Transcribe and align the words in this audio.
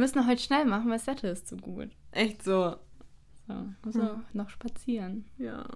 Wir 0.00 0.06
müssen 0.06 0.26
heute 0.26 0.40
schnell 0.40 0.64
machen, 0.64 0.86
weil 0.88 0.96
das 0.96 1.06
Wetter 1.06 1.30
ist 1.30 1.46
zu 1.46 1.58
gut. 1.58 1.90
Echt 2.12 2.42
so. 2.42 2.74
So, 3.46 3.66
also 3.84 4.18
noch 4.32 4.48
spazieren. 4.48 5.26
Ja. 5.36 5.66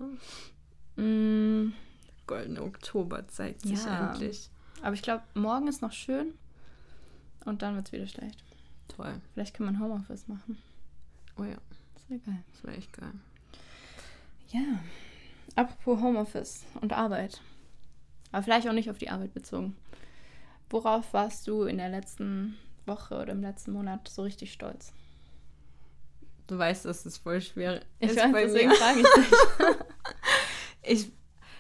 Mm, 0.97 1.75
Goldene 2.27 2.63
Oktober 2.63 3.29
zeigt 3.29 3.61
sich 3.61 3.85
Ja. 3.85 4.13
endlich. 4.13 4.49
aber 4.81 4.95
ich 4.95 5.03
glaube, 5.03 5.25
morgen 5.35 5.69
ist 5.69 5.83
noch 5.83 5.93
schön 5.93 6.33
und 7.45 7.61
dann 7.61 7.75
wird 7.77 7.89
es 7.89 7.93
wieder 7.93 8.07
schlecht. 8.07 8.43
Toll. 8.89 9.21
Vielleicht 9.35 9.55
kann 9.55 9.67
man 9.67 9.79
Homeoffice 9.79 10.27
machen. 10.27 10.57
Oh 11.37 11.45
ja, 11.45 11.59
Das 11.93 12.09
wäre 12.09 12.21
geil. 12.21 12.43
das 12.51 12.65
wäre 12.65 12.77
echt 12.79 12.95
geil. 12.95 13.13
Ja. 14.53 14.63
Apropos 15.55 16.01
Homeoffice 16.01 16.65
und 16.81 16.95
Arbeit. 16.95 17.43
Aber 18.33 18.43
vielleicht 18.43 18.67
auch 18.69 18.73
nicht 18.73 18.89
auf 18.89 18.97
die 18.97 19.11
Arbeit 19.11 19.35
bezogen. 19.35 19.77
Worauf 20.71 21.13
warst 21.13 21.47
du 21.47 21.65
in 21.65 21.77
der 21.77 21.91
letzten 21.91 22.57
Woche 22.87 23.15
oder 23.17 23.33
im 23.33 23.43
letzten 23.43 23.73
Monat 23.73 24.09
so 24.09 24.23
richtig 24.23 24.53
stolz? 24.53 24.93
Du 26.47 26.59
weißt, 26.59 26.85
dass 26.85 27.07
es 27.07 27.17
voll 27.17 27.41
schwer 27.41 27.81
Ich 28.01 28.11
ist 28.11 28.19
weiß, 28.19 28.33
bei 28.33 28.45
deswegen 28.45 28.69
mir. 28.69 28.75
frage 28.77 29.01
ich 29.01 29.07
dich. 29.07 29.37
Ich, 30.87 31.11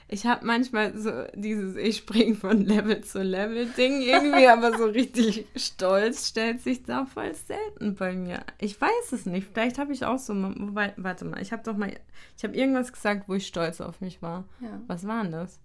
ich 0.06 0.26
habe 0.26 0.44
manchmal 0.44 0.98
so 0.98 1.10
dieses 1.34 1.76
Ich 1.76 1.96
spring 1.96 2.34
von 2.34 2.60
Level 2.60 3.00
zu 3.02 3.22
Level 3.22 3.64
Ding 3.70 4.02
irgendwie, 4.02 4.46
aber 4.48 4.76
so 4.76 4.84
richtig 4.84 5.46
stolz 5.56 6.28
stellt 6.28 6.60
sich 6.60 6.82
da 6.82 7.06
voll 7.06 7.34
selten 7.34 7.94
bei 7.94 8.12
mir. 8.12 8.44
Ich 8.58 8.78
weiß 8.78 9.12
es 9.12 9.24
nicht. 9.24 9.48
Vielleicht 9.50 9.78
habe 9.78 9.94
ich 9.94 10.04
auch 10.04 10.18
so, 10.18 10.34
wobei, 10.34 10.92
warte 10.98 11.24
mal, 11.24 11.40
ich 11.40 11.52
habe 11.52 11.62
doch 11.62 11.74
mal, 11.74 11.90
ich 12.36 12.44
habe 12.44 12.54
irgendwas 12.54 12.92
gesagt, 12.92 13.26
wo 13.30 13.34
ich 13.34 13.46
stolz 13.46 13.80
auf 13.80 14.02
mich 14.02 14.20
war. 14.20 14.44
Ja. 14.60 14.78
Was 14.88 15.06
war 15.06 15.22
denn 15.22 15.32
das? 15.32 15.58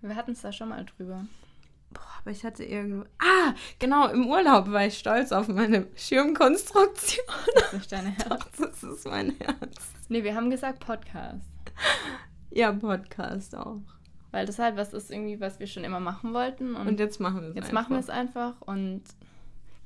Wir 0.00 0.16
hatten 0.16 0.30
es 0.32 0.40
da 0.40 0.50
schon 0.50 0.70
mal 0.70 0.86
drüber. 0.86 1.26
Boah, 1.90 2.02
aber 2.20 2.30
ich 2.30 2.44
hatte 2.44 2.64
irgendwo. 2.64 3.04
Ah, 3.18 3.54
genau, 3.78 4.08
im 4.08 4.26
Urlaub 4.26 4.70
war 4.70 4.84
ich 4.86 4.98
stolz 4.98 5.32
auf 5.32 5.48
meine 5.48 5.86
Schirmkonstruktion. 5.96 7.24
Das 7.54 7.64
ist 7.66 7.72
nicht 7.72 7.92
deine 7.92 8.10
Herz. 8.10 8.44
Das 8.58 8.82
ist 8.82 9.06
mein 9.06 9.30
Herz. 9.38 9.92
Nee, 10.08 10.22
wir 10.24 10.34
haben 10.34 10.50
gesagt 10.50 10.80
Podcast. 10.80 11.46
Ja, 12.50 12.72
Podcast 12.72 13.54
auch. 13.56 13.80
Weil 14.30 14.44
das 14.46 14.58
halt 14.58 14.76
was 14.76 14.92
ist 14.92 15.10
irgendwie, 15.10 15.40
was 15.40 15.58
wir 15.58 15.66
schon 15.66 15.84
immer 15.84 16.00
machen 16.00 16.34
wollten. 16.34 16.74
Und, 16.76 16.86
Und 16.88 17.00
jetzt 17.00 17.18
machen 17.20 17.40
wir 17.40 17.48
es. 17.50 17.54
jetzt 17.56 17.72
machen 17.72 17.94
wir 17.94 18.00
es 18.00 18.10
einfach 18.10 18.60
und 18.60 19.02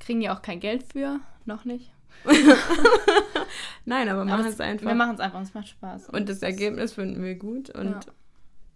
kriegen 0.00 0.20
ja 0.20 0.34
auch 0.36 0.42
kein 0.42 0.58
Geld 0.60 0.84
für. 0.92 1.20
Noch 1.44 1.64
nicht. 1.64 1.92
Nein, 3.84 4.08
aber 4.08 4.24
machen 4.24 4.46
es- 4.46 4.60
einfach. 4.60 4.86
Wir 4.86 4.94
machen 4.94 5.14
es 5.14 5.20
einfach 5.20 5.38
und 5.38 5.44
es 5.44 5.54
macht 5.54 5.68
Spaß. 5.68 6.08
Und 6.10 6.28
das 6.28 6.42
Ergebnis 6.42 6.92
finden 6.94 7.22
wir 7.22 7.34
gut. 7.36 7.70
Und 7.70 7.90
Ja. 7.90 8.00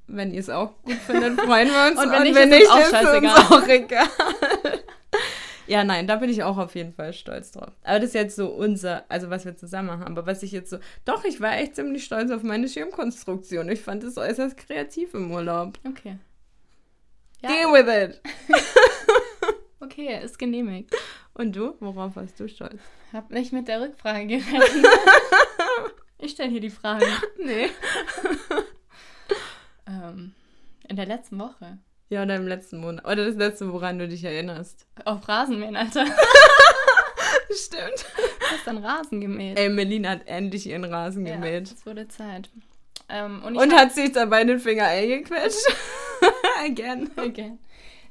Wenn 0.07 0.33
ihr 0.33 0.41
es 0.41 0.51
auch 0.51 0.73
gut 0.83 0.97
findet, 1.07 1.41
freuen 1.41 1.69
wir 1.69 1.91
uns. 1.91 2.03
Und 2.03 2.13
wenn 2.13 2.49
nicht, 2.49 2.63
ist 2.63 2.71
uns 2.71 2.71
auch 2.71 2.79
ist 2.79 2.93
uns 2.93 3.01
scheißegal. 3.01 3.35
auch 3.51 3.69
egal. 3.69 4.09
ja, 5.67 5.85
nein, 5.85 6.07
da 6.07 6.17
bin 6.17 6.31
ich 6.31 6.43
auch 6.43 6.59
auf 6.59 6.75
jeden 6.75 6.93
Fall 6.93 7.13
stolz 7.13 7.53
drauf. 7.53 7.73
Aber 7.83 7.99
das 7.99 8.11
ist 8.11 8.15
jetzt 8.15 8.37
so 8.37 8.49
unser, 8.49 9.05
also 9.09 9.31
was 9.31 9.45
wir 9.45 9.57
zusammen 9.57 9.91
haben. 9.91 10.17
Aber 10.17 10.27
was 10.27 10.43
ich 10.43 10.53
jetzt 10.53 10.71
so. 10.71 10.79
Doch, 11.05 11.25
ich 11.25 11.41
war 11.41 11.57
echt 11.57 11.77
ziemlich 11.77 12.05
stolz 12.05 12.31
auf 12.31 12.43
meine 12.43 12.69
Schirmkonstruktion. 12.69 13.69
Ich 13.69 13.81
fand 13.81 14.05
es 14.05 14.17
äußerst 14.17 14.57
kreativ 14.57 15.15
im 15.15 15.31
Urlaub. 15.33 15.79
Okay. 15.87 16.19
Deal 17.43 17.73
with 17.73 17.87
it. 17.89 18.21
okay, 19.81 20.21
ist 20.23 20.39
genehmigt. 20.39 20.95
Und 21.35 21.55
du? 21.55 21.75
Worauf 21.81 22.17
warst 22.17 22.41
du 22.41 22.49
stolz? 22.49 22.81
Hab 23.13 23.31
nicht 23.31 23.53
mit 23.53 23.69
der 23.69 23.83
Rückfrage 23.83 24.27
gerechnet. 24.27 24.87
ich 26.19 26.33
stelle 26.33 26.51
hier 26.51 26.61
die 26.61 26.71
Frage. 26.71 27.07
Nee. 27.39 27.71
Ähm, 30.17 30.35
in 30.89 30.97
der 30.97 31.07
letzten 31.07 31.39
Woche. 31.39 31.79
Ja, 32.09 32.23
oder 32.23 32.37
im 32.37 32.47
letzten 32.47 32.79
Monat. 32.79 33.05
Oder 33.05 33.27
das 33.27 33.35
letzte, 33.35 33.73
woran 33.73 33.99
du 33.99 34.07
dich 34.09 34.23
erinnerst. 34.23 34.87
Auf 35.05 35.27
Rasenmähen, 35.29 35.77
Alter. 35.77 36.05
Stimmt. 37.51 38.05
Du 38.17 38.47
hast 38.53 38.67
dann 38.67 38.79
Rasen 38.79 39.21
gemäht. 39.21 39.59
Ey, 39.59 39.69
Melina 39.69 40.11
hat 40.11 40.27
endlich 40.27 40.67
ihren 40.67 40.85
Rasen 40.85 41.27
Ja, 41.27 41.35
gemäht. 41.35 41.73
es 41.73 41.85
wurde 41.87 42.07
Zeit. 42.09 42.49
Ähm, 43.09 43.43
und 43.43 43.57
Und 43.57 43.73
hat 43.75 43.93
sich 43.93 44.13
dabei 44.13 44.45
den 44.45 44.61
Finger 44.61 44.85
eingequetscht. 44.87 45.67
Again. 46.65 47.11
Okay. 47.17 47.53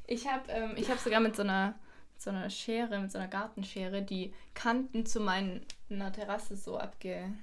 Ich 0.06 0.26
habe 0.28 0.42
ähm, 0.50 0.72
ich 0.76 0.90
hab 0.90 0.98
sogar 0.98 1.20
mit 1.20 1.34
so 1.36 1.42
einer, 1.42 1.74
mit 2.14 2.22
so 2.22 2.30
einer 2.30 2.48
Schere, 2.50 2.98
mit 2.98 3.10
so 3.12 3.18
einer 3.18 3.28
Gartenschere, 3.28 4.02
die 4.02 4.32
Kanten 4.54 5.04
zu 5.06 5.20
meiner 5.20 6.12
Terrasse 6.12 6.56
so 6.56 6.78
abgetrimmt. 6.78 7.34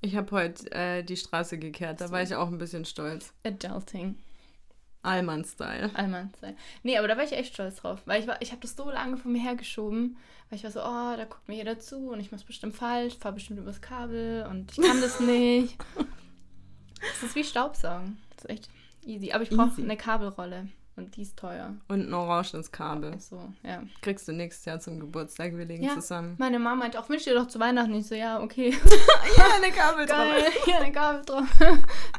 Ich 0.00 0.16
habe 0.16 0.30
heute 0.30 0.70
äh, 0.70 1.02
die 1.02 1.16
Straße 1.16 1.58
gekehrt. 1.58 2.00
Da 2.00 2.10
war 2.10 2.22
ich 2.22 2.34
auch 2.34 2.48
ein 2.48 2.58
bisschen 2.58 2.84
stolz. 2.84 3.32
Adulting. 3.44 4.16
Allmann-Style. 5.02 5.90
Allmannszeit. 5.94 6.56
Nee, 6.82 6.98
aber 6.98 7.08
da 7.08 7.16
war 7.16 7.24
ich 7.24 7.32
echt 7.32 7.54
stolz 7.54 7.76
drauf. 7.76 8.00
Weil 8.04 8.20
ich 8.20 8.26
war, 8.26 8.40
ich 8.42 8.50
habe 8.50 8.60
das 8.60 8.76
so 8.76 8.90
lange 8.90 9.16
von 9.16 9.32
mir 9.32 9.42
hergeschoben, 9.42 10.16
weil 10.48 10.58
ich 10.58 10.64
war 10.64 10.70
so, 10.70 10.80
oh, 10.80 11.16
da 11.16 11.24
guckt 11.24 11.48
mir 11.48 11.56
jeder 11.56 11.78
zu 11.78 12.10
und 12.10 12.20
ich 12.20 12.30
mach's 12.30 12.44
bestimmt 12.44 12.74
falsch, 12.74 13.16
fahr 13.16 13.32
bestimmt 13.32 13.60
übers 13.60 13.80
Kabel 13.80 14.46
und 14.50 14.70
ich 14.72 14.84
kann 14.84 15.00
das 15.00 15.20
nicht. 15.20 15.76
Das 17.00 17.22
ist 17.22 17.36
wie 17.36 17.44
Staubsaugen. 17.44 18.18
Das 18.34 18.44
ist 18.44 18.50
echt 18.50 18.68
easy. 19.06 19.30
Aber 19.30 19.44
ich 19.44 19.50
brauche 19.50 19.80
eine 19.80 19.96
Kabelrolle 19.96 20.66
und 20.98 21.16
die 21.16 21.22
ist 21.22 21.36
teuer. 21.38 21.74
Und 21.88 22.08
ein 22.08 22.12
orangenes 22.14 22.70
Kabel. 22.72 23.18
So, 23.18 23.40
ja. 23.62 23.82
Kriegst 24.02 24.28
du 24.28 24.32
nächstes 24.32 24.64
Jahr 24.66 24.80
zum 24.80 25.00
Geburtstag. 25.00 25.56
Wir 25.56 25.64
legen 25.64 25.84
Ja. 25.84 25.94
zusammen. 25.94 26.34
Meine 26.38 26.58
Mama 26.58 26.76
meinte 26.80 27.00
auch, 27.00 27.08
wünsch 27.08 27.24
dir 27.24 27.34
doch 27.34 27.46
zu 27.48 27.58
Weihnachten. 27.60 27.94
Ich 27.94 28.06
so, 28.06 28.14
ja, 28.14 28.40
okay. 28.40 28.70
Ja, 29.36 29.44
eine 29.56 29.72
Kabel 29.72 30.06
Geil, 30.06 30.44
hier 30.64 30.80
eine 30.80 30.92
Kabel 30.92 31.24
drauf. 31.24 31.44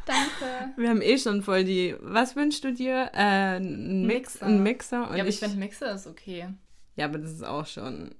Danke. 0.06 0.72
Wir 0.76 0.88
haben 0.88 1.02
eh 1.02 1.18
schon 1.18 1.42
voll 1.42 1.64
die. 1.64 1.94
Was 2.00 2.34
wünschst 2.36 2.64
du 2.64 2.72
dir? 2.72 3.10
Äh, 3.12 3.56
ein 3.58 4.06
Mix, 4.06 4.34
Mixer. 4.34 4.46
ein 4.46 4.62
Mixer. 4.62 5.08
Und 5.10 5.16
ja, 5.16 5.20
aber 5.22 5.28
ich 5.28 5.34
ich, 5.36 5.40
finde, 5.40 5.56
Mixer 5.58 5.92
ist 5.94 6.06
okay. 6.06 6.48
ja, 6.96 7.04
aber 7.06 7.18
das 7.18 7.32
ist 7.32 7.44
auch 7.44 7.66
schon 7.66 8.14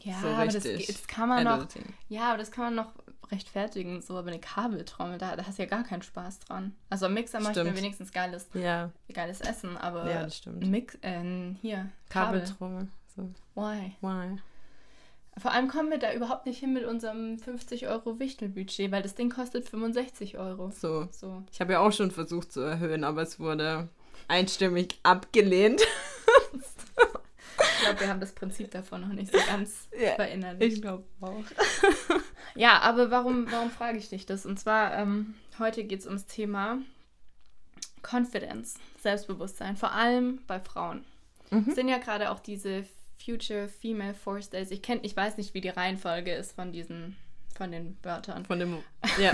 Ja, 0.00 0.14
so 0.20 0.28
aber 0.28 0.46
das, 0.46 0.62
das 0.62 1.06
kann 1.06 1.28
man 1.28 1.44
noch. 1.44 1.52
Adulting. 1.52 1.84
Ja, 2.08 2.28
aber 2.30 2.38
das 2.38 2.50
kann 2.50 2.64
man 2.64 2.74
noch 2.74 2.92
rechtfertigen. 3.30 4.02
So, 4.02 4.16
aber 4.16 4.28
eine 4.28 4.40
Kabeltrommel, 4.40 5.18
da, 5.18 5.36
da 5.36 5.46
hast 5.46 5.58
du 5.58 5.62
ja 5.62 5.68
gar 5.68 5.84
keinen 5.84 6.02
Spaß 6.02 6.40
dran. 6.40 6.74
Also 6.90 7.06
am 7.06 7.14
Mixer 7.14 7.40
mache 7.40 7.60
ich 7.60 7.64
mir 7.64 7.76
wenigstens 7.76 8.12
geiles, 8.12 8.48
Ja, 8.54 8.90
geiles 9.12 9.40
Essen, 9.40 9.76
aber 9.76 10.08
ja, 10.10 10.22
das 10.22 10.38
stimmt. 10.38 10.66
Mix, 10.66 10.96
äh, 11.02 11.54
hier, 11.60 11.90
Kabel. 12.08 12.40
Kabeltrommel. 12.40 12.88
So. 13.16 13.30
Why? 13.54 13.92
Why? 14.00 14.38
Vor 15.36 15.50
allem 15.50 15.68
kommen 15.68 15.90
wir 15.90 15.98
da 15.98 16.12
überhaupt 16.12 16.46
nicht 16.46 16.58
hin 16.60 16.72
mit 16.72 16.84
unserem 16.84 17.38
50 17.38 17.88
Euro 17.88 18.20
Wichtelbudget, 18.20 18.92
weil 18.92 19.02
das 19.02 19.16
Ding 19.16 19.30
kostet 19.30 19.68
65 19.68 20.38
Euro. 20.38 20.70
So. 20.70 21.08
So. 21.10 21.42
Ich 21.52 21.60
habe 21.60 21.72
ja 21.72 21.80
auch 21.80 21.92
schon 21.92 22.12
versucht 22.12 22.52
zu 22.52 22.60
erhöhen, 22.60 23.02
aber 23.02 23.22
es 23.22 23.40
wurde 23.40 23.88
einstimmig 24.28 25.00
abgelehnt. 25.02 25.82
Ich 27.84 27.90
glaube, 27.90 28.00
wir 28.00 28.08
haben 28.08 28.20
das 28.20 28.32
Prinzip 28.32 28.70
davon 28.70 29.02
noch 29.02 29.08
nicht 29.08 29.30
so 29.30 29.38
ganz 29.46 29.88
Ja, 29.98 30.14
verinnerlicht. 30.14 30.76
Ich 30.76 30.82
glaube 30.82 31.04
auch. 31.20 31.44
Ja, 32.56 32.78
aber 32.80 33.10
warum, 33.10 33.50
warum 33.50 33.70
frage 33.70 33.98
ich 33.98 34.08
dich 34.08 34.26
das? 34.26 34.46
Und 34.46 34.60
zwar, 34.60 34.96
ähm, 34.96 35.34
heute 35.58 35.82
geht 35.82 36.00
es 36.00 36.06
ums 36.06 36.26
Thema 36.26 36.78
Confidence, 38.02 38.76
Selbstbewusstsein, 39.02 39.76
vor 39.76 39.90
allem 39.90 40.40
bei 40.46 40.60
Frauen. 40.60 41.04
Mhm. 41.50 41.66
Es 41.68 41.74
sind 41.74 41.88
ja 41.88 41.98
gerade 41.98 42.30
auch 42.30 42.38
diese 42.38 42.84
Future 43.22 43.66
Female 43.68 44.14
Force 44.14 44.50
Days. 44.50 44.70
Ich 44.70 44.82
kenn, 44.82 45.00
ich 45.02 45.16
weiß 45.16 45.36
nicht, 45.36 45.52
wie 45.54 45.60
die 45.60 45.68
Reihenfolge 45.68 46.32
ist 46.32 46.52
von 46.52 46.70
diesen, 46.70 47.16
von 47.56 47.72
den 47.72 47.98
Wörtern. 48.04 48.44
Von 48.44 48.60
dem. 48.60 48.78
Ja. 49.18 49.32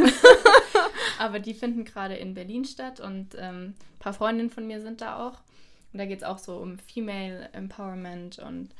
Aber 1.19 1.41
die 1.41 1.53
finden 1.53 1.85
gerade 1.85 2.15
in 2.15 2.33
Berlin 2.33 2.65
statt 2.65 3.01
und 3.01 3.35
ähm, 3.39 3.75
ein 3.75 3.99
paar 3.99 4.15
Freundinnen 4.15 4.51
von 4.51 4.67
mir 4.67 4.81
sind 4.81 5.03
da 5.03 5.19
auch. 5.19 5.39
Und 5.93 5.99
da 5.99 6.07
geht 6.07 6.19
es 6.19 6.25
auch 6.25 6.39
so 6.39 6.57
um 6.57 6.79
Female 6.79 7.49
Empowerment 7.53 8.39
und 8.39 8.75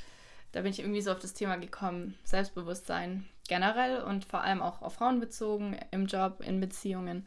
da 0.53 0.63
bin 0.63 0.71
ich 0.71 0.81
irgendwie 0.81 1.01
so 1.01 1.13
auf 1.13 1.19
das 1.19 1.35
Thema 1.35 1.57
gekommen, 1.57 2.17
Selbstbewusstsein 2.25 3.25
generell 3.49 4.03
und 4.03 4.25
vor 4.25 4.43
allem 4.43 4.63
auch 4.63 4.83
auf 4.83 4.95
Frauen 4.95 5.21
bezogen, 5.21 5.77
im 5.91 6.07
Job, 6.07 6.41
in 6.45 6.61
Beziehungen. 6.61 7.27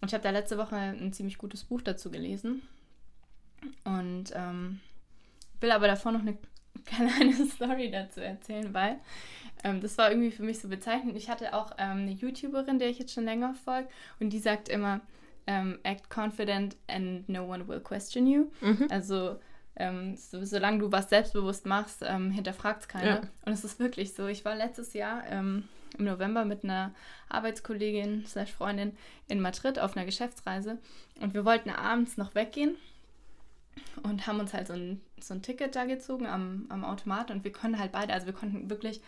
Und 0.00 0.08
ich 0.08 0.14
habe 0.14 0.22
da 0.22 0.30
letzte 0.30 0.58
Woche 0.58 0.76
ein 0.76 1.12
ziemlich 1.12 1.38
gutes 1.38 1.64
Buch 1.64 1.82
dazu 1.82 2.10
gelesen 2.10 2.62
und 3.84 4.32
ähm, 4.34 4.80
will 5.60 5.70
aber 5.70 5.86
davor 5.86 6.12
noch 6.12 6.20
eine 6.20 6.36
kleine 6.84 7.46
Story 7.46 7.90
dazu 7.90 8.20
erzählen, 8.20 8.74
weil 8.74 8.98
ähm, 9.62 9.80
das 9.80 9.96
war 9.98 10.10
irgendwie 10.10 10.32
für 10.32 10.42
mich 10.42 10.58
so 10.58 10.68
bezeichnend. 10.68 11.16
Ich 11.16 11.30
hatte 11.30 11.54
auch 11.54 11.72
ähm, 11.78 11.98
eine 11.98 12.12
YouTuberin, 12.12 12.78
der 12.78 12.88
ich 12.88 12.98
jetzt 12.98 13.12
schon 13.12 13.24
länger 13.24 13.54
folge, 13.54 13.88
und 14.18 14.30
die 14.30 14.40
sagt 14.40 14.68
immer, 14.68 15.00
ähm, 15.46 15.78
act 15.82 16.08
confident 16.08 16.76
and 16.86 17.28
no 17.28 17.44
one 17.44 17.66
will 17.66 17.80
question 17.80 18.26
you. 18.26 18.50
Mhm. 18.60 18.88
Also 18.90 19.38
ähm, 19.76 20.16
so, 20.16 20.44
solange 20.44 20.78
du 20.78 20.92
was 20.92 21.08
selbstbewusst 21.08 21.66
machst, 21.66 22.02
ähm, 22.06 22.30
hinterfragt 22.30 22.82
es 22.82 22.88
keiner. 22.88 23.06
Ja. 23.06 23.22
Und 23.44 23.52
es 23.52 23.64
ist 23.64 23.80
wirklich 23.80 24.14
so. 24.14 24.26
Ich 24.26 24.44
war 24.44 24.54
letztes 24.54 24.92
Jahr 24.92 25.24
ähm, 25.28 25.64
im 25.98 26.04
November 26.04 26.44
mit 26.44 26.64
einer 26.64 26.94
Arbeitskollegin 27.28 28.24
slash 28.26 28.52
Freundin 28.52 28.96
in 29.28 29.40
Madrid 29.40 29.78
auf 29.78 29.96
einer 29.96 30.06
Geschäftsreise 30.06 30.78
und 31.20 31.34
wir 31.34 31.44
wollten 31.44 31.70
abends 31.70 32.16
noch 32.16 32.34
weggehen 32.34 32.76
und 34.02 34.26
haben 34.26 34.40
uns 34.40 34.54
halt 34.54 34.68
so 34.68 34.74
ein, 34.74 35.00
so 35.20 35.34
ein 35.34 35.42
Ticket 35.42 35.76
da 35.76 35.84
gezogen 35.84 36.26
am, 36.26 36.66
am 36.68 36.84
Automat 36.84 37.30
und 37.30 37.44
wir 37.44 37.52
konnten 37.52 37.78
halt 37.78 37.92
beide, 37.92 38.12
also 38.12 38.26
wir 38.26 38.34
konnten 38.34 38.70
wirklich 38.70 39.00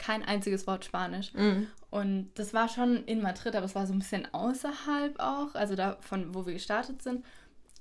kein 0.00 0.24
einziges 0.24 0.66
Wort 0.66 0.84
Spanisch. 0.84 1.32
Mhm. 1.34 1.68
Und 1.90 2.30
das 2.34 2.54
war 2.54 2.68
schon 2.68 3.04
in 3.04 3.20
Madrid, 3.20 3.54
aber 3.54 3.66
es 3.66 3.74
war 3.74 3.86
so 3.86 3.92
ein 3.92 3.98
bisschen 3.98 4.26
außerhalb 4.32 5.20
auch, 5.20 5.54
also 5.54 5.76
da 5.76 5.98
von 6.00 6.34
wo 6.34 6.46
wir 6.46 6.54
gestartet 6.54 7.02
sind. 7.02 7.24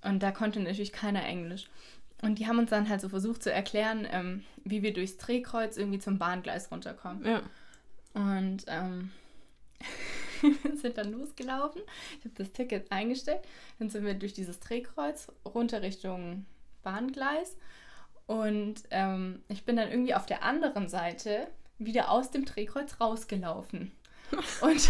Und 0.03 0.21
da 0.21 0.31
konnte 0.31 0.59
natürlich 0.59 0.91
keiner 0.91 1.25
Englisch. 1.25 1.67
und 2.21 2.37
die 2.37 2.47
haben 2.47 2.59
uns 2.59 2.69
dann 2.69 2.89
halt 2.89 2.99
so 2.99 3.07
versucht 3.07 3.41
zu 3.41 3.51
erklären, 3.51 4.05
ähm, 4.11 4.43
wie 4.65 4.83
wir 4.83 4.93
durchs 4.93 5.17
Drehkreuz 5.17 5.77
irgendwie 5.77 5.99
zum 5.99 6.19
Bahngleis 6.19 6.69
runterkommen. 6.69 7.25
Ja. 7.25 7.41
Und 8.13 8.65
ähm, 8.67 9.11
wir 10.41 10.75
sind 10.75 10.97
dann 10.97 11.11
losgelaufen. 11.13 11.81
Ich 12.19 12.25
habe 12.25 12.35
das 12.35 12.51
Ticket 12.51 12.91
eingestellt. 12.91 13.41
Dann 13.79 13.89
sind 13.89 14.05
wir 14.05 14.13
durch 14.15 14.33
dieses 14.33 14.59
Drehkreuz 14.59 15.27
runter 15.45 15.81
Richtung 15.81 16.45
Bahngleis. 16.83 17.55
Und 18.25 18.83
ähm, 18.91 19.41
ich 19.47 19.63
bin 19.63 19.77
dann 19.77 19.89
irgendwie 19.89 20.13
auf 20.13 20.25
der 20.25 20.43
anderen 20.43 20.89
Seite 20.89 21.47
wieder 21.79 22.11
aus 22.11 22.31
dem 22.31 22.45
Drehkreuz 22.45 22.99
rausgelaufen. 22.99 23.91
Und, 24.61 24.89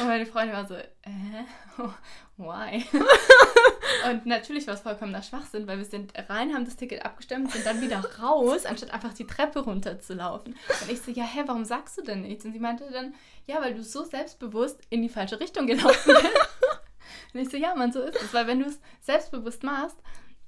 und 0.00 0.06
meine 0.06 0.26
Freundin 0.26 0.56
war 0.56 0.66
so, 0.66 0.74
äh, 0.74 1.44
why? 2.36 2.84
und 4.10 4.26
natürlich 4.26 4.66
war 4.66 4.74
es 4.74 4.80
vollkommener 4.80 5.22
Schwachsinn, 5.22 5.66
weil 5.68 5.78
wir 5.78 5.84
sind 5.84 6.12
rein, 6.28 6.52
haben 6.52 6.64
das 6.64 6.76
Ticket 6.76 7.04
abgestimmt, 7.04 7.52
sind 7.52 7.64
dann 7.64 7.80
wieder 7.80 8.02
raus, 8.20 8.66
anstatt 8.66 8.92
einfach 8.92 9.14
die 9.14 9.26
Treppe 9.26 9.60
runterzulaufen. 9.60 10.56
Und 10.80 10.90
ich 10.90 11.00
so, 11.00 11.12
ja, 11.12 11.24
hä, 11.24 11.44
warum 11.46 11.64
sagst 11.64 11.98
du 11.98 12.02
denn 12.02 12.22
nichts? 12.22 12.44
Und 12.44 12.52
sie 12.52 12.58
meinte 12.58 12.90
dann, 12.90 13.14
ja, 13.46 13.60
weil 13.60 13.74
du 13.74 13.84
so 13.84 14.04
selbstbewusst 14.04 14.80
in 14.90 15.02
die 15.02 15.08
falsche 15.08 15.38
Richtung 15.38 15.66
gelaufen 15.68 16.12
bist. 16.12 17.34
und 17.34 17.40
ich 17.40 17.48
so, 17.48 17.56
ja, 17.56 17.74
man, 17.76 17.92
so 17.92 18.00
ist 18.00 18.20
es. 18.20 18.34
Weil 18.34 18.48
wenn 18.48 18.60
du 18.60 18.66
es 18.66 18.80
selbstbewusst 19.00 19.62
machst, 19.62 19.96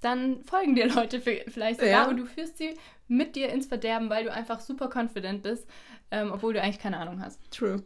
dann 0.05 0.45
folgen 0.45 0.75
dir 0.75 0.87
Leute 0.89 1.21
vielleicht 1.21 1.81
sogar 1.81 1.93
ja. 1.93 2.09
und 2.09 2.17
du 2.17 2.27
führst 2.27 2.59
sie 2.59 2.75
mit 3.09 3.37
dir 3.37 3.49
ins 3.51 3.67
Verderben, 3.67 4.11
weil 4.11 4.25
du 4.25 4.33
einfach 4.33 4.61
super 4.61 4.89
confident 4.93 5.43
bist, 5.43 5.67
ähm, 6.11 6.31
obwohl 6.33 6.55
du 6.55 6.63
eigentlich 6.63 6.79
keine 6.79 6.99
Ahnung 6.99 7.21
hast. 7.21 7.39
True. 7.51 7.83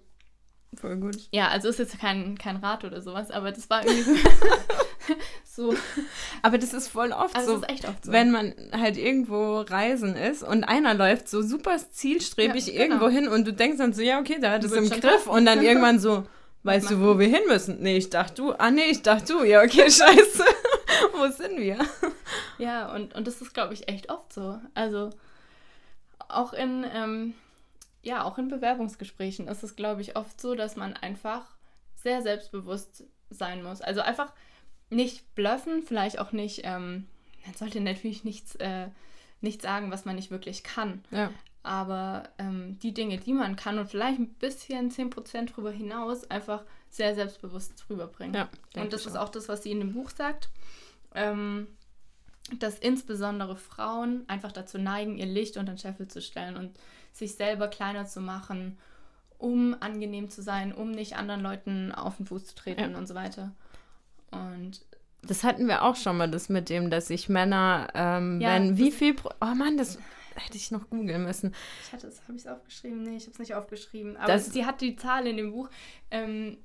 Voll 0.74 0.96
gut. 0.96 1.16
Ja, 1.32 1.48
also 1.48 1.68
ist 1.68 1.78
jetzt 1.78 1.98
kein, 1.98 2.36
kein 2.36 2.56
Rat 2.56 2.84
oder 2.84 3.00
sowas, 3.00 3.30
aber 3.30 3.52
das 3.52 3.70
war 3.70 3.86
irgendwie 3.86 4.20
so. 5.44 5.74
Aber 6.42 6.58
das 6.58 6.72
ist 6.72 6.88
voll 6.88 7.12
oft 7.12 7.34
also 7.34 7.56
so. 7.56 7.62
Ist 7.62 7.70
echt 7.70 7.88
oft 7.88 8.04
so. 8.04 8.12
Wenn 8.12 8.30
man 8.30 8.54
halt 8.72 8.96
irgendwo 8.96 9.60
reisen 9.60 10.14
ist 10.14 10.42
und 10.42 10.64
einer 10.64 10.94
läuft 10.94 11.28
so 11.28 11.42
super 11.42 11.76
zielstrebig 11.90 12.66
ja, 12.66 12.72
genau. 12.72 12.84
irgendwo 12.84 13.08
hin 13.08 13.28
und 13.28 13.46
du 13.46 13.52
denkst 13.52 13.78
dann 13.78 13.92
so, 13.92 14.02
ja, 14.02 14.20
okay, 14.20 14.36
da 14.40 14.52
hat 14.52 14.64
es 14.64 14.72
im 14.72 14.88
Griff 14.88 15.26
und 15.26 15.46
dann 15.46 15.62
irgendwann 15.62 15.98
so, 15.98 16.24
weißt 16.62 16.90
du, 16.90 17.00
wo 17.00 17.18
wir 17.18 17.26
hin 17.28 17.42
müssen? 17.48 17.80
Nee, 17.80 17.96
ich 17.96 18.10
dachte 18.10 18.34
du. 18.34 18.52
Ah, 18.52 18.70
nee, 18.70 18.90
ich 18.90 19.02
dachte 19.02 19.32
du. 19.32 19.44
Ja, 19.44 19.62
okay, 19.62 19.90
scheiße. 19.90 20.44
wo 21.12 21.28
sind 21.30 21.58
wir? 21.58 21.78
Ja, 22.58 22.92
und, 22.92 23.14
und 23.14 23.28
das 23.28 23.40
ist, 23.40 23.54
glaube 23.54 23.72
ich, 23.72 23.88
echt 23.88 24.10
oft 24.10 24.32
so. 24.32 24.60
Also 24.74 25.10
auch 26.28 26.52
in. 26.52 26.84
Ähm, 26.92 27.34
ja, 28.02 28.24
auch 28.24 28.38
in 28.38 28.48
Bewerbungsgesprächen 28.48 29.48
ist 29.48 29.62
es, 29.62 29.76
glaube 29.76 30.00
ich, 30.00 30.16
oft 30.16 30.40
so, 30.40 30.54
dass 30.54 30.76
man 30.76 30.94
einfach 30.94 31.44
sehr 31.94 32.22
selbstbewusst 32.22 33.04
sein 33.30 33.62
muss. 33.62 33.80
Also 33.80 34.00
einfach 34.00 34.32
nicht 34.90 35.34
bluffen, 35.34 35.82
vielleicht 35.82 36.18
auch 36.18 36.32
nicht, 36.32 36.62
ähm, 36.64 37.06
man 37.44 37.54
sollte 37.54 37.80
natürlich 37.80 38.24
nichts, 38.24 38.54
äh, 38.56 38.88
nichts 39.40 39.62
sagen, 39.62 39.90
was 39.90 40.04
man 40.04 40.16
nicht 40.16 40.30
wirklich 40.30 40.62
kann. 40.62 41.04
Ja. 41.10 41.30
Aber 41.62 42.30
ähm, 42.38 42.78
die 42.80 42.94
Dinge, 42.94 43.18
die 43.18 43.32
man 43.32 43.56
kann 43.56 43.78
und 43.78 43.90
vielleicht 43.90 44.18
ein 44.18 44.34
bisschen 44.34 44.90
10% 44.90 45.52
drüber 45.52 45.70
hinaus, 45.70 46.30
einfach 46.30 46.64
sehr 46.88 47.14
selbstbewusst 47.14 47.84
rüberbringen. 47.90 48.34
Ja, 48.34 48.48
und 48.80 48.92
das 48.92 49.06
ist 49.06 49.16
auch 49.16 49.28
das, 49.28 49.48
was 49.48 49.64
sie 49.64 49.72
in 49.72 49.80
dem 49.80 49.92
Buch 49.92 50.10
sagt. 50.10 50.48
Ähm, 51.14 51.68
dass 52.58 52.78
insbesondere 52.78 53.56
Frauen 53.56 54.24
einfach 54.26 54.52
dazu 54.52 54.78
neigen, 54.78 55.18
ihr 55.18 55.26
Licht 55.26 55.56
unter 55.56 55.72
den 55.72 55.78
Scheffel 55.78 56.08
zu 56.08 56.22
stellen 56.22 56.56
und 56.56 56.78
sich 57.12 57.34
selber 57.34 57.68
kleiner 57.68 58.06
zu 58.06 58.20
machen, 58.20 58.78
um 59.36 59.76
angenehm 59.80 60.30
zu 60.30 60.42
sein, 60.42 60.72
um 60.72 60.90
nicht 60.90 61.16
anderen 61.16 61.42
Leuten 61.42 61.92
auf 61.92 62.16
den 62.16 62.26
Fuß 62.26 62.46
zu 62.46 62.54
treten 62.54 62.92
ja. 62.92 62.98
und 62.98 63.06
so 63.06 63.14
weiter. 63.14 63.52
Und 64.30 64.80
das 65.22 65.44
hatten 65.44 65.66
wir 65.66 65.82
auch 65.82 65.96
schon 65.96 66.16
mal, 66.16 66.30
das 66.30 66.48
mit 66.48 66.68
dem, 66.68 66.90
dass 66.90 67.08
sich 67.08 67.28
Männer, 67.28 67.88
ähm, 67.94 68.40
ja, 68.40 68.54
wenn 68.54 68.78
wie 68.78 68.92
viel, 68.92 69.16
oh 69.40 69.54
Mann, 69.54 69.76
das 69.76 69.98
hätte 70.38 70.56
ich 70.56 70.70
noch 70.70 70.88
googeln 70.90 71.24
müssen. 71.24 71.54
Ich 71.84 71.92
hatte 71.92 72.06
es, 72.06 72.22
habe 72.22 72.34
ich 72.34 72.44
es 72.44 72.46
aufgeschrieben? 72.46 73.02
Nee, 73.02 73.16
ich 73.16 73.24
habe 73.24 73.32
es 73.32 73.38
nicht 73.38 73.54
aufgeschrieben. 73.54 74.16
Aber 74.16 74.26
das, 74.26 74.52
sie 74.52 74.64
hat 74.64 74.80
die 74.80 74.96
Zahl 74.96 75.26
in 75.26 75.36
dem 75.36 75.52
Buch 75.52 75.68
ähm, 76.10 76.58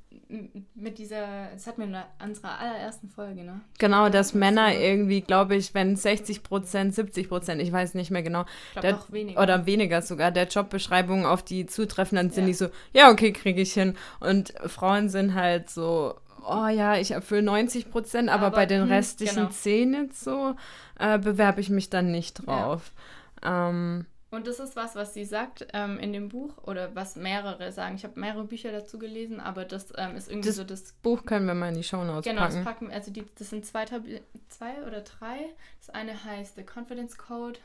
mit 0.74 1.00
dieser, 1.00 1.50
das 1.54 1.68
hat 1.68 1.78
mir 1.78 1.86
in 1.86 1.98
unserer 2.24 2.60
allerersten 2.60 3.10
Folge, 3.10 3.44
ne? 3.44 3.62
Genau, 3.78 4.10
dass 4.10 4.34
Männer 4.34 4.74
irgendwie, 4.78 5.22
glaube 5.22 5.56
ich, 5.56 5.74
wenn 5.74 5.96
60 5.96 6.44
Prozent, 6.44 6.96
70 6.96 7.28
Prozent, 7.28 7.62
ich 7.62 7.72
weiß 7.72 7.94
nicht 7.96 8.12
mehr 8.12 8.24
genau. 8.24 8.46
Ich 8.74 8.82
glaube 8.82 8.98
noch 8.98 9.12
weniger. 9.12 9.42
Oder 9.42 9.66
weniger 9.66 10.02
sogar, 10.02 10.32
der 10.32 10.48
Jobbeschreibung 10.48 11.26
auf 11.26 11.44
die 11.44 11.66
zutreffen, 11.66 12.16
dann 12.16 12.30
sind 12.30 12.44
ja. 12.44 12.48
die 12.48 12.54
so, 12.54 12.68
ja, 12.94 13.12
okay, 13.12 13.34
kriege 13.34 13.62
ich 13.62 13.74
hin. 13.74 13.96
Und 14.20 14.54
Frauen 14.68 15.10
sind 15.10 15.34
halt 15.34 15.70
so, 15.70 16.16
oh 16.48 16.68
ja, 16.68 16.98
ich 16.98 17.12
erfülle 17.12 17.44
90 17.44 17.92
Prozent, 17.92 18.30
aber, 18.30 18.48
aber, 18.48 18.56
bei 18.56 18.66
den 18.66 18.84
hm, 18.84 18.92
restlichen 18.92 19.36
genau. 19.36 19.50
10 19.50 19.94
jetzt 19.94 20.24
so, 20.24 20.56
äh, 21.00 21.18
bewerbe 21.18 21.62
ich 21.62 21.70
mich 21.70 21.90
dann 21.90 22.12
nicht 22.12 22.46
drauf. 22.46 22.92
Ja. 22.96 23.04
Ähm, 23.44 24.06
und 24.34 24.48
das 24.48 24.60
ist 24.60 24.76
was, 24.76 24.96
was 24.96 25.14
sie 25.14 25.26
sagt 25.26 25.68
ähm, 25.74 26.00
in 26.00 26.12
dem 26.12 26.30
Buch 26.30 26.58
oder 26.64 26.96
was 26.96 27.16
mehrere 27.16 27.72
sagen. 27.72 27.98
Ich 27.98 28.04
habe 28.04 28.20
mehrere 28.20 28.46
Bücher 28.46 28.72
dazu 28.72 28.98
gelesen, 28.98 29.40
aber 29.40 29.64
das 29.64 29.94
ähm, 29.96 30.16
ist 30.16 30.28
irgendwie 30.28 30.50
das 30.50 30.56
so 30.56 30.64
das 30.64 30.94
Buch 31.04 31.24
können 31.24 31.46
wir 31.46 31.54
mal 31.54 31.70
in 31.70 31.76
die 31.76 31.84
Show 31.84 32.04
Notes 32.04 32.24
genau, 32.24 32.42
packen. 32.42 32.54
Genau, 32.54 32.66
das 32.66 32.74
packen 32.74 32.92
also 32.92 33.12
die, 33.12 33.26
das 33.38 33.52
sind 33.52 33.64
zwei, 33.64 33.86
zwei 33.86 34.84
oder 34.88 35.02
drei. 35.02 35.54
Das 35.80 35.92
eine 35.92 36.24
heißt 36.24 36.56
The 36.56 36.64
Confidence 36.64 37.16
Code 37.16 37.60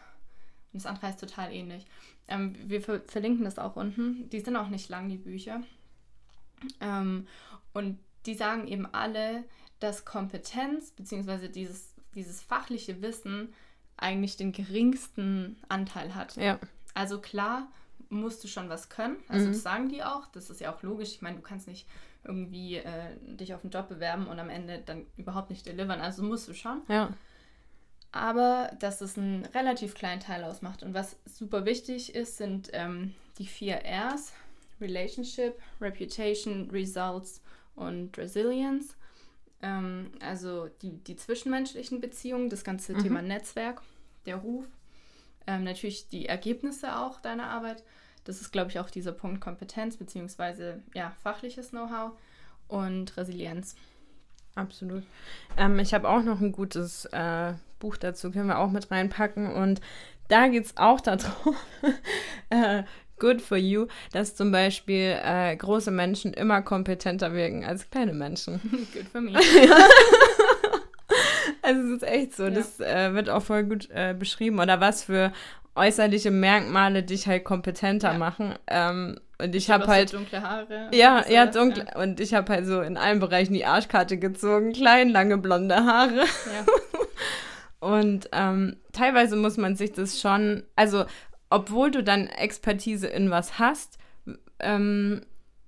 und 0.75 0.83
das 0.83 0.85
andere 0.85 1.07
heißt 1.07 1.21
total 1.21 1.55
ähnlich. 1.55 1.87
Ähm, 2.29 2.55
wir 2.67 2.83
ver 2.83 3.01
verlinken 3.07 3.45
das 3.45 3.59
auch 3.59 3.77
unten. 3.77 4.29
Die 4.29 4.41
sind 4.41 4.55
auch 4.57 4.69
nicht 4.69 4.91
lang, 4.91 5.09
die 5.09 5.17
Bücher. 5.17 5.63
Ähm, 6.83 7.27
und 7.73 7.99
die 8.27 8.35
sagen 8.35 8.69
eben 8.69 8.87
alle, 8.93 9.45
dass 9.81 10.05
Kompetenz 10.05 10.91
bzw. 10.91 11.49
Dieses, 11.49 11.95
dieses 12.15 12.43
fachliche 12.43 13.01
Wissen 13.01 13.55
eigentlich 13.99 14.37
den 14.37 14.53
geringsten 14.53 15.57
Anteil 15.69 16.15
hat. 16.15 16.37
Ja. 16.37 16.59
Also 16.95 17.21
klar 17.21 17.69
musst 18.09 18.43
du 18.43 18.49
schon 18.49 18.69
was 18.69 18.89
können. 18.89 19.17
Also 19.29 19.47
mhm. 19.47 19.53
das 19.53 19.63
sagen 19.63 19.89
die 19.89 20.03
auch. 20.03 20.27
Das 20.33 20.51
ist 20.51 20.61
ja 20.61 20.75
auch 20.75 20.83
logisch. 20.83 21.11
Ich 21.11 21.23
meine, 21.23 21.37
du 21.37 21.43
kannst 21.43 21.69
nicht 21.69 21.87
irgendwie 22.25 22.77
äh, 22.77 23.17
dich 23.23 23.55
auf 23.55 23.63
einen 23.63 23.71
Job 23.71 23.89
bewerben 23.89 24.27
und 24.27 24.39
am 24.39 24.51
Ende 24.51 24.83
dann 24.85 25.07
überhaupt 25.17 25.51
nicht 25.51 25.67
delivern. 25.67 26.01
Also 26.01 26.23
musst 26.23 26.49
du 26.49 26.55
schon. 26.55 26.83
Ja. 26.89 27.13
Aber 28.11 28.71
dass 28.79 29.01
es 29.01 29.19
einen 29.19 29.45
relativ 29.47 29.95
kleinen 29.95 30.21
Teil 30.21 30.43
ausmacht. 30.45 30.83
Und 30.83 30.95
was 30.95 31.17
super 31.27 31.67
wichtig 31.67 32.15
ist, 32.15 32.39
sind 32.39 32.71
ähm, 32.73 33.15
die 33.39 33.47
vier 33.47 33.83
Rs. 33.85 34.33
Relationship, 34.81 35.55
Reputation, 35.81 36.71
Results 36.71 37.43
und 37.75 38.17
Resilience. 38.17 38.97
Ähm, 39.61 40.13
also 40.21 40.69
die, 40.83 40.93
die 41.05 41.17
zwischenmenschlichen 41.17 42.01
Beziehungen, 42.01 42.49
das 42.49 42.65
ganze 42.65 42.95
mhm. 42.95 43.03
Thema 43.03 43.23
Netzwerk, 43.23 43.83
der 44.27 44.37
Ruf, 44.37 44.67
ähm, 45.47 45.65
natürlich 45.65 46.09
die 46.09 46.27
Ergebnisse 46.27 46.97
auch 46.97 47.21
deiner 47.21 47.49
Arbeit. 47.49 47.83
Das 48.25 48.41
ist, 48.41 48.53
glaube 48.53 48.71
ich, 48.71 48.79
auch 48.79 48.91
dieser 48.91 49.13
Punkt 49.13 49.41
Kompetenz 49.41 49.97
beziehungsweise 49.97 50.83
ja, 50.95 51.13
fachliches 51.23 51.71
Know-how 51.71 52.13
und 52.69 53.17
Resilienz. 53.17 53.75
Absolut. 54.55 55.05
Ähm, 55.57 55.79
ich 55.79 55.95
habe 55.95 56.09
auch 56.09 56.23
noch 56.23 56.41
ein 56.41 56.53
gutes 56.53 57.07
äh, 57.07 57.55
Buch 57.79 57.97
dazu, 57.97 58.31
können 58.31 58.49
wir 58.49 58.59
auch 58.59 58.71
mit 58.71 58.91
reinpacken. 58.91 59.51
Und 59.51 59.81
da 60.29 60.49
geht 60.49 60.67
es 60.67 60.77
auch 60.77 61.01
darum, 61.01 61.57
äh, 62.51 62.83
good 63.19 63.41
for 63.41 63.57
you, 63.57 63.87
dass 64.13 64.35
zum 64.35 64.53
Beispiel 64.53 65.19
äh, 65.23 65.57
große 65.57 65.91
Menschen 65.91 66.33
immer 66.33 66.63
kompetenter 66.63 67.33
wirken 67.33 67.65
als 67.65 67.89
kleine 67.91 68.13
Menschen. 68.13 68.61
good 68.93 69.09
for 69.11 69.21
me. 69.21 69.33
also 71.69 71.83
es 71.83 72.03
ist 72.03 72.09
echt 72.09 72.35
so, 72.35 72.45
ja. 72.45 72.51
das 72.51 72.81
äh, 72.81 73.13
wird 73.15 73.29
auch 73.29 73.43
voll 73.43 73.65
gut 73.65 73.89
äh, 73.91 74.15
beschrieben. 74.19 74.59
Oder 74.59 74.81
was 74.81 75.05
für 75.05 75.33
äußerliche 75.75 76.31
Merkmale 76.31 77.03
dich 77.03 77.27
halt 77.27 77.45
kompetenter 77.45 78.13
ja. 78.13 78.19
machen. 78.19 78.55
Ähm, 78.67 79.21
und 79.41 79.55
ich, 79.55 79.65
ich 79.65 79.71
habe 79.71 79.87
halt 79.87 80.13
dunkle 80.13 80.43
Haare. 80.43 80.89
Ja, 80.93 81.25
ja, 81.29 81.47
dunkle. 81.47 81.87
Ja. 81.87 82.03
Und 82.03 82.21
ich 82.21 82.35
habe 82.35 82.53
halt 82.53 82.67
so 82.67 82.81
in 82.81 82.97
allen 82.97 83.21
Bereichen 83.21 83.53
die 83.53 83.67
Arschkarte 83.67 84.19
gezogen, 84.19 84.73
klein, 84.73 85.11
lange 85.11 85.39
blonde 85.39 85.77
Haare. 85.77 86.25
Ja. 86.25 86.67
und 87.87 88.29
ähm, 88.33 88.77
teilweise 88.93 89.37
muss 89.37 89.57
man 89.59 89.77
sich 89.77 89.93
das 89.93 90.21
schon, 90.21 90.65
also 90.75 91.05
obwohl 91.51 91.91
du 91.91 92.03
dann 92.03 92.27
Expertise 92.27 93.07
in 93.07 93.31
was 93.31 93.59
hast, 93.59 93.99
ähm, 94.59 95.23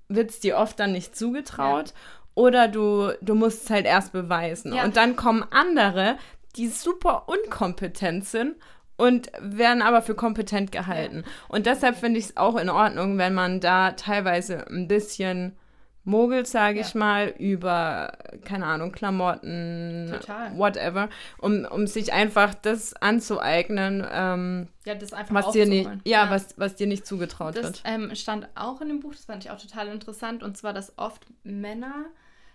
wird 0.09 0.30
es 0.30 0.40
dir 0.40 0.57
oft 0.57 0.80
dann 0.80 0.92
nicht 0.92 1.14
zugetraut. 1.14 1.88
Ja. 1.88 1.95
Oder 2.34 2.68
du, 2.68 3.12
du 3.20 3.34
musst 3.34 3.64
es 3.64 3.70
halt 3.70 3.87
erst 3.87 4.12
beweisen. 4.12 4.75
Ja. 4.75 4.84
Und 4.84 4.96
dann 4.96 5.16
kommen 5.16 5.44
andere, 5.50 6.16
die 6.56 6.68
super 6.68 7.28
unkompetent 7.28 8.25
sind 8.25 8.56
und 8.96 9.30
werden 9.40 9.82
aber 9.82 10.02
für 10.02 10.14
kompetent 10.14 10.72
gehalten. 10.72 11.25
Ja. 11.25 11.32
Und 11.49 11.66
deshalb 11.66 11.96
finde 11.96 12.18
ich 12.18 12.26
es 12.26 12.37
auch 12.37 12.56
in 12.56 12.68
Ordnung, 12.68 13.18
wenn 13.18 13.34
man 13.34 13.60
da 13.60 13.92
teilweise 13.92 14.66
ein 14.68 14.88
bisschen 14.88 15.56
mogelt, 16.04 16.47
sage 16.47 16.80
ja. 16.80 16.87
ich 16.87 16.95
mal, 16.95 17.28
über, 17.38 18.12
keine 18.45 18.66
Ahnung, 18.66 18.92
Klamotten, 18.92 20.09
Total. 20.11 20.57
whatever, 20.57 21.09
um, 21.38 21.64
um 21.64 21.87
sich 21.87 22.12
einfach 22.12 22.54
das 22.54 22.95
anzueignen, 22.95 24.07
ähm, 24.11 24.69
ja, 24.85 24.95
das 24.95 25.12
einfach 25.12 25.35
was 25.35 25.52
dir 25.52 25.66
nicht, 25.66 25.88
ja, 26.04 26.25
ja, 26.25 26.30
Was, 26.30 26.59
was 26.59 26.76
dir 26.76 26.87
nicht 26.87 27.07
zugetraut 27.07 27.57
das, 27.57 27.64
wird. 27.64 27.83
Ähm, 27.85 28.14
stand 28.14 28.49
auch 28.54 28.80
in 28.80 28.88
dem 28.88 29.00
Buch, 29.00 29.12
das 29.12 29.25
fand 29.26 29.45
ich 29.45 29.50
auch 29.50 29.61
total 29.61 29.88
interessant, 29.88 30.42
und 30.42 30.57
zwar, 30.57 30.73
dass 30.73 30.99
oft 30.99 31.26
Männer 31.42 32.07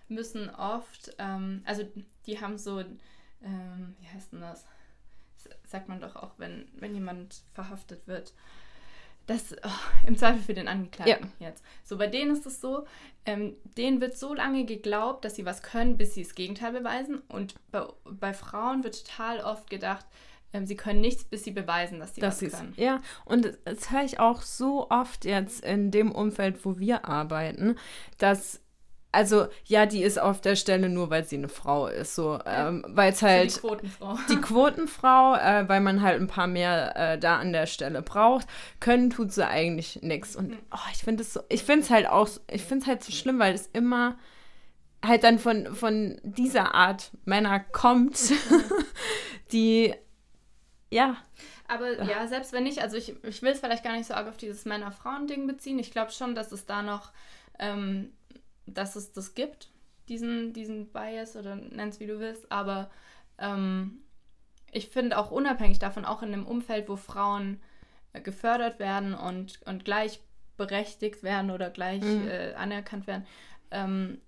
müssen 0.08 0.50
oft, 0.50 1.14
ähm, 1.18 1.62
also 1.64 1.84
die 2.26 2.40
haben 2.40 2.58
so, 2.58 2.80
ähm, 2.80 3.96
wie 4.00 4.08
heißt 4.08 4.32
denn 4.32 4.40
das? 4.40 4.64
sagt 5.66 5.88
man 5.88 6.00
doch 6.00 6.16
auch, 6.16 6.32
wenn, 6.38 6.68
wenn 6.74 6.94
jemand 6.94 7.42
verhaftet 7.52 8.06
wird. 8.06 8.32
Das 9.26 9.54
oh, 9.64 10.06
im 10.06 10.16
Zweifel 10.16 10.40
für 10.40 10.54
den 10.54 10.68
Angeklagten 10.68 11.32
ja. 11.40 11.48
jetzt. 11.48 11.64
So, 11.84 11.96
bei 11.98 12.06
denen 12.06 12.30
ist 12.30 12.46
es 12.46 12.60
so, 12.60 12.86
ähm, 13.24 13.56
denen 13.76 14.00
wird 14.00 14.16
so 14.16 14.34
lange 14.34 14.64
geglaubt, 14.64 15.24
dass 15.24 15.34
sie 15.34 15.44
was 15.44 15.62
können, 15.62 15.96
bis 15.96 16.14
sie 16.14 16.22
das 16.22 16.34
Gegenteil 16.34 16.72
beweisen. 16.72 17.22
Und 17.28 17.54
bei, 17.72 17.86
bei 18.04 18.32
Frauen 18.32 18.84
wird 18.84 19.04
total 19.04 19.40
oft 19.40 19.68
gedacht, 19.68 20.06
ähm, 20.52 20.66
sie 20.66 20.76
können 20.76 21.00
nichts, 21.00 21.24
bis 21.24 21.44
sie 21.44 21.50
beweisen, 21.50 21.98
dass 21.98 22.14
sie 22.14 22.20
das 22.20 22.42
was 22.42 22.52
können. 22.52 22.74
Ja, 22.76 23.00
und 23.24 23.58
das 23.64 23.90
höre 23.90 24.04
ich 24.04 24.20
auch 24.20 24.42
so 24.42 24.88
oft 24.90 25.24
jetzt 25.24 25.64
in 25.64 25.90
dem 25.90 26.12
Umfeld, 26.12 26.64
wo 26.64 26.78
wir 26.78 27.04
arbeiten, 27.06 27.76
dass 28.18 28.60
also 29.16 29.48
ja, 29.64 29.86
die 29.86 30.02
ist 30.02 30.20
auf 30.20 30.42
der 30.42 30.56
Stelle 30.56 30.90
nur, 30.90 31.08
weil 31.08 31.24
sie 31.24 31.36
eine 31.38 31.48
Frau 31.48 31.86
ist, 31.86 32.14
so, 32.14 32.38
ähm, 32.44 32.84
weil 32.86 33.12
es 33.12 33.22
halt 33.22 33.56
die 33.56 33.60
Quotenfrau, 33.60 34.18
die 34.28 34.36
Quotenfrau 34.42 35.34
äh, 35.36 35.68
weil 35.68 35.80
man 35.80 36.02
halt 36.02 36.20
ein 36.20 36.26
paar 36.26 36.46
mehr 36.46 36.94
äh, 36.94 37.18
da 37.18 37.38
an 37.38 37.54
der 37.54 37.66
Stelle 37.66 38.02
braucht, 38.02 38.46
können 38.78 39.08
tut 39.08 39.32
sie 39.32 39.46
eigentlich 39.46 40.02
nichts 40.02 40.36
und 40.36 40.54
oh, 40.70 40.88
ich 40.92 40.98
finde 40.98 41.22
es 41.22 41.32
so, 41.32 41.40
ich 41.48 41.62
finde 41.62 41.80
es 41.80 41.90
halt 41.90 42.06
auch, 42.06 42.28
ich 42.50 42.62
finde 42.62 42.82
es 42.82 42.86
halt 42.86 43.02
so 43.02 43.10
schlimm, 43.10 43.38
weil 43.38 43.54
es 43.54 43.68
immer 43.72 44.18
halt 45.02 45.24
dann 45.24 45.38
von 45.38 45.74
von 45.74 46.20
dieser 46.22 46.74
Art 46.74 47.10
Männer 47.24 47.58
kommt, 47.60 48.18
die 49.52 49.94
ja. 50.90 51.16
Aber 51.68 52.02
ja, 52.04 52.26
selbst 52.28 52.52
wenn 52.52 52.64
nicht, 52.64 52.80
also 52.80 52.96
ich, 52.96 53.16
ich 53.24 53.42
will 53.42 53.50
es 53.50 53.60
vielleicht 53.60 53.82
gar 53.82 53.96
nicht 53.96 54.06
so 54.06 54.14
arg 54.14 54.28
auf 54.28 54.36
dieses 54.36 54.66
Männer-Frauen-Ding 54.66 55.46
beziehen. 55.48 55.80
Ich 55.80 55.90
glaube 55.90 56.12
schon, 56.12 56.36
dass 56.36 56.52
es 56.52 56.64
da 56.64 56.82
noch 56.82 57.10
ähm, 57.58 58.12
dass 58.66 58.96
es 58.96 59.12
das 59.12 59.34
gibt, 59.34 59.70
diesen, 60.08 60.52
diesen 60.52 60.92
Bias 60.92 61.36
oder 61.36 61.56
nenn 61.56 61.88
es 61.88 62.00
wie 62.00 62.06
du 62.06 62.18
willst, 62.18 62.50
aber 62.50 62.90
ähm, 63.38 63.98
ich 64.72 64.88
finde 64.88 65.18
auch 65.18 65.30
unabhängig 65.30 65.78
davon, 65.78 66.04
auch 66.04 66.22
in 66.22 66.32
einem 66.32 66.46
Umfeld, 66.46 66.88
wo 66.88 66.96
Frauen 66.96 67.60
äh, 68.12 68.20
gefördert 68.20 68.78
werden 68.78 69.14
und, 69.14 69.60
und 69.64 69.84
gleichberechtigt 69.84 71.22
werden 71.22 71.50
oder 71.50 71.70
gleich 71.70 72.02
mhm. 72.02 72.28
äh, 72.28 72.54
anerkannt 72.54 73.06
werden, 73.06 73.26
ähm, 73.70 74.20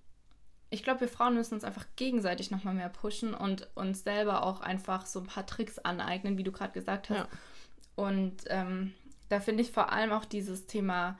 ich 0.71 0.83
glaube, 0.83 1.01
wir 1.01 1.07
Frauen 1.07 1.33
müssen 1.33 1.55
uns 1.55 1.63
einfach 1.63 1.85
gegenseitig 1.95 2.51
nochmal 2.51 2.75
mehr 2.75 2.89
pushen 2.89 3.33
und 3.33 3.67
uns 3.75 4.03
selber 4.03 4.43
auch 4.43 4.61
einfach 4.61 5.05
so 5.05 5.19
ein 5.19 5.25
paar 5.25 5.45
Tricks 5.45 5.79
aneignen, 5.79 6.37
wie 6.37 6.43
du 6.43 6.51
gerade 6.51 6.73
gesagt 6.73 7.09
hast. 7.09 7.17
Ja. 7.17 7.27
Und 7.95 8.43
ähm, 8.47 8.93
da 9.29 9.39
finde 9.39 9.63
ich 9.63 9.71
vor 9.71 9.91
allem 9.91 10.11
auch 10.11 10.25
dieses 10.25 10.67
Thema 10.67 11.17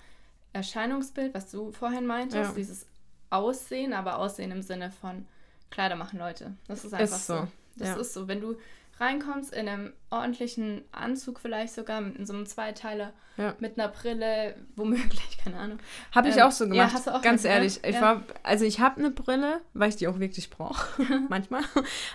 Erscheinungsbild, 0.53 1.33
was 1.33 1.49
du 1.49 1.71
vorhin 1.71 2.05
meintest, 2.05 2.51
ja. 2.51 2.55
dieses 2.55 2.85
Aussehen, 3.29 3.93
aber 3.93 4.17
Aussehen 4.17 4.51
im 4.51 4.61
Sinne 4.61 4.91
von 4.91 5.25
Kleider 5.69 5.95
machen 5.95 6.19
Leute. 6.19 6.53
Das 6.67 6.83
ist 6.83 6.93
einfach 6.93 7.15
ist 7.15 7.27
so. 7.27 7.37
so. 7.37 7.47
Das 7.77 7.87
ja. 7.89 7.95
ist 7.95 8.13
so. 8.13 8.27
Wenn 8.27 8.41
du 8.41 8.57
reinkommst 8.99 9.53
in 9.53 9.67
einem 9.67 9.93
ordentlichen 10.09 10.81
Anzug 10.91 11.39
vielleicht 11.39 11.73
sogar, 11.73 12.01
in 12.01 12.25
so 12.25 12.33
einem 12.33 12.45
Zweiteiler, 12.45 13.13
ja. 13.37 13.55
mit 13.59 13.79
einer 13.79 13.87
Brille, 13.87 14.55
womöglich, 14.75 15.37
keine 15.41 15.57
Ahnung. 15.57 15.79
Habe 16.13 16.27
ich 16.27 16.35
ähm, 16.35 16.43
auch 16.43 16.51
so 16.51 16.67
gemacht, 16.67 17.05
ja, 17.05 17.15
auch 17.15 17.21
ganz 17.21 17.45
ehrlich. 17.45 17.79
Ich 17.83 17.95
ja. 17.95 18.01
war, 18.01 18.23
also 18.43 18.65
ich 18.65 18.81
habe 18.81 18.99
eine 18.99 19.11
Brille, 19.11 19.61
weil 19.73 19.89
ich 19.89 19.95
die 19.95 20.07
auch 20.09 20.19
wirklich 20.19 20.49
brauche, 20.49 21.01
manchmal. 21.29 21.63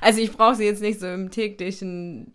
Also 0.01 0.21
ich 0.21 0.33
brauche 0.33 0.57
sie 0.57 0.65
jetzt 0.65 0.83
nicht 0.83 1.01
so 1.01 1.07
im 1.07 1.31
täglichen, 1.31 2.35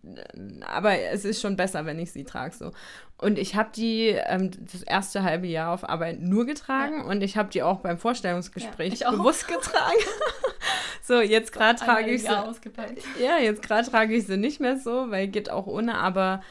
aber 0.66 0.98
es 0.98 1.26
ist 1.26 1.42
schon 1.42 1.56
besser, 1.56 1.86
wenn 1.86 2.00
ich 2.00 2.12
sie 2.12 2.24
trage 2.24 2.56
so. 2.56 2.72
Und 3.20 3.38
ich 3.38 3.56
habe 3.56 3.70
die 3.76 4.08
ähm, 4.08 4.50
das 4.72 4.82
erste 4.82 5.24
halbe 5.24 5.46
Jahr 5.46 5.74
auf 5.74 5.88
Arbeit 5.88 6.22
nur 6.22 6.46
getragen 6.46 7.04
und 7.04 7.22
ich 7.22 7.36
habe 7.36 7.50
die 7.50 7.62
auch 7.62 7.82
beim 7.82 7.98
Vorstellungsgespräch 7.98 9.00
bewusst 9.00 9.46
getragen. 9.48 10.00
so, 11.04 11.20
jetzt 11.20 11.52
gerade 11.52 11.78
trage 11.78 12.12
ich 12.12 12.22
sie. 12.22 12.30
Ja, 13.22 13.38
jetzt 13.38 13.62
gerade 13.62 13.90
trage 13.90 14.16
ich 14.16 14.26
sie 14.26 14.38
nicht 14.38 14.62
mehr 14.62 14.78
so, 14.78 15.12
weil 15.12 15.28
geht 15.28 15.50
auch 15.50 15.68
ohne, 15.68 15.98
aber 15.98 16.42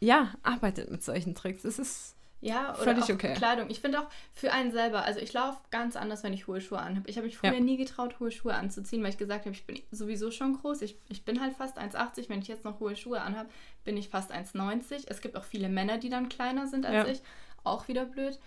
ja, 0.00 0.32
arbeitet 0.42 0.90
mit 0.90 1.04
solchen 1.04 1.36
Tricks. 1.36 1.64
Es 1.64 1.78
ist 1.78 2.16
ja, 2.40 2.74
oder 2.74 2.84
Völlig 2.84 3.04
auch 3.04 3.10
okay. 3.10 3.34
Kleidung. 3.34 3.68
Ich 3.68 3.80
finde 3.80 4.00
auch 4.00 4.06
für 4.32 4.52
einen 4.52 4.70
selber, 4.70 5.04
also 5.04 5.18
ich 5.18 5.32
laufe 5.32 5.58
ganz 5.70 5.96
anders, 5.96 6.22
wenn 6.22 6.32
ich 6.32 6.46
hohe 6.46 6.60
Schuhe 6.60 6.78
anhabe. 6.78 7.08
Ich 7.10 7.16
habe 7.16 7.26
mich 7.26 7.36
früher 7.36 7.54
ja. 7.54 7.60
nie 7.60 7.76
getraut, 7.76 8.20
hohe 8.20 8.30
Schuhe 8.30 8.54
anzuziehen, 8.54 9.02
weil 9.02 9.10
ich 9.10 9.18
gesagt 9.18 9.46
habe, 9.46 9.54
ich 9.54 9.66
bin 9.66 9.80
sowieso 9.90 10.30
schon 10.30 10.58
groß. 10.58 10.82
Ich, 10.82 10.96
ich 11.08 11.24
bin 11.24 11.40
halt 11.40 11.56
fast 11.56 11.78
1,80. 11.78 12.28
Wenn 12.28 12.40
ich 12.40 12.48
jetzt 12.48 12.64
noch 12.64 12.78
hohe 12.78 12.94
Schuhe 12.94 13.20
anhabe, 13.20 13.48
bin 13.84 13.96
ich 13.96 14.08
fast 14.08 14.32
1,90. 14.32 15.04
Es 15.08 15.20
gibt 15.20 15.36
auch 15.36 15.44
viele 15.44 15.68
Männer, 15.68 15.98
die 15.98 16.10
dann 16.10 16.28
kleiner 16.28 16.68
sind 16.68 16.86
als 16.86 16.94
ja. 16.94 17.12
ich. 17.12 17.22
Auch 17.64 17.88
wieder 17.88 18.04
blöd. 18.04 18.38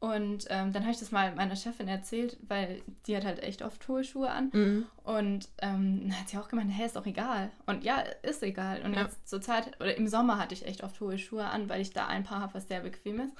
Und 0.00 0.46
ähm, 0.48 0.72
dann 0.72 0.82
habe 0.82 0.92
ich 0.92 0.98
das 0.98 1.12
mal 1.12 1.34
meiner 1.34 1.56
Chefin 1.56 1.86
erzählt, 1.86 2.38
weil 2.48 2.80
die 3.06 3.14
hat 3.14 3.26
halt 3.26 3.42
echt 3.42 3.60
oft 3.60 3.86
hohe 3.86 4.02
Schuhe 4.02 4.30
an. 4.30 4.48
Mhm. 4.50 4.86
Und 5.04 5.48
ähm, 5.58 6.08
dann 6.08 6.18
hat 6.18 6.30
sie 6.30 6.38
auch 6.38 6.48
gemeint, 6.48 6.70
hey, 6.72 6.86
ist 6.86 6.96
doch 6.96 7.04
egal. 7.04 7.50
Und 7.66 7.84
ja, 7.84 8.02
ist 8.22 8.42
egal. 8.42 8.80
Und 8.82 8.94
ja. 8.94 9.02
jetzt 9.02 9.28
zur 9.28 9.42
Zeit, 9.42 9.78
oder 9.78 9.94
im 9.94 10.08
Sommer 10.08 10.38
hatte 10.38 10.54
ich 10.54 10.64
echt 10.64 10.82
oft 10.82 10.98
hohe 11.02 11.18
Schuhe 11.18 11.44
an, 11.44 11.68
weil 11.68 11.82
ich 11.82 11.92
da 11.92 12.06
ein 12.06 12.24
Paar 12.24 12.40
habe, 12.40 12.54
was 12.54 12.66
sehr 12.66 12.80
bequem 12.80 13.20
ist. 13.20 13.32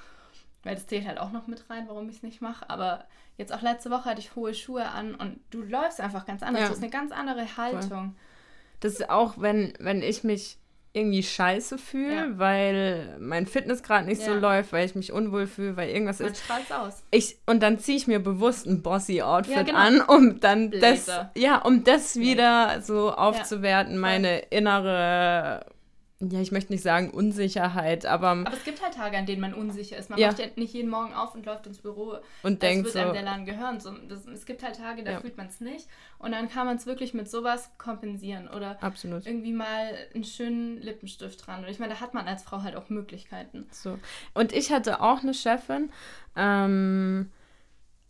Weil 0.61 0.75
das 0.75 0.85
zählt 0.85 1.07
halt 1.07 1.17
auch 1.17 1.31
noch 1.31 1.47
mit 1.47 1.67
rein, 1.71 1.87
warum 1.87 2.07
ich 2.09 2.17
es 2.17 2.23
nicht 2.23 2.41
mache. 2.41 2.69
Aber 2.69 3.05
jetzt 3.37 3.51
auch 3.51 3.63
letzte 3.63 3.89
Woche 3.89 4.05
hatte 4.05 4.21
ich 4.21 4.35
hohe 4.35 4.53
Schuhe 4.53 4.87
an 4.87 5.15
und 5.15 5.39
du 5.49 5.63
läufst 5.63 5.99
einfach 5.99 6.27
ganz 6.27 6.43
anders. 6.43 6.61
Ja. 6.61 6.67
Du 6.67 6.73
hast 6.73 6.83
eine 6.83 6.91
ganz 6.91 7.11
andere 7.11 7.57
Haltung. 7.57 7.89
Voll. 7.89 8.15
Das 8.81 8.93
ist 8.93 9.09
auch, 9.09 9.35
wenn, 9.39 9.73
wenn 9.79 10.03
ich 10.03 10.23
mich 10.23 10.59
irgendwie 10.93 11.23
scheiße 11.23 11.77
fühle, 11.77 12.15
ja. 12.15 12.27
weil 12.37 13.17
mein 13.19 13.45
Fitnessgrad 13.45 14.05
nicht 14.05 14.21
ja. 14.21 14.27
so 14.27 14.33
läuft, 14.33 14.73
weil 14.73 14.85
ich 14.85 14.95
mich 14.95 15.13
unwohl 15.13 15.47
fühle, 15.47 15.77
weil 15.77 15.89
irgendwas 15.89 16.19
Man 16.19 16.31
ist. 16.31 16.43
aus. 16.71 17.03
Ich, 17.11 17.37
und 17.45 17.63
dann 17.63 17.79
ziehe 17.79 17.97
ich 17.97 18.07
mir 18.07 18.19
bewusst 18.19 18.67
ein 18.67 18.81
bossy 18.81 19.21
Outfit 19.21 19.55
ja, 19.55 19.63
genau. 19.63 19.77
an, 19.77 20.01
um 20.01 20.39
dann 20.39 20.69
Blazer. 20.69 21.31
das, 21.33 21.41
ja, 21.41 21.57
um 21.59 21.83
das 21.83 22.17
wieder 22.17 22.81
so 22.81 23.11
aufzuwerten, 23.13 23.97
meine 23.97 24.39
innere 24.49 25.65
ja, 26.29 26.39
ich 26.39 26.51
möchte 26.51 26.71
nicht 26.71 26.83
sagen 26.83 27.09
Unsicherheit, 27.09 28.05
aber. 28.05 28.29
Aber 28.29 28.53
es 28.53 28.63
gibt 28.63 28.83
halt 28.83 28.93
Tage, 28.93 29.17
an 29.17 29.25
denen 29.25 29.41
man 29.41 29.53
unsicher 29.53 29.97
ist. 29.97 30.09
Man 30.09 30.19
ja. 30.19 30.27
macht 30.27 30.39
ja 30.39 30.45
nicht 30.55 30.73
jeden 30.73 30.89
Morgen 30.89 31.13
auf 31.13 31.33
und 31.33 31.45
läuft 31.45 31.65
ins 31.65 31.79
Büro 31.79 32.17
und 32.43 32.61
denkt 32.61 32.85
wird 32.85 32.93
so, 32.93 32.99
einem 32.99 33.13
der 33.13 33.23
Laden 33.23 33.45
gehören. 33.45 33.79
So, 33.79 33.91
das, 34.07 34.27
es 34.27 34.45
gibt 34.45 34.63
halt 34.63 34.77
Tage, 34.77 35.03
da 35.03 35.13
ja. 35.13 35.19
fühlt 35.19 35.37
man 35.37 35.47
es 35.47 35.61
nicht. 35.61 35.87
Und 36.19 36.33
dann 36.33 36.49
kann 36.49 36.67
man 36.67 36.77
es 36.77 36.85
wirklich 36.85 37.13
mit 37.13 37.29
sowas 37.29 37.71
kompensieren. 37.77 38.47
Oder 38.47 38.81
Absolut. 38.83 39.25
irgendwie 39.25 39.53
mal 39.53 39.95
einen 40.13 40.23
schönen 40.23 40.81
Lippenstift 40.81 41.45
dran. 41.45 41.63
Und 41.63 41.69
ich 41.69 41.79
meine, 41.79 41.93
da 41.93 41.99
hat 41.99 42.13
man 42.13 42.27
als 42.27 42.43
Frau 42.43 42.61
halt 42.61 42.75
auch 42.75 42.89
Möglichkeiten. 42.89 43.67
So. 43.71 43.97
Und 44.33 44.53
ich 44.53 44.71
hatte 44.71 45.01
auch 45.01 45.23
eine 45.23 45.33
Chefin, 45.33 45.91
ähm, 46.35 47.31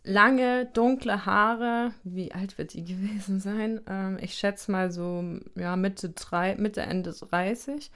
lange, 0.04 0.66
dunkle 0.66 1.26
Haare. 1.26 1.92
Wie 2.04 2.32
alt 2.32 2.58
wird 2.58 2.74
die 2.74 2.84
gewesen 2.84 3.40
sein? 3.40 3.80
Ähm, 3.88 4.18
ich 4.20 4.34
schätze 4.34 4.70
mal 4.70 4.90
so 4.90 5.24
ja, 5.56 5.76
Mitte, 5.76 6.10
drei, 6.10 6.56
Mitte, 6.56 6.82
Ende 6.82 7.12
30. 7.12 7.90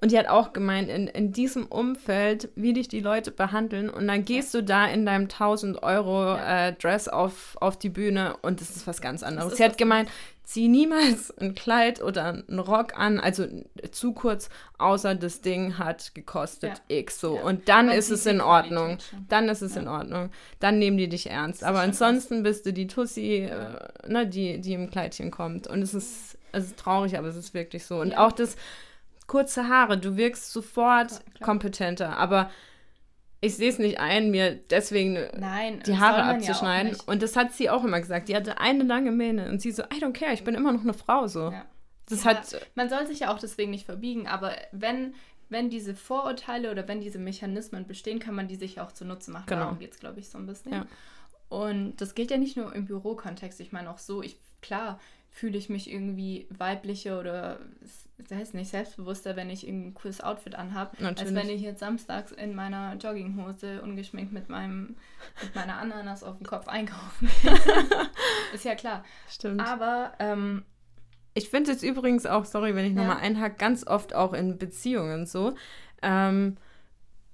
Und 0.00 0.12
die 0.12 0.18
hat 0.18 0.28
auch 0.28 0.52
gemeint, 0.52 0.90
in, 0.90 1.06
in 1.08 1.32
diesem 1.32 1.66
Umfeld, 1.66 2.50
wie 2.54 2.74
dich 2.74 2.88
die 2.88 3.00
Leute 3.00 3.30
behandeln. 3.30 3.88
Und 3.88 4.06
dann 4.06 4.26
gehst 4.26 4.52
du 4.52 4.62
da 4.62 4.86
in 4.86 5.06
deinem 5.06 5.24
1000 5.24 5.82
Euro 5.82 6.34
ja. 6.36 6.68
äh, 6.68 6.72
Dress 6.74 7.08
auf, 7.08 7.56
auf 7.60 7.78
die 7.78 7.88
Bühne 7.88 8.36
und 8.42 8.60
das 8.60 8.70
ist 8.70 8.86
was 8.86 9.00
ganz 9.00 9.22
anderes. 9.22 9.56
Sie 9.56 9.64
hat 9.64 9.78
gemeint, 9.78 10.10
zieh 10.46 10.68
niemals 10.68 11.36
ein 11.38 11.54
Kleid 11.54 12.02
oder 12.02 12.44
einen 12.46 12.58
Rock 12.60 12.96
an, 12.96 13.18
also 13.18 13.46
zu 13.90 14.12
kurz, 14.12 14.48
außer 14.78 15.14
das 15.14 15.40
Ding 15.40 15.78
hat 15.78 16.14
gekostet 16.14 16.82
ja. 16.88 16.98
X 16.98 17.20
so. 17.20 17.36
Ja. 17.36 17.42
Und 17.42 17.68
dann 17.68 17.88
Weil 17.88 17.98
ist 17.98 18.10
es 18.10 18.26
in 18.26 18.40
Ordnung. 18.40 18.98
Dann 19.28 19.48
ist 19.48 19.62
es 19.62 19.74
ja. 19.74 19.82
in 19.82 19.88
Ordnung. 19.88 20.30
Dann 20.60 20.78
nehmen 20.78 20.98
die 20.98 21.08
dich 21.08 21.30
ernst. 21.30 21.64
Aber 21.64 21.80
ansonsten 21.80 22.42
bist 22.42 22.64
du 22.66 22.72
die 22.72 22.86
Tussi, 22.86 23.48
äh, 23.50 24.08
ne, 24.08 24.26
die, 24.26 24.60
die 24.60 24.74
im 24.74 24.90
Kleidchen 24.90 25.30
kommt. 25.30 25.66
Und 25.66 25.80
es 25.80 25.94
ist, 25.94 26.38
es 26.52 26.66
ist 26.66 26.76
traurig, 26.76 27.18
aber 27.18 27.28
es 27.28 27.36
ist 27.36 27.52
wirklich 27.52 27.84
so. 27.84 27.98
Und 27.98 28.16
auch 28.16 28.32
das 28.32 28.56
kurze 29.26 29.68
Haare, 29.68 29.98
du 29.98 30.16
wirkst 30.16 30.52
sofort 30.52 31.20
kompetenter. 31.40 32.16
Aber 32.16 32.50
ich 33.40 33.56
sehe 33.56 33.68
es 33.68 33.78
nicht 33.78 33.98
ein, 33.98 34.30
mir 34.30 34.54
deswegen 34.54 35.14
Nein, 35.38 35.82
die 35.86 35.98
Haare 35.98 36.24
abzuschneiden. 36.24 36.92
Ja 36.92 36.98
und 37.06 37.22
das 37.22 37.36
hat 37.36 37.52
sie 37.52 37.70
auch 37.70 37.84
immer 37.84 38.00
gesagt. 38.00 38.28
Die 38.28 38.36
hatte 38.36 38.58
eine 38.58 38.84
lange 38.84 39.12
Mähne 39.12 39.48
und 39.48 39.60
sie 39.60 39.70
so, 39.70 39.82
I 39.82 40.00
don't 40.00 40.12
care, 40.12 40.32
ich 40.32 40.44
bin 40.44 40.54
immer 40.54 40.72
noch 40.72 40.82
eine 40.82 40.94
Frau 40.94 41.26
so. 41.26 41.50
Ja. 41.50 41.64
Das 42.08 42.24
ja, 42.24 42.30
hat 42.30 42.60
man 42.74 42.88
soll 42.88 43.06
sich 43.06 43.20
ja 43.20 43.34
auch 43.34 43.38
deswegen 43.38 43.72
nicht 43.72 43.84
verbiegen, 43.84 44.28
aber 44.28 44.52
wenn 44.72 45.14
wenn 45.48 45.70
diese 45.70 45.94
Vorurteile 45.94 46.70
oder 46.70 46.88
wenn 46.88 47.00
diese 47.00 47.18
Mechanismen 47.18 47.86
bestehen, 47.86 48.18
kann 48.18 48.34
man 48.34 48.48
die 48.48 48.56
sich 48.56 48.80
auch 48.80 48.92
zunutze 48.92 49.30
machen. 49.30 49.46
Genau. 49.46 49.62
Darum 49.62 49.78
geht 49.78 49.92
es, 49.92 50.00
glaube 50.00 50.18
ich, 50.18 50.28
so 50.28 50.38
ein 50.38 50.46
bisschen. 50.46 50.72
Ja. 50.72 50.86
Und 51.48 51.96
das 52.00 52.14
gilt 52.14 52.30
ja 52.30 52.36
nicht 52.36 52.56
nur 52.56 52.74
im 52.74 52.86
Bürokontext. 52.86 53.60
Ich 53.60 53.70
meine 53.70 53.90
auch 53.90 53.98
so, 53.98 54.22
ich, 54.22 54.38
klar, 54.60 54.98
fühle 55.36 55.58
ich 55.58 55.68
mich 55.68 55.92
irgendwie 55.92 56.46
weiblicher 56.48 57.20
oder 57.20 57.58
das 58.16 58.38
heißt 58.38 58.54
nicht 58.54 58.70
selbstbewusster, 58.70 59.36
wenn 59.36 59.50
ich 59.50 59.64
ein 59.64 59.92
cooles 59.92 60.22
Outfit 60.22 60.54
anhabe, 60.54 60.96
als 61.04 61.34
wenn 61.34 61.50
ich 61.50 61.60
jetzt 61.60 61.80
samstags 61.80 62.32
in 62.32 62.54
meiner 62.54 62.94
Jogginghose 62.94 63.82
ungeschminkt 63.82 64.32
mit 64.32 64.48
meinem 64.48 64.96
mit 65.42 65.54
meiner 65.54 65.76
Ananas 65.76 66.24
auf 66.24 66.38
dem 66.38 66.46
Kopf 66.46 66.68
einkaufen. 66.68 67.28
ist 68.54 68.64
ja 68.64 68.74
klar. 68.74 69.04
Stimmt. 69.28 69.60
Aber 69.60 70.14
ähm, 70.20 70.64
ich 71.34 71.50
finde 71.50 71.72
es 71.72 71.82
übrigens 71.82 72.24
auch, 72.24 72.46
sorry, 72.46 72.74
wenn 72.74 72.86
ich 72.86 72.94
ja. 72.94 73.02
nochmal 73.02 73.18
einhake, 73.18 73.56
ganz 73.58 73.86
oft 73.86 74.14
auch 74.14 74.32
in 74.32 74.56
Beziehungen 74.56 75.26
so. 75.26 75.54
Ähm, 76.00 76.56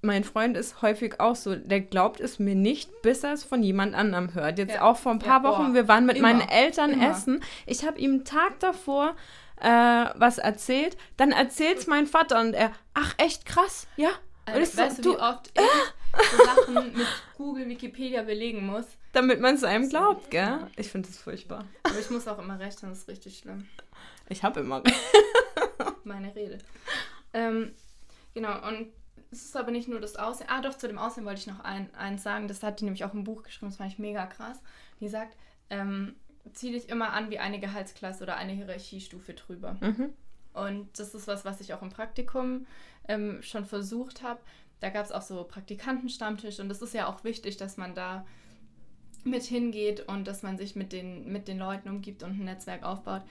mein 0.03 0.23
Freund 0.23 0.57
ist 0.57 0.81
häufig 0.81 1.19
auch 1.19 1.35
so, 1.35 1.55
der 1.55 1.81
glaubt 1.81 2.19
es 2.19 2.39
mir 2.39 2.55
nicht, 2.55 3.01
bis 3.01 3.23
er 3.23 3.33
es 3.33 3.43
von 3.43 3.63
jemand 3.63 3.95
anderem 3.95 4.33
hört. 4.33 4.59
Jetzt 4.59 4.75
ja. 4.75 4.81
auch 4.81 4.97
vor 4.97 5.11
ein 5.13 5.19
paar 5.19 5.43
ja, 5.43 5.49
Wochen, 5.49 5.67
boah. 5.67 5.73
wir 5.73 5.87
waren 5.87 6.05
mit 6.05 6.17
Immer. 6.17 6.33
meinen 6.33 6.49
Eltern 6.49 6.91
Immer. 6.91 7.11
essen. 7.11 7.43
Ich 7.65 7.85
habe 7.85 7.99
ihm 7.99 8.11
einen 8.11 8.25
Tag 8.25 8.59
davor 8.59 9.15
äh, 9.61 9.67
was 10.15 10.37
erzählt, 10.39 10.97
dann 11.17 11.31
erzählt's 11.31 11.87
mein 11.87 12.05
Vater 12.05 12.39
und 12.41 12.53
er, 12.53 12.71
ach 12.93 13.15
echt 13.17 13.45
krass, 13.45 13.87
ja. 13.95 14.09
Und 14.45 14.55
Äh, 14.55 14.61
ich 14.61 14.69
so, 14.71 14.77
weißt 14.81 14.97
du, 14.99 15.01
du, 15.03 15.13
wie 15.13 15.21
oft 15.21 15.51
ich 15.57 16.31
so 16.31 16.43
Sachen 16.43 16.97
mit 16.97 17.07
Google, 17.37 17.69
Wikipedia 17.69 18.23
belegen 18.23 18.65
muss? 18.65 18.85
damit 19.13 19.39
man 19.39 19.55
es 19.55 19.63
einem 19.63 19.87
glaubt, 19.87 20.31
gell? 20.31 20.67
Ich 20.75 20.89
finde 20.89 21.07
das 21.07 21.17
furchtbar. 21.19 21.65
Aber 21.83 21.99
ich 21.99 22.09
muss 22.09 22.27
auch 22.27 22.39
immer 22.39 22.59
rechnen, 22.59 22.91
das 22.91 23.01
ist 23.01 23.07
richtig 23.07 23.37
schlimm. 23.37 23.67
Ich 24.27 24.43
habe 24.43 24.59
immer. 24.59 24.81
Meine 26.03 26.35
Rede. 26.35 26.57
Ähm, 27.33 27.73
genau, 28.33 28.67
und 28.67 28.91
es 29.33 29.45
ist 29.45 29.57
aber 29.57 29.71
nicht 29.71 29.87
nur 29.87 29.99
das 29.99 30.15
Aussehen. 30.15 30.47
Ah, 30.49 30.61
doch, 30.61 30.77
zu 30.77 30.87
dem 30.87 30.97
Aussehen 30.97 31.25
wollte 31.25 31.41
ich 31.41 31.47
noch 31.47 31.61
ein, 31.61 31.93
eins 31.95 32.23
sagen. 32.23 32.47
Das 32.47 32.63
hat 32.63 32.79
die 32.79 32.85
nämlich 32.85 33.03
auch 33.03 33.13
im 33.13 33.23
Buch 33.23 33.43
geschrieben, 33.43 33.69
das 33.69 33.77
fand 33.77 33.91
ich 33.91 33.99
mega 33.99 34.25
krass. 34.25 34.61
Die 34.99 35.09
sagt, 35.09 35.35
ähm, 35.69 36.15
zieh 36.53 36.71
dich 36.71 36.89
immer 36.89 37.13
an 37.13 37.29
wie 37.29 37.39
eine 37.39 37.59
Gehaltsklasse 37.59 38.23
oder 38.23 38.37
eine 38.37 38.53
Hierarchiestufe 38.53 39.33
drüber. 39.33 39.77
mhm. 39.81 40.13
Und 40.53 40.99
das 40.99 41.15
ist 41.15 41.27
was, 41.27 41.45
was 41.45 41.61
ich 41.61 41.73
auch 41.73 41.81
im 41.81 41.89
Praktikum 41.89 42.67
ähm, 43.07 43.41
schon 43.41 43.65
versucht 43.65 44.21
habe. 44.21 44.39
Da 44.81 44.89
gab 44.89 45.03
es 45.03 45.11
auch 45.11 45.23
so 45.23 45.43
Praktikantenstammtisch 45.45 46.59
und 46.59 46.69
das 46.69 46.83
ist 46.83 46.93
ja 46.93 47.07
auch 47.07 47.23
wichtig, 47.23 47.57
dass 47.57 47.75
man 47.75 47.95
da 47.95 48.23
mit 49.23 49.43
hingeht 49.43 50.07
und 50.07 50.27
dass 50.27 50.43
man 50.43 50.57
sich 50.57 50.75
mit 50.75 50.91
den, 50.91 51.31
mit 51.31 51.47
den 51.47 51.57
Leuten 51.57 51.89
umgibt 51.89 52.21
und 52.21 52.39
ein 52.39 52.45
Netzwerk 52.45 52.83
aufbaut. 52.83 53.23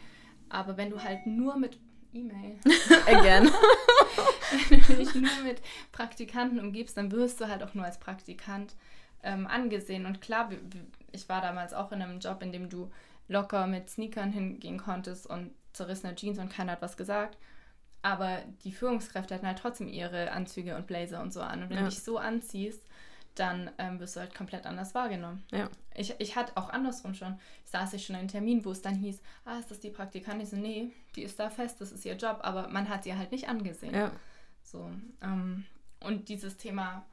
Aber 0.48 0.76
wenn 0.76 0.90
du 0.90 1.04
halt 1.04 1.26
nur 1.26 1.56
mit 1.56 1.78
E-Mail, 2.12 2.58
Again. 3.06 3.48
wenn 4.68 4.80
du 4.82 4.94
dich 4.96 5.14
nur 5.14 5.42
mit 5.44 5.60
Praktikanten 5.92 6.60
umgibst, 6.60 6.96
dann 6.96 7.10
wirst 7.12 7.40
du 7.40 7.48
halt 7.48 7.62
auch 7.62 7.74
nur 7.74 7.84
als 7.84 7.98
Praktikant 7.98 8.74
ähm, 9.22 9.46
angesehen. 9.46 10.04
Und 10.06 10.20
klar, 10.20 10.50
ich 11.12 11.28
war 11.28 11.40
damals 11.40 11.72
auch 11.72 11.90
in 11.92 12.02
einem 12.02 12.20
Job, 12.20 12.42
in 12.42 12.52
dem 12.52 12.68
du 12.68 12.90
locker 13.28 13.66
mit 13.66 13.88
Sneakern 13.88 14.32
hingehen 14.32 14.78
konntest 14.78 15.26
und 15.26 15.52
zerrissene 15.72 16.14
Jeans 16.14 16.38
und 16.38 16.52
keiner 16.52 16.72
hat 16.72 16.82
was 16.82 16.96
gesagt. 16.96 17.38
Aber 18.02 18.38
die 18.64 18.72
Führungskräfte 18.72 19.34
hatten 19.34 19.46
halt 19.46 19.58
trotzdem 19.58 19.88
ihre 19.88 20.32
Anzüge 20.32 20.76
und 20.76 20.86
Blazer 20.88 21.22
und 21.22 21.32
so 21.32 21.40
an. 21.40 21.62
Und 21.62 21.70
wenn 21.70 21.76
Ja. 21.78 21.84
du 21.84 21.88
dich 21.90 22.02
so 22.02 22.18
anziehst, 22.18 22.82
dann 23.34 23.70
ähm, 23.78 23.98
wirst 23.98 24.16
du 24.16 24.20
halt 24.20 24.34
komplett 24.34 24.66
anders 24.66 24.94
wahrgenommen. 24.94 25.42
Ja. 25.50 25.70
Ich, 25.94 26.14
ich 26.18 26.36
hatte 26.36 26.56
auch 26.56 26.68
andersrum 26.68 27.14
schon, 27.14 27.38
saß 27.64 27.94
ich 27.94 28.04
schon 28.04 28.14
in 28.14 28.20
einem 28.20 28.28
Termin, 28.28 28.64
wo 28.64 28.72
es 28.72 28.82
dann 28.82 28.94
hieß, 28.94 29.20
ah, 29.44 29.58
ist 29.58 29.70
das 29.70 29.80
die 29.80 29.90
Praktikantin? 29.90 30.42
Ich 30.42 30.50
so, 30.50 30.56
nee, 30.56 30.92
die 31.16 31.22
ist 31.22 31.38
da 31.38 31.48
fest, 31.48 31.80
das 31.80 31.92
ist 31.92 32.04
ihr 32.04 32.16
Job, 32.16 32.40
aber 32.42 32.68
man 32.68 32.88
hat 32.88 33.04
sie 33.04 33.14
halt 33.14 33.32
nicht 33.32 33.48
angesehen. 33.48 33.94
Ja. 33.94 34.12
So, 34.62 34.90
ähm, 35.22 35.64
und 36.00 36.28
dieses 36.28 36.56
Thema 36.56 37.04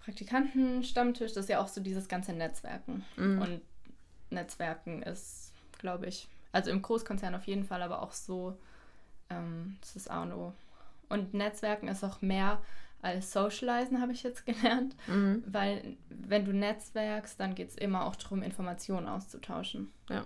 Praktikantenstammtisch, 0.00 1.32
das 1.32 1.44
ist 1.44 1.50
ja 1.50 1.60
auch 1.60 1.68
so 1.68 1.80
dieses 1.80 2.08
ganze 2.08 2.32
Netzwerken. 2.32 3.04
Mhm. 3.16 3.42
Und 3.42 3.60
Netzwerken 4.30 5.02
ist, 5.02 5.52
glaube 5.78 6.06
ich, 6.06 6.28
also 6.52 6.70
im 6.70 6.82
Großkonzern 6.82 7.34
auf 7.34 7.44
jeden 7.44 7.64
Fall, 7.64 7.82
aber 7.82 8.02
auch 8.02 8.12
so, 8.12 8.56
ähm, 9.28 9.76
das 9.80 9.96
ist 9.96 10.10
A 10.10 10.22
und 10.22 10.32
O. 10.32 10.52
Und 11.08 11.34
Netzwerken 11.34 11.88
ist 11.88 12.04
auch 12.04 12.22
mehr 12.22 12.62
als 13.02 13.32
Socializen, 13.32 14.00
habe 14.00 14.12
ich 14.12 14.22
jetzt 14.22 14.44
gelernt. 14.46 14.94
Mhm. 15.06 15.42
Weil 15.46 15.96
wenn 16.08 16.44
du 16.44 16.52
netzwerkst, 16.52 17.38
dann 17.38 17.54
geht 17.54 17.70
es 17.70 17.76
immer 17.76 18.06
auch 18.06 18.16
darum, 18.16 18.42
Informationen 18.42 19.08
auszutauschen. 19.08 19.92
Ja. 20.08 20.24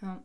Ja. 0.00 0.22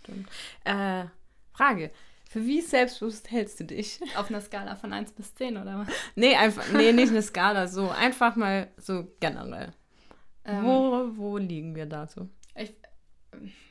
Stimmt. 0.00 0.28
Äh, 0.64 1.04
Frage. 1.52 1.90
Für 2.28 2.44
wie 2.44 2.60
selbstbewusst 2.60 3.30
hältst 3.30 3.60
du 3.60 3.64
dich? 3.64 4.00
Auf 4.16 4.28
einer 4.28 4.40
Skala 4.40 4.76
von 4.76 4.92
1 4.92 5.12
bis 5.12 5.34
10 5.34 5.56
oder 5.56 5.78
was? 5.80 5.88
Nee, 6.16 6.34
einfach, 6.34 6.64
nee, 6.72 6.92
nicht 6.92 7.10
eine 7.10 7.22
Skala, 7.22 7.68
so 7.68 7.88
einfach 7.90 8.36
mal 8.36 8.68
so 8.76 9.06
generell. 9.20 9.72
Ähm, 10.44 10.64
wo, 10.64 11.16
wo 11.16 11.38
liegen 11.38 11.74
wir 11.74 11.86
dazu? 11.86 12.28
Ich, 12.54 12.74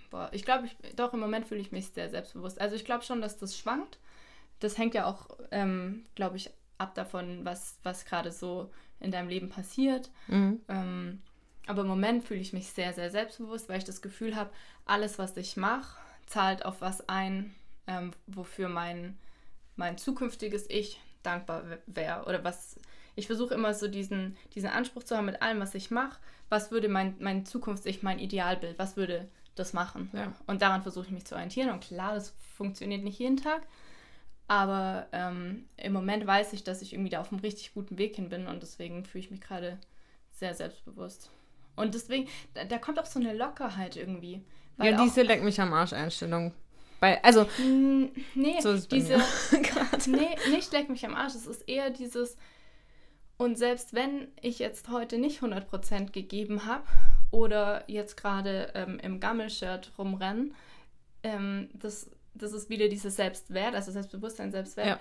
boah, 0.09 0.29
ich 0.31 0.45
glaube, 0.45 0.67
ich, 0.67 0.95
doch 0.95 1.13
im 1.13 1.19
Moment 1.19 1.45
fühle 1.45 1.61
ich 1.61 1.71
mich 1.71 1.87
sehr 1.89 2.09
selbstbewusst. 2.09 2.59
Also 2.59 2.75
ich 2.75 2.85
glaube 2.85 3.03
schon, 3.03 3.21
dass 3.21 3.37
das 3.37 3.57
schwankt. 3.57 3.99
Das 4.59 4.77
hängt 4.77 4.93
ja 4.93 5.05
auch, 5.05 5.29
ähm, 5.51 6.05
glaube 6.15 6.37
ich, 6.37 6.49
ab 6.77 6.95
davon, 6.95 7.43
was, 7.43 7.77
was 7.83 8.05
gerade 8.05 8.31
so 8.31 8.71
in 8.99 9.11
deinem 9.11 9.29
Leben 9.29 9.49
passiert. 9.49 10.09
Mhm. 10.27 10.61
Ähm, 10.67 11.21
aber 11.67 11.81
im 11.81 11.87
Moment 11.87 12.23
fühle 12.23 12.39
ich 12.39 12.53
mich 12.53 12.69
sehr, 12.69 12.93
sehr 12.93 13.09
selbstbewusst, 13.09 13.69
weil 13.69 13.79
ich 13.79 13.83
das 13.85 14.01
Gefühl 14.01 14.35
habe, 14.35 14.51
alles, 14.85 15.17
was 15.17 15.35
ich 15.37 15.57
mache, 15.57 15.97
zahlt 16.27 16.65
auf 16.65 16.81
was 16.81 17.07
ein, 17.09 17.55
ähm, 17.87 18.11
wofür 18.27 18.69
mein, 18.69 19.17
mein 19.75 19.97
zukünftiges 19.97 20.69
Ich 20.69 20.99
dankbar 21.23 21.63
wäre. 21.87 22.25
Oder 22.25 22.43
was. 22.43 22.79
Ich 23.15 23.27
versuche 23.27 23.53
immer 23.53 23.73
so 23.73 23.87
diesen, 23.87 24.35
diesen 24.53 24.69
Anspruch 24.69 25.03
zu 25.03 25.15
haben 25.15 25.25
mit 25.25 25.41
allem, 25.41 25.59
was 25.59 25.73
ich 25.73 25.89
mache. 25.89 26.19
Was 26.49 26.69
würde 26.69 26.89
mein, 26.89 27.15
mein 27.19 27.45
Zukunfts-Ich, 27.45 28.03
mein 28.03 28.19
Idealbild, 28.19 28.77
was 28.77 28.97
würde 28.97 29.27
das 29.55 29.73
machen? 29.73 30.09
Ja. 30.13 30.33
Und 30.47 30.61
daran 30.61 30.83
versuche 30.83 31.05
ich 31.05 31.11
mich 31.11 31.25
zu 31.25 31.33
orientieren. 31.33 31.71
Und 31.71 31.79
klar, 31.79 32.13
das 32.13 32.35
funktioniert 32.57 33.03
nicht 33.03 33.17
jeden 33.17 33.37
Tag. 33.37 33.63
Aber 34.47 35.07
ähm, 35.11 35.65
im 35.77 35.93
Moment 35.93 36.27
weiß 36.27 36.53
ich, 36.53 36.63
dass 36.63 36.81
ich 36.81 36.93
irgendwie 36.93 37.09
da 37.09 37.21
auf 37.21 37.31
einem 37.31 37.41
richtig 37.41 37.73
guten 37.73 37.97
Weg 37.97 38.15
hin 38.15 38.29
bin 38.29 38.47
und 38.47 38.61
deswegen 38.61 39.03
fühle 39.05 39.23
ich 39.23 39.31
mich 39.31 39.41
gerade 39.41 39.79
sehr 40.31 40.53
selbstbewusst. 40.53 41.31
Und 41.75 41.95
deswegen, 41.95 42.27
da, 42.53 42.63
da 42.63 42.77
kommt 42.77 42.99
auch 42.99 43.05
so 43.05 43.19
eine 43.19 43.33
Lockerheit 43.33 43.95
irgendwie. 43.95 44.41
Weil 44.77 44.91
Ja, 44.91 45.03
diese 45.03 45.23
Leck 45.23 45.43
mich 45.43 45.59
am 45.59 45.73
Arsch 45.73 45.93
Einstellung. 45.93 46.53
Bei, 46.99 47.23
also, 47.23 47.47
Mm, 47.57 48.05
Nee, 48.35 48.59
So 48.61 48.77
diese. 48.77 49.17
nee, 50.07 50.35
nicht 50.49 50.71
leck 50.71 50.89
mich 50.89 51.05
am 51.05 51.15
Arsch. 51.15 51.35
Es 51.35 51.47
ist 51.47 51.67
eher 51.67 51.89
dieses. 51.89 52.37
Und 53.37 53.57
selbst 53.57 53.93
wenn 53.93 54.29
ich 54.41 54.59
jetzt 54.59 54.89
heute 54.89 55.17
nicht 55.17 55.41
100% 55.41 56.11
gegeben 56.11 56.65
habe 56.65 56.85
oder 57.31 57.83
jetzt 57.87 58.15
gerade 58.15 58.71
ähm, 58.75 58.97
im 58.99 59.19
Gammelshirt 59.19 59.91
rumrennen, 59.97 60.55
ähm, 61.21 61.69
das, 61.73 62.09
das 62.35 62.53
ist 62.53 62.69
wieder 62.69 62.87
dieses 62.89 63.15
Selbstwert, 63.15 63.73
also 63.75 63.91
Selbstbewusstsein, 63.91 64.51
Selbstwert. 64.51 64.87
Ja. 64.87 64.99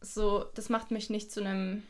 So, 0.00 0.44
das 0.54 0.68
macht 0.68 0.90
mich 0.90 1.10
nicht 1.10 1.30
zu 1.32 1.40
einem 1.40 1.82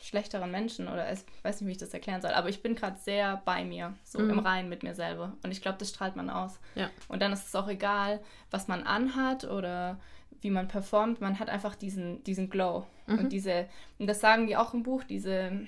schlechteren 0.00 0.50
Menschen 0.50 0.88
oder 0.88 1.10
ich 1.12 1.20
weiß 1.42 1.60
nicht, 1.60 1.68
wie 1.68 1.72
ich 1.72 1.78
das 1.78 1.94
erklären 1.94 2.20
soll, 2.20 2.32
aber 2.32 2.48
ich 2.48 2.60
bin 2.60 2.74
gerade 2.74 2.98
sehr 2.98 3.40
bei 3.44 3.64
mir, 3.64 3.94
so 4.02 4.18
Mhm. 4.18 4.30
im 4.30 4.38
Reinen 4.40 4.68
mit 4.68 4.82
mir 4.82 4.94
selber. 4.94 5.36
Und 5.44 5.52
ich 5.52 5.62
glaube, 5.62 5.78
das 5.78 5.90
strahlt 5.90 6.16
man 6.16 6.28
aus. 6.28 6.58
Ja. 6.74 6.90
Und 7.08 7.22
dann 7.22 7.32
ist 7.32 7.46
es 7.46 7.54
auch 7.54 7.68
egal, 7.68 8.20
was 8.50 8.66
man 8.66 8.82
anhat 8.82 9.44
oder 9.44 10.00
wie 10.40 10.50
man 10.50 10.66
performt. 10.66 11.20
Man 11.20 11.38
hat 11.38 11.48
einfach 11.48 11.76
diesen, 11.76 12.24
diesen 12.24 12.50
Glow. 12.50 12.84
Mhm. 13.06 13.18
Und 13.20 13.32
diese, 13.32 13.68
und 14.00 14.08
das 14.08 14.20
sagen 14.20 14.48
die 14.48 14.56
auch 14.56 14.74
im 14.74 14.82
Buch, 14.82 15.04
diese, 15.04 15.66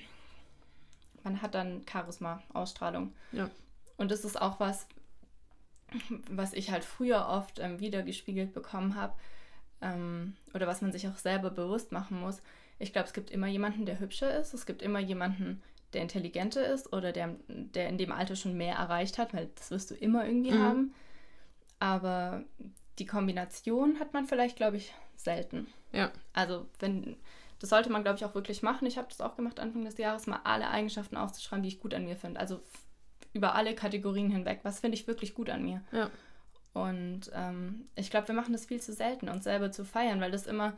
man 1.23 1.41
hat 1.41 1.55
dann 1.55 1.83
Charisma, 1.89 2.43
Ausstrahlung. 2.53 3.13
Ja. 3.31 3.49
Und 3.95 4.11
das 4.11 4.25
ist 4.25 4.39
auch 4.41 4.59
was, 4.59 4.85
was 6.29 6.53
ich 6.53 6.71
halt 6.71 6.83
früher 6.83 7.27
oft 7.27 7.59
ähm, 7.59 7.79
wiedergespiegelt 7.79 8.53
bekommen 8.53 8.95
habe. 8.95 9.13
Ähm, 9.81 10.35
oder 10.53 10.67
was 10.67 10.81
man 10.81 10.91
sich 10.91 11.07
auch 11.07 11.17
selber 11.17 11.49
bewusst 11.49 11.91
machen 11.91 12.19
muss. 12.19 12.41
Ich 12.79 12.91
glaube, 12.93 13.07
es 13.07 13.13
gibt 13.13 13.29
immer 13.31 13.47
jemanden, 13.47 13.85
der 13.85 13.99
hübscher 13.99 14.37
ist. 14.39 14.53
Es 14.53 14.65
gibt 14.65 14.81
immer 14.81 14.99
jemanden, 14.99 15.61
der 15.93 16.01
intelligenter 16.01 16.65
ist 16.65 16.91
oder 16.93 17.11
der, 17.11 17.35
der 17.47 17.87
in 17.89 17.97
dem 17.97 18.11
Alter 18.11 18.35
schon 18.35 18.55
mehr 18.57 18.75
erreicht 18.75 19.17
hat, 19.17 19.33
weil 19.33 19.49
das 19.55 19.71
wirst 19.71 19.91
du 19.91 19.95
immer 19.95 20.25
irgendwie 20.25 20.51
Mhm. 20.53 20.63
haben. 20.63 20.93
Aber 21.79 22.43
die 22.99 23.05
Kombination 23.05 23.99
hat 23.99 24.13
man 24.13 24.25
vielleicht, 24.25 24.55
glaube 24.55 24.77
ich, 24.77 24.93
selten. 25.17 25.67
ja. 25.91 26.11
Also, 26.33 26.65
wenn, 26.79 27.15
das 27.59 27.69
sollte 27.69 27.89
man, 27.89 28.03
glaube 28.03 28.17
ich, 28.17 28.25
auch 28.25 28.35
wirklich 28.35 28.61
machen. 28.61 28.85
Ich 28.85 28.97
habe 28.97 29.07
das 29.09 29.21
auch 29.21 29.35
gemacht 29.35 29.59
Anfang 29.59 29.85
des 29.85 29.97
Jahres, 29.97 30.27
mal 30.27 30.41
alle 30.43 30.69
Eigenschaften 30.69 31.15
aufzuschreiben, 31.17 31.63
die 31.63 31.69
ich 31.69 31.79
gut 31.79 31.93
an 31.93 32.05
mir 32.05 32.15
finde. 32.17 32.39
Also 32.39 32.61
über 33.35 33.53
alle 33.53 33.75
Kategorien 33.75 34.31
hinweg. 34.31 34.61
Was 34.63 34.79
finde 34.79 34.95
ich 34.97 35.05
wirklich 35.07 35.35
gut 35.35 35.49
an 35.51 35.63
mir? 35.63 35.81
Ja. 35.91 36.09
Und 36.73 37.31
ähm, 37.33 37.85
ich 37.95 38.09
glaube, 38.09 38.29
wir 38.29 38.35
machen 38.35 38.53
das 38.53 38.65
viel 38.65 38.81
zu 38.81 38.91
selten, 38.93 39.29
uns 39.29 39.43
selber 39.43 39.71
zu 39.71 39.85
feiern, 39.85 40.19
weil 40.21 40.31
das 40.31 40.47
immer 40.47 40.73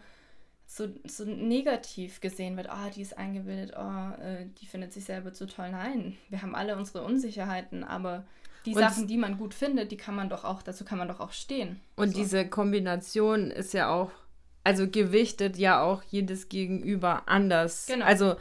so, 0.66 0.88
so 1.06 1.24
negativ 1.24 2.20
gesehen 2.20 2.58
wird. 2.58 2.70
Ah, 2.70 2.90
die 2.94 3.02
ist 3.02 3.18
eingebildet, 3.18 3.74
oh, 3.78 4.22
äh, 4.22 4.48
die 4.60 4.66
findet 4.66 4.92
sich 4.92 5.06
selber 5.06 5.34
zu 5.34 5.48
toll. 5.48 5.70
Nein, 5.72 6.18
wir 6.30 6.42
haben 6.42 6.56
alle 6.56 6.76
unsere 6.76 7.04
Unsicherheiten, 7.04 7.84
aber 7.84 8.26
die 8.66 8.74
Und- 8.76 8.82
Sachen, 8.82 9.08
die 9.08 9.18
man 9.18 9.38
gut 9.38 9.54
findet, 9.54 9.92
die 9.92 9.98
kann 9.98 10.16
man 10.16 10.30
doch 10.30 10.44
auch, 10.44 10.62
dazu 10.62 10.84
kann 10.84 10.98
man 10.98 11.08
doch 11.08 11.20
auch 11.20 11.32
stehen. 11.32 11.80
Und 11.96 12.10
So. 12.12 12.18
diese 12.22 12.48
Kombination 12.48 13.50
ist 13.50 13.74
ja 13.74 13.90
auch, 13.90 14.12
also 14.64 14.90
gewichtet 14.90 15.58
ja 15.58 15.82
auch 15.82 16.04
jedes 16.04 16.50
Gegenüber 16.50 17.24
anders. 17.28 17.86
Genau. 17.88 18.06
Also 18.06 18.36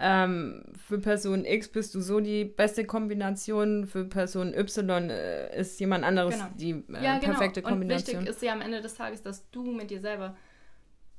ähm, 0.00 0.64
für 0.88 0.98
Person 0.98 1.44
X 1.44 1.68
bist 1.68 1.94
du 1.94 2.00
so 2.00 2.20
die 2.20 2.44
beste 2.44 2.84
Kombination, 2.84 3.86
für 3.86 4.04
Person 4.04 4.54
Y 4.54 5.10
äh, 5.10 5.60
ist 5.60 5.78
jemand 5.78 6.04
anderes 6.04 6.34
Genau. 6.34 6.48
die 6.56 6.70
äh, 6.70 7.04
ja, 7.04 7.18
genau. 7.18 7.32
perfekte 7.32 7.60
Und 7.62 7.68
Kombination. 7.68 8.20
wichtig 8.22 8.30
ist 8.36 8.42
ja 8.42 8.52
am 8.52 8.62
Ende 8.62 8.80
des 8.80 8.94
Tages, 8.94 9.22
dass 9.22 9.48
du 9.50 9.70
mit 9.70 9.90
dir 9.90 10.00
selber 10.00 10.36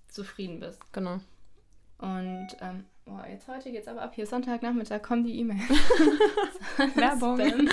zufrieden 0.08 0.60
bist. 0.60 0.80
Genau. 0.92 1.20
Und 2.00 2.48
ähm, 2.62 2.86
boah, 3.06 3.26
jetzt 3.30 3.48
heute 3.48 3.72
geht's 3.72 3.88
aber 3.88 4.02
ab. 4.02 4.14
Hier 4.16 4.26
Sonntagnachmittag 4.26 5.02
kommen 5.04 5.24
die 5.24 5.38
E-Mails. 5.40 5.62
Werbung. 6.96 7.70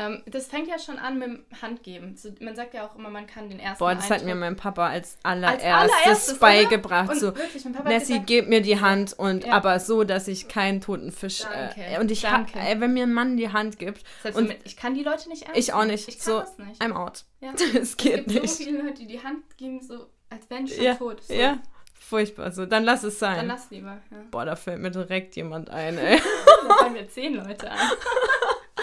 Ähm, 0.00 0.22
das 0.26 0.46
fängt 0.46 0.68
ja 0.68 0.78
schon 0.78 0.96
an 0.98 1.18
mit 1.18 1.26
dem 1.28 1.44
Handgeben. 1.60 2.16
So, 2.16 2.28
man 2.40 2.54
sagt 2.54 2.72
ja 2.72 2.86
auch 2.86 2.94
immer, 2.94 3.10
man 3.10 3.26
kann 3.26 3.48
den 3.48 3.58
ersten 3.58 3.80
Boah, 3.80 3.94
das 3.96 4.04
hat 4.04 4.18
Eindruck- 4.20 4.26
mir 4.26 4.34
mein 4.36 4.54
Papa 4.54 4.86
als 4.86 5.18
allererstes, 5.24 5.64
Als 5.72 5.92
allererstes, 5.92 6.38
beigebracht. 6.38 7.16
So, 7.16 7.34
wirklich, 7.36 7.64
hat 7.64 7.84
Nessie, 7.84 8.12
gesagt- 8.12 8.26
gib 8.28 8.48
mir 8.48 8.60
die 8.62 8.80
Hand 8.80 9.12
und 9.18 9.44
Ja. 9.44 9.54
aber 9.54 9.80
so, 9.80 10.04
dass 10.04 10.28
ich 10.28 10.46
keinen 10.46 10.80
toten 10.80 11.10
Fisch. 11.10 11.40
Danke, 11.42 11.80
Äh, 11.82 11.98
und 11.98 12.10
ich 12.12 12.24
ha- 12.26 12.30
danke. 12.36 12.60
ey, 12.60 12.80
wenn 12.80 12.92
mir 12.94 13.02
ein 13.02 13.12
Mann 13.12 13.36
die 13.36 13.52
Hand 13.52 13.78
gibt, 13.80 14.04
Selbst 14.22 14.38
und 14.38 14.46
mit, 14.48 14.58
ich 14.64 14.76
kann 14.76 14.94
die 14.94 15.02
Leute 15.02 15.28
nicht 15.28 15.42
ernst 15.42 15.58
ich 15.58 15.72
auch 15.72 15.84
nicht. 15.84 16.08
Ich 16.08 16.18
kann 16.20 16.24
so, 16.34 16.40
das 16.40 16.58
nicht. 16.58 16.80
I'm 16.80 16.92
out. 16.92 17.24
Ja. 17.40 17.50
Es 17.74 17.74
Es 17.74 17.96
geht 17.96 18.14
gibt 18.26 18.30
so 18.30 18.40
nicht. 18.40 18.54
viele 18.54 18.82
Leute, 18.82 18.94
die 19.00 19.06
die 19.08 19.22
Hand 19.22 19.56
geben, 19.56 19.80
so 19.82 20.06
als 20.30 20.48
wären 20.48 20.66
die 20.66 20.74
schon 20.74 20.84
Ja, 20.84 20.94
tot. 20.94 21.24
So, 21.24 21.34
ja, 21.34 21.58
furchtbar. 21.98 22.52
So, 22.52 22.66
dann 22.66 22.84
lass 22.84 23.02
es 23.02 23.18
Dann 23.18 23.34
sein. 23.36 23.46
lass 23.48 23.70
lieber. 23.70 23.98
Ja. 24.12 24.18
Boah, 24.30 24.44
da 24.44 24.54
fällt 24.54 24.80
mir 24.80 24.90
direkt 24.92 25.34
jemand 25.34 25.70
ein, 25.70 25.98
ey. 25.98 26.20
Da 26.68 26.74
fallen 26.76 26.92
mir 26.92 27.08
zehn 27.08 27.34
Leute 27.34 27.68
ein. 27.70 27.78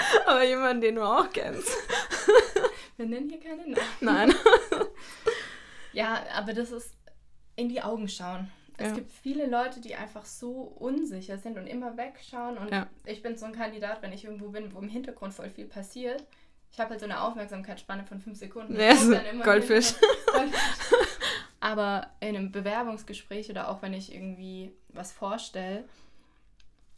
aber 0.26 0.44
jemand, 0.44 0.84
den 0.84 0.96
du 0.96 1.04
auch 1.04 1.30
kennst. 1.32 1.70
Wir 2.98 3.06
nennen 3.06 3.30
hier 3.30 3.39
keine 3.39 3.62
Namen. 3.68 3.76
Nein. 4.02 4.34
Ja, 5.94 6.26
aber 6.34 6.52
das 6.54 6.72
ist 6.72 6.94
in 7.56 7.70
die 7.70 7.82
Augen 7.82 8.10
schauen. 8.10 8.52
Es 8.78 8.89
Ja. 8.89 8.96
gibt 8.96 9.10
viele 9.12 9.46
Leute, 9.48 9.80
die 9.80 9.96
einfach 9.96 10.26
so 10.26 10.52
unsicher 10.78 11.38
sind 11.38 11.58
und 11.58 11.68
immer 11.68 11.96
wegschauen. 11.96 12.58
Und 12.58 12.70
Ja. 12.70 12.88
ich 13.06 13.22
bin 13.22 13.38
so 13.38 13.46
ein 13.46 13.54
Kandidat, 13.54 14.02
wenn 14.02 14.12
ich 14.12 14.26
irgendwo 14.26 14.50
bin, 14.50 14.74
wo 14.76 14.80
im 14.80 14.89
Hintergrund 14.89 15.34
voll 15.34 15.50
viel 15.50 15.65
passiert. 15.68 16.26
Ich 16.70 16.80
habe 16.82 16.89
halt 16.89 17.00
so 17.00 17.06
eine 17.06 17.22
Aufmerksamkeitsspanne 17.22 18.04
von 18.04 18.20
fünf 18.20 18.38
Sekunden. 18.38 18.78
Ja, 18.78 18.94
so 18.98 19.15
Goldfisch. 19.41 19.94
Aber 21.62 22.08
in 22.20 22.36
einem 22.36 22.52
Bewerbungsgespräch 22.52 23.50
oder 23.50 23.70
auch 23.70 23.82
wenn 23.82 23.94
ich 23.94 24.13
irgendwie 24.13 24.74
was 24.89 25.12
vorstelle, 25.13 25.86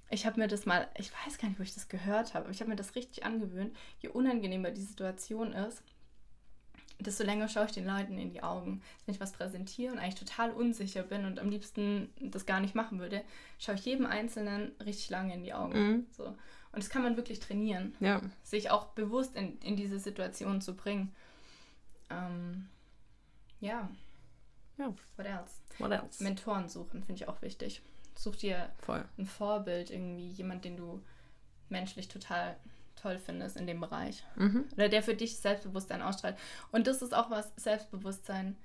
ich 0.10 0.26
habe 0.26 0.40
mir 0.40 0.48
das 0.48 0.66
mal, 0.66 0.88
ich 0.98 1.12
weiß 1.26 1.38
gar 1.38 1.50
nicht, 1.50 1.60
wo 1.60 1.64
ich 1.64 1.74
das 1.74 1.90
gehört 1.90 2.34
habe, 2.34 2.46
aber 2.46 2.52
ich 2.54 2.60
habe 2.62 2.70
mir 2.70 2.76
das 2.76 2.96
richtig 2.96 3.26
angewöhnt, 3.26 3.76
je 4.00 4.10
unangenehmer 4.10 4.72
die 4.72 4.82
Situation 4.82 5.54
ist, 5.54 5.82
desto 7.00 7.24
länger 7.24 7.48
schaue 7.48 7.66
ich 7.66 7.72
den 7.74 7.86
Leuten 7.86 8.18
in 8.18 8.32
die 8.32 8.42
Augen. 8.42 8.82
Wenn 9.06 9.14
ich 9.14 9.22
was 9.22 9.34
präsentiere 9.34 9.92
und 9.94 10.00
eigentlich 10.00 10.16
total 10.16 10.52
unsicher 10.52 11.04
bin 11.04 11.26
und 11.26 11.40
am 11.40 11.50
liebsten 11.50 12.10
das 12.20 12.46
gar 12.46 12.60
nicht 12.60 12.74
machen 12.74 13.00
würde, 13.00 13.24
schaue 13.60 13.76
ich 13.76 13.86
jedem 13.86 14.06
Einzelnen 14.06 14.72
richtig 14.84 15.10
lange 15.10 15.34
in 15.34 15.44
die 15.44 15.54
Augen. 15.54 15.78
Mhm. 15.80 16.08
So. 16.12 16.26
Und 16.26 16.84
das 16.84 16.90
kann 16.90 17.04
man 17.04 17.16
wirklich 17.16 17.40
trainieren, 17.40 17.96
Ja. 18.00 18.22
sich 18.44 18.72
auch 18.72 18.88
bewusst 18.88 19.36
in, 19.36 19.60
in 19.60 19.76
diese 19.76 20.00
Situation 20.00 20.62
zu 20.62 20.76
bringen. 20.76 21.14
Ähm, 22.10 22.68
ja. 23.60 23.90
Ja. 24.78 24.94
What 25.18 25.26
else? 25.26 25.54
What 25.80 25.92
else? 25.92 26.24
Mentoren 26.24 26.70
suchen, 26.70 27.04
finde 27.04 27.22
ich 27.22 27.28
auch 27.28 27.42
wichtig. 27.42 27.82
Such 28.18 28.36
dir 28.38 28.70
Voll. 28.80 29.06
ein 29.18 29.26
Vorbild, 29.26 29.92
irgendwie 29.92 30.28
jemand, 30.30 30.66
den 30.66 30.76
du 30.78 31.02
menschlich 31.70 32.08
total 32.08 32.56
toll 32.96 33.20
findest 33.20 33.58
in 33.58 33.68
dem 33.68 33.80
Bereich. 33.80 34.24
Mhm. 34.36 34.66
Oder 34.74 34.90
der 34.90 35.04
für 35.04 35.14
dich 35.14 35.38
Selbstbewusstsein 35.38 36.02
ausstrahlt. 36.02 36.36
Und 36.72 36.88
das 36.88 37.02
ist 37.02 37.14
auch 37.14 37.30
was, 37.30 37.52
Selbstbewusstsein 37.58 38.56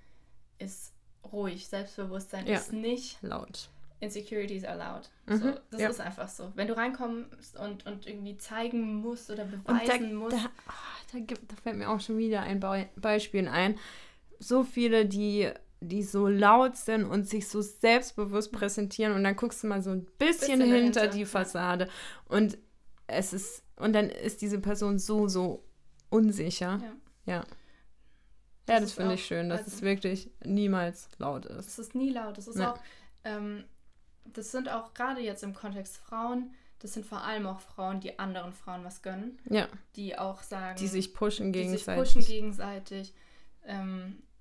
ist 0.59 0.93
ruhig. 1.31 1.67
Selbstbewusstsein 1.69 2.47
Ja. 2.47 2.57
ist 2.59 2.73
nicht 2.73 3.19
Laut. 3.23 3.69
Insecurities 4.01 4.65
are 4.65 4.79
loud. 4.79 5.11
Mhm, 5.27 5.39
So, 5.43 5.59
das 5.71 5.81
ja. 5.81 5.89
ist 5.91 6.01
einfach 6.01 6.29
so. 6.29 6.51
Wenn 6.57 6.67
du 6.67 6.77
reinkommst 6.77 7.57
und, 7.59 7.87
und 7.87 8.07
irgendwie 8.07 8.37
zeigen 8.37 8.97
musst 8.97 9.31
oder 9.31 9.45
Und 9.45 9.53
da, 9.67 9.73
beweisen 9.75 10.15
musst. 10.15 10.33
da, 10.37 10.51
ah, 10.67 10.73
da, 11.13 11.19
gibt, 11.21 11.53
da 11.53 11.57
fällt 11.63 11.77
mir 11.77 11.89
auch 11.89 12.01
schon 12.01 12.19
wieder 12.19 12.41
ein 12.41 12.59
Be 12.59 12.89
Beispiel 12.97 13.47
ein. 13.47 13.79
So 14.41 14.65
viele, 14.65 15.07
die, 15.07 15.53
die 15.89 16.03
so 16.03 16.29
laut 16.29 16.77
sind 16.77 17.05
und 17.05 17.29
sich 17.29 17.49
so 17.49 17.61
selbstbewusst 17.61 18.53
präsentieren 18.53 19.13
und 19.15 19.25
dann 19.25 19.37
guckst 19.37 19.63
du 19.63 19.67
mal 19.67 19.83
so 19.83 19.91
ein 19.91 20.05
bisschen, 20.19 20.59
Bisschen 20.59 20.61
hinter 20.61 21.01
dahinter, 21.01 21.09
die 21.09 21.21
ja. 21.21 21.27
Fassade 21.27 21.89
und 22.27 22.59
es 23.07 23.33
ist 23.33 23.65
und 23.77 23.93
dann 23.95 24.09
ist 24.11 24.41
diese 24.43 24.61
Person 24.61 24.99
so, 24.99 25.29
so 25.29 25.65
unsicher. 26.11 26.81
Ja. 26.83 27.35
Ja. 27.35 27.35
Ja, 27.35 27.45
Das 28.67 28.81
das, 28.81 28.85
ist 28.91 28.93
finde 28.95 29.15
ich 29.15 29.25
schön, 29.27 29.49
dass 29.49 29.63
also- 29.65 29.77
es 29.77 29.83
wirklich 29.83 30.31
niemals 30.45 31.09
laut 31.19 31.47
ist. 31.47 31.67
Es 31.69 31.79
ist 31.81 31.95
nie 31.97 32.11
laut. 32.11 32.39
Das 32.39 32.47
ist 32.47 32.59
Ja. 32.59 32.73
auch, 32.75 32.79
ähm, 33.25 33.65
das 34.25 34.53
sind 34.53 34.69
auch 34.69 34.95
gerade 34.95 35.21
jetzt 35.21 35.43
im 35.43 35.53
Kontext 35.53 35.97
Frauen, 35.97 36.55
das 36.79 36.93
sind 36.95 37.05
vor 37.05 37.23
allem 37.23 37.47
auch 37.47 37.61
Frauen, 37.61 38.01
die 38.01 38.19
anderen 38.21 38.53
Frauen 38.53 38.85
was 38.85 39.03
gönnen, 39.03 39.39
Ja, 39.51 39.69
die 39.97 40.17
auch 40.17 40.43
sagen, 40.43 40.77
die 40.79 40.87
sich 40.87 41.13
pushen 41.13 41.53
die 41.53 41.61
sich 41.69 41.85
gegenseitig. 41.85 42.15
pushen 42.15 42.25
gegenseitig. 42.27 43.15
Ähm, 43.65 44.23
das 44.23 44.32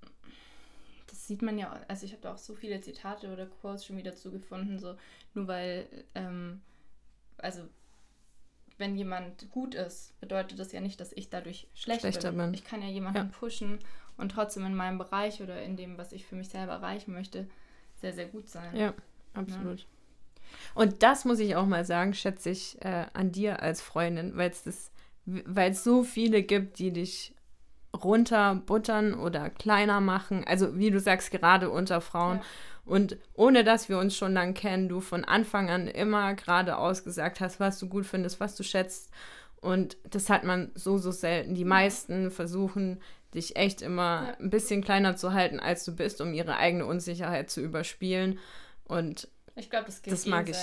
sieht 1.26 1.42
man 1.42 1.58
ja, 1.58 1.80
also 1.88 2.06
ich 2.06 2.12
habe 2.12 2.22
da 2.22 2.32
auch 2.34 2.38
so 2.38 2.54
viele 2.54 2.80
Zitate 2.80 3.32
oder 3.32 3.46
Quotes 3.46 3.84
schon 3.84 3.96
wieder 3.96 4.14
zugefunden, 4.14 4.78
so 4.78 4.96
nur 5.34 5.46
weil, 5.46 5.86
ähm, 6.14 6.60
also 7.38 7.62
wenn 8.78 8.96
jemand 8.96 9.50
gut 9.50 9.74
ist, 9.74 10.18
bedeutet 10.20 10.58
das 10.58 10.72
ja 10.72 10.80
nicht, 10.80 11.00
dass 11.00 11.12
ich 11.12 11.30
dadurch 11.30 11.68
schlecht 11.74 12.00
Schlechter 12.00 12.30
bin. 12.32 12.40
bin. 12.40 12.54
Ich 12.54 12.64
kann 12.64 12.82
ja 12.82 12.88
jemanden 12.88 13.18
Ja. 13.18 13.24
pushen 13.38 13.78
und 14.16 14.30
trotzdem 14.32 14.66
in 14.66 14.74
meinem 14.74 14.98
Bereich 14.98 15.42
oder 15.42 15.62
in 15.62 15.76
dem, 15.76 15.98
was 15.98 16.12
ich 16.12 16.26
für 16.26 16.34
mich 16.34 16.48
selber 16.48 16.72
erreichen 16.72 17.12
möchte, 17.12 17.46
sehr, 18.00 18.12
sehr 18.12 18.26
gut 18.26 18.48
sein. 18.48 18.74
Ja, 18.76 18.94
absolut. 19.34 19.86
Und 20.74 21.02
das 21.02 21.24
muss 21.24 21.38
ich 21.38 21.56
auch 21.56 21.66
mal 21.66 21.84
sagen, 21.84 22.14
schätze 22.14 22.50
ich 22.50 22.80
äh, 22.82 23.06
an 23.12 23.32
dir 23.32 23.62
als 23.62 23.80
Freundin, 23.80 24.36
weil 24.36 24.50
es 24.50 24.64
das, 24.64 24.90
weil 25.24 25.72
es 25.72 25.84
so 25.84 26.02
viele 26.02 26.42
gibt, 26.42 26.78
die 26.78 26.92
dich 26.92 27.34
runterbuttern 27.94 29.14
oder 29.14 29.50
kleiner 29.50 30.00
machen. 30.00 30.44
Also 30.46 30.78
wie 30.78 30.90
du 30.90 31.00
sagst, 31.00 31.30
gerade 31.30 31.70
unter 31.70 32.00
Frauen. 32.00 32.38
Ja. 32.38 32.44
Und 32.84 33.16
ohne 33.34 33.62
dass 33.64 33.88
wir 33.88 33.98
uns 33.98 34.16
schon 34.16 34.32
lang 34.32 34.54
kennen, 34.54 34.88
du 34.88 35.00
von 35.00 35.24
Anfang 35.24 35.70
an 35.70 35.86
immer 35.86 36.34
geradeaus 36.34 37.04
gesagt 37.04 37.40
hast, 37.40 37.60
was 37.60 37.78
du 37.78 37.88
gut 37.88 38.06
findest, 38.06 38.40
was 38.40 38.56
du 38.56 38.64
schätzt. 38.64 39.10
Und 39.60 39.96
das 40.10 40.28
hat 40.28 40.42
man 40.42 40.72
so, 40.74 40.98
so 40.98 41.12
selten. 41.12 41.54
Die 41.54 41.64
meisten 41.64 42.30
versuchen, 42.32 43.00
dich 43.34 43.56
echt 43.56 43.80
immer 43.82 44.34
ein 44.40 44.50
bisschen 44.50 44.82
kleiner 44.82 45.16
zu 45.16 45.32
halten, 45.32 45.60
als 45.60 45.84
du 45.84 45.94
bist, 45.94 46.20
um 46.20 46.34
ihre 46.34 46.56
eigene 46.56 46.84
Unsicherheit 46.84 47.50
zu 47.50 47.60
überspielen. 47.60 48.38
Und 48.84 49.28
Ich 49.54 49.70
glaube, 49.70 49.86
das 49.86 50.02
geht 50.02 50.12
Das 50.12 50.26
mag 50.26 50.48
ich. 50.48 50.56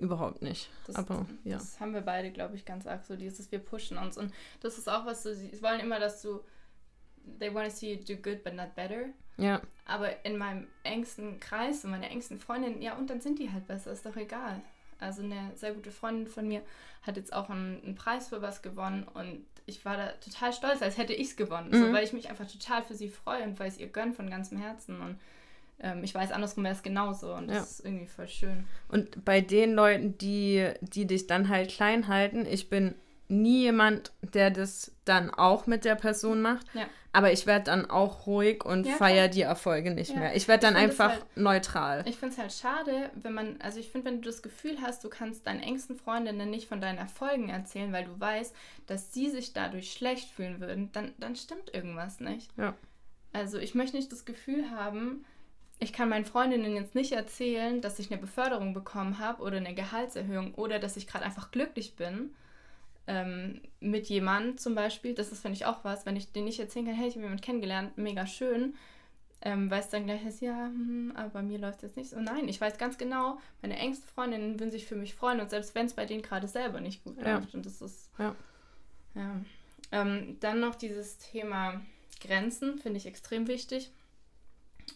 Überhaupt 0.00 0.42
nicht. 0.42 0.68
Das, 0.86 0.96
Aber 0.96 1.26
ja. 1.44 1.56
das 1.58 1.78
haben 1.80 1.94
wir 1.94 2.00
beide, 2.00 2.30
glaube 2.30 2.56
ich, 2.56 2.64
ganz 2.64 2.86
arg 2.86 3.04
so, 3.04 3.16
dieses 3.16 3.50
wir 3.52 3.58
pushen 3.60 3.96
uns. 3.98 4.18
Und 4.18 4.32
das 4.60 4.78
ist 4.78 4.88
auch 4.88 5.06
was, 5.06 5.22
so, 5.22 5.32
sie 5.32 5.50
wollen 5.62 5.80
immer, 5.80 5.98
dass 6.00 6.22
du, 6.22 6.40
they 7.38 7.52
want 7.54 7.68
to 7.70 7.74
see 7.76 7.94
you 7.94 7.98
do 8.02 8.20
good, 8.20 8.42
but 8.42 8.54
not 8.54 8.74
better. 8.74 9.06
Ja, 9.36 9.60
Aber 9.86 10.24
in 10.24 10.36
meinem 10.36 10.66
engsten 10.82 11.40
Kreis 11.40 11.84
und 11.84 11.92
meine 11.92 12.10
engsten 12.10 12.38
Freundinnen, 12.38 12.82
ja, 12.82 12.96
und 12.96 13.08
dann 13.08 13.20
sind 13.20 13.38
die 13.38 13.50
halt 13.52 13.66
besser, 13.66 13.92
ist 13.92 14.04
doch 14.04 14.16
egal. 14.16 14.60
Also 14.98 15.22
eine 15.22 15.52
sehr 15.54 15.72
gute 15.72 15.90
Freundin 15.90 16.26
von 16.26 16.46
mir 16.46 16.60
hat 17.02 17.16
jetzt 17.16 17.32
auch 17.32 17.48
einen, 17.48 17.82
einen 17.82 17.94
Preis 17.94 18.28
für 18.28 18.42
was 18.42 18.60
gewonnen 18.60 19.04
und 19.14 19.46
ich 19.64 19.84
war 19.86 19.96
da 19.96 20.08
total 20.12 20.52
stolz, 20.52 20.82
als 20.82 20.98
hätte 20.98 21.14
ich 21.14 21.28
es 21.28 21.36
gewonnen. 21.36 21.70
So, 21.72 21.86
Mhm. 21.86 21.92
weil 21.94 22.04
ich 22.04 22.12
mich 22.12 22.28
einfach 22.28 22.50
total 22.50 22.82
für 22.82 22.94
sie 22.94 23.08
freue 23.08 23.44
und 23.44 23.58
weil 23.58 23.68
ich 23.68 23.74
es 23.74 23.80
ihr 23.80 23.88
gönne 23.88 24.12
von 24.12 24.28
ganzem 24.28 24.58
Herzen. 24.58 25.00
Und 25.00 25.18
ähm, 25.82 26.04
ich 26.04 26.14
weiß, 26.14 26.32
andersrum 26.32 26.64
wäre 26.64 26.74
es 26.74 26.82
genauso 26.82 27.34
und 27.34 27.48
das 27.48 27.56
Ja. 27.56 27.62
ist 27.62 27.84
irgendwie 27.84 28.06
voll 28.06 28.28
schön. 28.28 28.64
Und 28.88 29.24
bei 29.24 29.40
den 29.40 29.74
Leuten, 29.74 30.16
die, 30.18 30.68
die 30.80 31.06
dich 31.06 31.26
dann 31.26 31.48
halt 31.48 31.70
klein 31.70 32.08
halten, 32.08 32.46
ich 32.46 32.68
bin 32.68 32.94
nie 33.28 33.60
jemand, 33.62 34.12
der 34.34 34.50
das 34.50 34.90
dann 35.04 35.30
auch 35.30 35.66
mit 35.68 35.84
der 35.84 35.94
Person 35.94 36.42
macht. 36.42 36.66
Ja. 36.74 36.86
Aber 37.12 37.32
ich 37.32 37.46
werde 37.46 37.64
dann 37.64 37.88
auch 37.90 38.26
ruhig 38.26 38.64
und 38.64 38.86
Ja, 38.86 38.94
feiere 38.94 39.28
die 39.28 39.42
Erfolge 39.42 39.92
nicht 39.92 40.10
Ja. 40.12 40.16
mehr. 40.18 40.36
Ich 40.36 40.46
werde 40.48 40.62
dann 40.62 40.74
Ich 40.76 40.82
einfach 40.82 41.10
halt- 41.10 41.36
neutral. 41.36 42.02
Ich 42.08 42.16
finde 42.16 42.34
es 42.34 42.40
halt 42.40 42.52
schade, 42.52 43.10
wenn 43.14 43.32
man, 43.32 43.56
also 43.60 43.78
ich 43.78 43.88
finde, 43.90 44.06
wenn 44.10 44.20
du 44.22 44.28
das 44.28 44.42
Gefühl 44.42 44.78
hast, 44.82 45.02
du 45.04 45.08
kannst 45.08 45.46
deinen 45.46 45.60
engsten 45.60 45.96
Freundinnen 45.96 46.50
nicht 46.50 46.68
von 46.68 46.80
deinen 46.80 46.98
Erfolgen 46.98 47.48
erzählen, 47.50 47.92
weil 47.92 48.04
du 48.04 48.18
weißt, 48.18 48.54
dass 48.86 49.12
sie 49.12 49.28
sich 49.30 49.52
dadurch 49.52 49.92
schlecht 49.92 50.30
fühlen 50.30 50.60
würden, 50.60 50.90
dann, 50.92 51.12
dann 51.18 51.36
stimmt 51.36 51.72
irgendwas 51.72 52.18
nicht. 52.20 52.50
Ja. 52.56 52.74
Also 53.32 53.58
ich 53.58 53.74
möchte 53.76 53.96
nicht 53.96 54.10
das 54.10 54.24
Gefühl 54.24 54.70
haben, 54.72 55.24
ich 55.80 55.92
kann 55.94 56.10
meinen 56.10 56.26
Freundinnen 56.26 56.76
jetzt 56.76 56.94
nicht 56.94 57.12
erzählen, 57.12 57.80
dass 57.80 57.98
ich 57.98 58.10
eine 58.12 58.20
Beförderung 58.20 58.74
bekommen 58.74 59.18
habe 59.18 59.42
oder 59.42 59.56
eine 59.56 59.74
Gehaltserhöhung 59.74 60.54
oder 60.54 60.78
dass 60.78 60.96
ich 60.96 61.06
gerade 61.06 61.24
einfach 61.24 61.50
glücklich 61.50 61.96
bin 61.96 62.34
ähm, 63.06 63.62
mit 63.80 64.08
jemandem 64.08 64.58
zum 64.58 64.74
Beispiel. 64.74 65.14
Das 65.14 65.32
ist, 65.32 65.40
finde 65.40 65.56
ich, 65.56 65.64
auch 65.64 65.82
was, 65.82 66.04
wenn 66.04 66.16
ich 66.16 66.32
denen 66.32 66.44
nicht 66.44 66.60
erzählen 66.60 66.84
kann, 66.84 66.94
hey, 66.94 67.08
ich 67.08 67.14
habe 67.14 67.22
jemanden 67.22 67.42
kennengelernt, 67.42 67.96
mega 67.96 68.26
schön, 68.26 68.74
ähm, 69.40 69.70
weil 69.70 69.80
es 69.80 69.88
dann 69.88 70.04
gleich 70.04 70.24
ist, 70.26 70.42
ja, 70.42 70.66
hm, 70.66 71.12
aber 71.16 71.30
bei 71.30 71.42
mir 71.42 71.58
läuft 71.58 71.76
es 71.78 71.82
jetzt 71.82 71.96
nicht 71.96 72.10
so. 72.10 72.20
Nein, 72.20 72.46
ich 72.46 72.60
weiß 72.60 72.76
ganz 72.76 72.98
genau, 72.98 73.38
meine 73.62 73.78
engsten 73.78 74.06
Freundinnen 74.10 74.60
würden 74.60 74.70
sich 74.70 74.84
für 74.84 74.96
mich 74.96 75.14
freuen 75.14 75.40
und 75.40 75.48
selbst 75.48 75.74
wenn 75.74 75.86
es 75.86 75.94
bei 75.94 76.04
denen 76.04 76.20
gerade 76.20 76.46
selber 76.46 76.80
nicht 76.80 77.02
gut 77.04 77.16
Ja. 77.22 77.36
läuft. 77.38 77.54
Und 77.54 77.64
das 77.64 77.80
ist, 77.80 78.10
Ja. 78.18 78.34
ja. 79.14 79.40
Ähm, 79.92 80.36
dann 80.40 80.60
noch 80.60 80.74
dieses 80.74 81.16
Thema 81.16 81.80
Grenzen, 82.20 82.78
finde 82.78 82.98
ich 82.98 83.06
extrem 83.06 83.48
wichtig. 83.48 83.90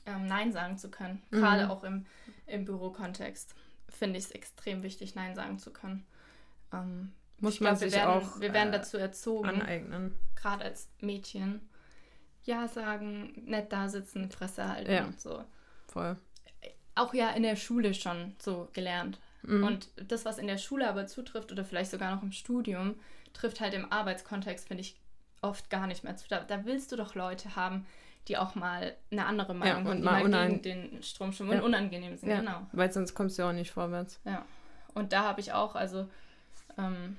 Ähm, 0.07 0.26
Nein 0.26 0.52
sagen 0.52 0.78
zu 0.78 0.90
können, 0.90 1.22
Mhm. 1.30 1.37
gerade 1.37 1.70
auch 1.70 1.85
im, 1.85 2.07
im 2.46 2.64
Bürokontext, 2.64 3.54
finde 3.88 4.18
ich 4.18 4.24
es 4.26 4.30
extrem 4.33 4.83
wichtig, 4.83 5.14
Nein 5.14 5.35
sagen 5.35 5.59
zu 5.59 5.72
können. 5.72 6.04
Ähm, 6.72 7.12
Muss 7.38 7.61
man 7.61 7.70
glaub, 7.72 7.80
wir 7.83 7.90
sich 7.90 7.98
werden, 7.98 8.11
auch 8.22 8.40
wir 8.40 8.52
werden 8.52 8.72
äh, 8.72 8.78
dazu 8.78 8.96
erzogen, 8.98 9.48
aneignen. 9.48 10.14
gerade 10.37 10.64
als 10.64 10.88
Mädchen, 11.00 11.61
Ja 12.44 12.68
sagen, 12.68 13.33
nett 13.46 13.72
da 13.72 13.88
sitzen, 13.88 14.30
Fresse 14.30 14.68
halten 14.68 14.92
Ja. 14.92 15.04
und 15.04 15.20
so. 15.20 15.42
Voll. 15.88 16.16
Auch 16.94 17.14
ja 17.14 17.30
in 17.30 17.42
der 17.42 17.57
Schule 17.57 17.94
schon 17.94 18.35
so 18.38 18.68
gelernt. 18.72 19.18
Mhm. 19.42 19.64
Und 19.64 19.88
das, 19.96 20.24
was 20.24 20.38
in 20.38 20.46
der 20.46 20.59
Schule 20.59 20.88
aber 20.88 21.07
zutrifft 21.07 21.50
oder 21.52 21.64
vielleicht 21.64 21.90
sogar 21.90 22.14
noch 22.14 22.22
im 22.22 22.33
Studium, 22.33 22.94
trifft 23.33 23.61
halt 23.61 23.74
im 23.74 23.90
Arbeitskontext, 23.90 24.68
finde 24.68 24.83
ich, 24.83 24.96
oft 25.42 25.68
gar 25.70 25.87
nicht 25.87 26.04
mehr 26.04 26.16
zu. 26.16 26.26
Da, 26.28 26.40
da, 26.40 26.64
willst 26.64 26.92
du 26.92 26.96
doch 26.96 27.14
Leute 27.14 27.57
haben, 27.57 27.85
die 28.28 28.38
auch 28.38 28.54
mal 28.54 28.96
eine 29.10 29.26
andere 29.26 29.54
Meinung 29.54 29.84
ja, 29.84 29.90
haben, 29.90 29.96
die 29.98 30.28
mal 30.30 30.48
gegen 30.48 30.62
den 30.62 31.02
Strom 31.02 31.32
schwimmen 31.32 31.52
ja. 31.52 31.58
und 31.58 31.64
unangenehm 31.64 32.16
sind. 32.16 32.30
Ja, 32.30 32.40
genau. 32.40 32.66
Weil 32.72 32.90
sonst 32.92 33.14
kommst 33.14 33.38
du 33.38 33.44
auch 33.44 33.52
nicht 33.52 33.70
vorwärts. 33.70 34.20
Ja. 34.24 34.44
Und 34.94 35.12
da 35.12 35.24
habe 35.24 35.40
ich 35.40 35.52
auch, 35.52 35.74
also, 35.74 36.08
ähm, 36.78 37.18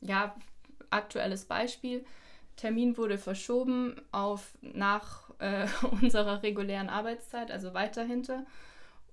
ja, 0.00 0.34
aktuelles 0.90 1.44
Beispiel. 1.44 2.04
Termin 2.56 2.96
wurde 2.96 3.18
verschoben 3.18 4.00
auf 4.10 4.56
nach 4.62 5.30
äh, 5.38 5.66
unserer 6.02 6.42
regulären 6.42 6.88
Arbeitszeit, 6.88 7.50
also 7.50 7.74
weiter 7.74 8.04
hinter. 8.04 8.46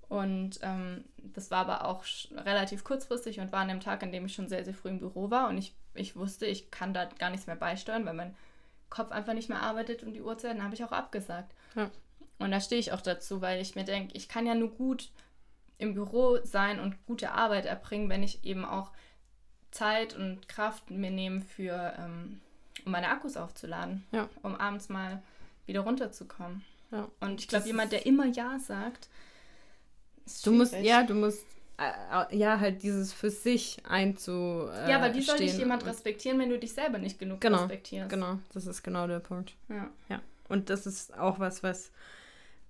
Und 0.08 0.60
ähm, 0.62 1.04
das 1.18 1.50
war 1.50 1.68
aber 1.68 1.84
auch 1.84 2.04
relativ 2.32 2.84
kurzfristig 2.84 3.40
und 3.40 3.52
war 3.52 3.60
an 3.60 3.68
dem 3.68 3.80
Tag, 3.80 4.02
an 4.02 4.12
dem 4.12 4.26
ich 4.26 4.34
schon 4.34 4.48
sehr, 4.48 4.64
sehr 4.64 4.74
früh 4.74 4.88
im 4.88 5.00
Büro 5.00 5.30
war. 5.30 5.48
Und 5.48 5.58
ich, 5.58 5.74
ich 5.94 6.16
wusste, 6.16 6.46
ich 6.46 6.70
kann 6.70 6.94
da 6.94 7.06
gar 7.18 7.30
nichts 7.30 7.46
mehr 7.46 7.56
beisteuern, 7.56 8.06
weil 8.06 8.14
mein 8.14 8.36
Kopf 8.90 9.10
einfach 9.12 9.34
nicht 9.34 9.48
mehr 9.48 9.62
arbeitet 9.62 10.02
um 10.02 10.12
die 10.12 10.22
Uhrzeit. 10.22 10.52
Dann 10.52 10.64
habe 10.64 10.74
ich 10.74 10.84
auch 10.84 10.92
abgesagt. 10.92 11.52
Ja. 11.74 11.90
Und 12.38 12.50
da 12.50 12.60
stehe 12.60 12.80
ich 12.80 12.92
auch 12.92 13.00
dazu, 13.00 13.40
weil 13.40 13.60
ich 13.60 13.74
mir 13.74 13.84
denke, 13.84 14.16
ich 14.16 14.28
kann 14.28 14.46
ja 14.46 14.54
nur 14.54 14.70
gut 14.70 15.10
im 15.78 15.94
Büro 15.94 16.38
sein 16.44 16.80
und 16.80 17.04
gute 17.06 17.32
Arbeit 17.32 17.66
erbringen, 17.66 18.08
wenn 18.08 18.22
ich 18.22 18.44
eben 18.44 18.64
auch 18.64 18.92
Zeit 19.70 20.14
und 20.14 20.48
Kraft 20.48 20.90
mir 20.90 21.10
nehme 21.10 21.42
für, 21.42 21.94
ähm, 21.98 22.40
um 22.84 22.92
meine 22.92 23.08
Akkus 23.08 23.36
aufzuladen, 23.36 24.06
ja. 24.12 24.28
um 24.42 24.54
abends 24.54 24.88
mal 24.88 25.22
wieder 25.66 25.80
runterzukommen. 25.80 26.64
Ja. 26.90 27.08
Und 27.20 27.40
ich 27.40 27.48
glaube, 27.48 27.66
jemand, 27.66 27.92
der 27.92 28.06
immer 28.06 28.26
Ja 28.26 28.58
sagt, 28.58 29.08
du 30.44 30.52
musst, 30.52 30.72
ja, 30.74 31.02
du 31.02 31.14
musst, 31.14 31.44
ja, 32.30 32.58
halt 32.58 32.82
dieses 32.82 33.12
für 33.12 33.30
sich 33.30 33.78
einzu. 33.86 34.68
Äh, 34.72 34.90
ja, 34.90 34.96
aber 34.96 35.14
wie 35.14 35.20
soll 35.20 35.38
dich 35.38 35.58
jemand 35.58 35.84
respektieren, 35.84 36.38
wenn 36.38 36.50
du 36.50 36.58
dich 36.58 36.72
selber 36.72 36.98
nicht 36.98 37.18
genug 37.18 37.40
genau, 37.40 37.58
respektierst? 37.58 38.08
Genau, 38.08 38.38
das 38.54 38.66
ist 38.66 38.82
genau 38.82 39.06
der 39.06 39.20
Punkt. 39.20 39.54
Ja. 39.68 39.90
ja. 40.08 40.20
Und 40.48 40.70
das 40.70 40.86
ist 40.86 41.16
auch 41.18 41.38
was, 41.38 41.62
was, 41.62 41.90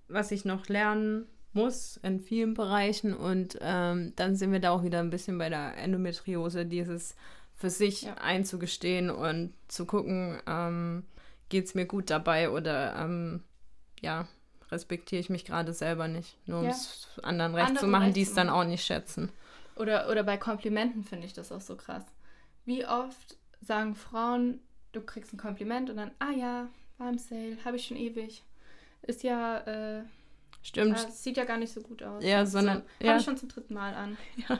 was 0.07 0.31
ich 0.31 0.45
noch 0.45 0.67
lernen 0.67 1.27
muss 1.53 1.97
in 2.03 2.19
vielen 2.19 2.53
Bereichen. 2.53 3.15
Und 3.15 3.57
ähm, 3.61 4.13
dann 4.15 4.35
sind 4.35 4.51
wir 4.51 4.59
da 4.59 4.71
auch 4.71 4.83
wieder 4.83 4.99
ein 4.99 5.09
bisschen 5.09 5.37
bei 5.37 5.49
der 5.49 5.77
Endometriose, 5.77 6.65
dieses 6.65 7.15
für 7.55 7.69
sich 7.69 8.03
ja. 8.03 8.13
einzugestehen 8.15 9.09
und 9.09 9.53
zu 9.67 9.85
gucken, 9.85 10.39
ähm, 10.47 11.05
geht 11.49 11.65
es 11.65 11.75
mir 11.75 11.85
gut 11.85 12.09
dabei 12.09 12.49
oder 12.49 12.95
ähm, 12.99 13.43
ja, 14.01 14.27
respektiere 14.71 15.19
ich 15.19 15.29
mich 15.29 15.45
gerade 15.45 15.73
selber 15.73 16.07
nicht. 16.07 16.37
Nur 16.47 16.61
um 16.61 16.67
es 16.67 17.07
anderen 17.23 17.55
recht 17.55 17.67
Andere 17.67 17.85
zu 17.85 17.89
machen, 17.89 18.13
die 18.13 18.21
es 18.21 18.33
dann 18.33 18.49
auch 18.49 18.63
nicht 18.63 18.85
schätzen. 18.85 19.31
Oder, 19.75 20.09
oder 20.09 20.23
bei 20.23 20.37
Komplimenten 20.37 21.03
finde 21.03 21.25
ich 21.25 21.33
das 21.33 21.51
auch 21.51 21.61
so 21.61 21.75
krass. 21.75 22.03
Wie 22.65 22.85
oft 22.85 23.37
sagen 23.61 23.95
Frauen, 23.95 24.59
du 24.91 25.01
kriegst 25.01 25.33
ein 25.33 25.37
Kompliment 25.37 25.89
und 25.89 25.97
dann, 25.97 26.11
ah 26.19 26.31
ja, 26.31 26.69
war 26.97 27.09
im 27.09 27.17
Sale, 27.17 27.57
habe 27.63 27.77
ich 27.77 27.85
schon 27.85 27.97
ewig. 27.97 28.43
Ist 29.03 29.23
ja, 29.23 29.59
äh, 29.59 30.03
Stimmt. 30.67 30.97
Ja, 30.97 31.09
sieht 31.11 31.37
ja 31.37 31.45
gar 31.45 31.57
nicht 31.57 31.71
so 31.71 31.79
gut 31.81 32.03
aus. 32.03 32.21
Ja, 32.21 32.45
sondern. 32.45 32.79
So, 32.79 33.05
ja. 33.05 33.11
Habe 33.11 33.19
ich 33.19 33.25
schon 33.25 33.37
zum 33.37 33.47
dritten 33.47 33.73
Mal 33.73 33.93
an. 33.93 34.17
Ja. 34.49 34.59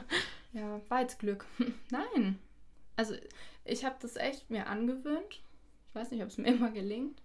Ja, 0.54 0.80
war 0.88 1.02
jetzt 1.02 1.18
Glück. 1.18 1.44
Nein. 1.90 2.38
Also, 2.96 3.14
ich 3.66 3.84
habe 3.84 3.96
das 4.00 4.16
echt 4.16 4.48
mir 4.48 4.66
angewöhnt. 4.66 5.42
Ich 5.88 5.94
weiß 5.94 6.10
nicht, 6.10 6.22
ob 6.22 6.28
es 6.28 6.38
mir 6.38 6.46
immer 6.54 6.70
gelingt. 6.70 7.20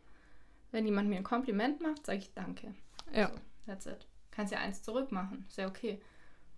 Wenn 0.74 0.86
jemand 0.86 1.08
mir 1.08 1.18
ein 1.18 1.24
Kompliment 1.24 1.82
macht, 1.82 2.06
sage 2.06 2.18
ich 2.18 2.34
Danke. 2.34 2.74
Ja. 3.14 3.28
So, 3.28 3.34
that's 3.68 3.86
it. 3.86 4.08
Kannst 4.32 4.52
ja 4.52 4.60
eins 4.60 4.82
zurückmachen. 4.82 5.46
Ist 5.48 5.60
ja 5.60 5.68
okay. 5.68 6.02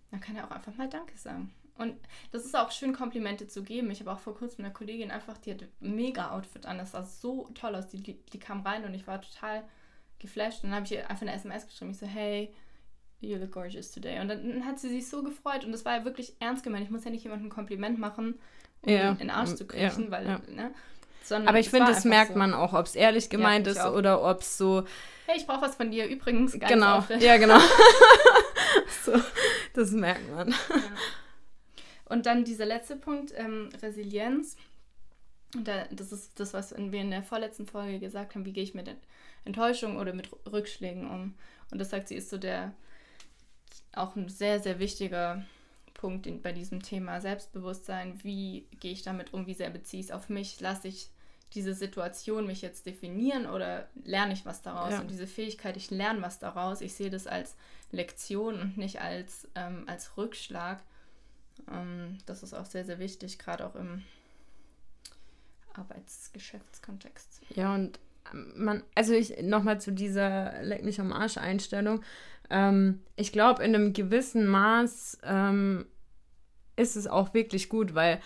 Dann 0.10 0.22
kann 0.22 0.38
er 0.38 0.48
auch 0.48 0.52
einfach 0.52 0.74
mal 0.76 0.88
Danke 0.88 1.18
sagen. 1.18 1.54
Und 1.78 1.96
das 2.32 2.46
ist 2.46 2.56
auch 2.56 2.72
schön, 2.72 2.94
Komplimente 2.94 3.48
zu 3.48 3.62
geben. 3.62 3.92
Ich 3.92 4.00
habe 4.00 4.14
auch 4.14 4.20
vor 4.20 4.34
kurzem 4.34 4.64
eine 4.64 4.74
Kollegin 4.74 5.12
einfach, 5.12 5.38
die 5.38 5.52
hatte 5.52 5.68
mega 5.82 6.32
Outfit 6.32 6.66
an. 6.66 6.78
Das 6.78 6.94
sah 6.94 7.04
so 7.04 7.50
toll 7.56 7.76
aus. 7.76 7.90
Die, 7.90 8.02
die, 8.02 8.14
die 8.32 8.40
kam 8.40 8.62
rein 8.62 8.86
und 8.86 8.94
ich 8.94 9.06
war 9.06 9.22
total 9.22 9.66
geflasht. 10.20 10.64
Und 10.64 10.70
dann 10.70 10.76
habe 10.76 10.86
ich 10.86 10.94
ihr 10.94 11.10
einfach 11.10 11.24
eine 11.24 11.34
SMS 11.34 11.68
geschrieben. 11.68 11.92
Ich 11.92 11.98
so, 11.98 12.06
hey, 12.06 12.56
you 13.20 13.38
look 13.38 13.52
gorgeous 13.52 13.92
today. 13.92 14.22
Und 14.22 14.30
dann, 14.30 14.50
dann 14.50 14.66
hat 14.66 14.80
sie 14.80 14.88
sich 14.88 15.10
so 15.10 15.24
gefreut. 15.24 15.66
Und 15.66 15.74
das 15.74 15.84
war 15.84 15.98
ja 15.98 16.06
wirklich 16.06 16.38
ernst 16.40 16.64
gemeint. 16.64 16.86
Ich 16.86 16.92
muss 16.92 17.04
ja 17.04 17.12
nicht 17.12 17.24
jemandem 17.24 17.48
ein 17.48 17.54
Kompliment 17.54 18.00
machen, 18.00 18.40
um 18.82 18.94
ja. 18.94 19.12
in 19.12 19.18
den 19.18 19.30
Arsch 19.30 19.56
zu 19.56 19.68
kriechen, 19.68 20.06
ja. 20.06 20.12
weil, 20.12 20.26
ja. 20.26 20.42
ne? 20.48 20.74
Sondern 21.26 21.48
Aber 21.48 21.60
ich 21.60 21.70
finde, 21.70 21.92
das 21.92 22.06
merkt 22.06 22.34
so. 22.34 22.38
man 22.38 22.54
auch, 22.54 22.74
ob 22.74 22.86
es 22.86 22.96
ehrlich 22.96 23.30
gemeint 23.30 23.66
ja, 23.66 23.74
ist 23.74 23.82
auch. 23.82 23.94
oder 23.94 24.24
ob 24.24 24.42
es 24.42 24.58
so. 24.58 24.86
Hey, 25.26 25.38
ich 25.38 25.48
brauche 25.48 25.64
was 25.64 25.76
von 25.76 25.90
dir. 25.90 26.08
Übrigens, 26.08 26.54
genau. 26.54 26.98
Outfit. 26.98 27.22
Ja, 27.24 27.38
genau. 27.38 27.60
so, 29.06 29.14
das 29.74 29.92
merkt 29.92 30.32
man. 30.32 30.52
Ja. 30.52 30.58
Und 32.06 32.28
dann 32.28 32.44
dieser 32.44 32.66
letzte 32.66 32.96
Punkt, 32.96 33.34
ähm, 33.36 33.70
Resilienz. 33.82 34.56
Und 35.56 35.68
da, 35.68 35.86
das 35.90 36.12
ist 36.12 36.40
das, 36.40 36.54
was 36.54 36.76
wir 36.78 37.02
in 37.02 37.10
der 37.10 37.24
vorletzten 37.24 37.66
Folge 37.66 38.00
gesagt 38.00 38.36
haben. 38.36 38.46
Wie 38.46 38.54
gehe 38.54 38.64
ich 38.64 38.76
mit 38.76 38.90
Enttäuschung 39.46 39.98
oder 39.98 40.14
mit 40.14 40.30
Rückschlägen 40.52 41.10
um? 41.10 41.34
Und 41.72 41.80
das 41.80 41.90
sagt 41.90 42.10
sie, 42.10 42.16
ist 42.16 42.30
so 42.30 42.38
der 42.38 42.74
auch 43.94 44.16
ein 44.16 44.30
sehr, 44.30 44.60
sehr 44.60 44.80
wichtiger 44.80 45.44
Punkt 45.94 46.28
in, 46.28 46.42
bei 46.42 46.52
diesem 46.52 46.84
Thema 46.84 47.22
Selbstbewusstsein. 47.22 48.24
Wie 48.24 48.68
gehe 48.80 48.92
ich 48.92 49.02
damit 49.02 49.34
um? 49.34 49.48
Wie 49.48 49.54
sehr 49.54 49.70
beziehe 49.70 50.02
ich 50.02 50.08
es 50.08 50.12
auf 50.12 50.30
mich? 50.30 50.60
Lasse 50.60 50.88
ich 50.88 51.10
diese 51.56 51.74
Situation 51.74 52.46
mich 52.46 52.62
jetzt 52.62 52.86
definieren 52.86 53.48
oder 53.48 53.88
lerne 54.04 54.34
ich 54.34 54.46
was 54.46 54.62
daraus? 54.62 54.92
Ja. 54.92 55.00
Und 55.00 55.10
diese 55.10 55.28
Fähigkeit, 55.28 55.78
ich 55.78 55.90
lerne 55.90 56.22
was 56.22 56.38
daraus, 56.38 56.82
ich 56.82 56.94
sehe 56.94 57.10
das 57.10 57.26
als 57.28 57.56
Lektion 57.92 58.60
und 58.60 58.78
nicht 58.78 59.02
als, 59.02 59.48
ähm, 59.56 59.86
als 59.88 60.18
Rückschlag. 60.18 60.84
Ähm, 61.72 62.18
das 62.26 62.44
ist 62.44 62.54
auch 62.54 62.66
sehr, 62.66 62.86
sehr 62.86 63.00
wichtig, 63.00 63.40
gerade 63.40 63.66
auch 63.66 63.76
im 63.76 64.04
Arbeitsgeschäftskontext. 65.74 67.42
Ja, 67.56 67.74
und 67.74 68.00
ähm, 68.34 68.54
man, 68.58 68.84
also 68.94 69.14
ich 69.14 69.42
nochmal 69.42 69.80
zu 69.80 69.92
dieser 69.92 70.62
Leck 70.62 70.84
mich 70.84 71.00
am 71.00 71.14
Arsch 71.14 71.38
Einstellung. 71.38 72.04
Ähm, 72.50 73.02
ich 73.16 73.32
glaube, 73.32 73.64
in 73.64 73.74
einem 73.74 73.94
gewissen 73.94 74.46
Maß 74.46 75.20
ähm, 75.24 75.86
ist 76.76 76.96
es 76.96 77.08
auch 77.08 77.34
wirklich 77.34 77.70
gut, 77.70 77.96
weil 77.96 78.20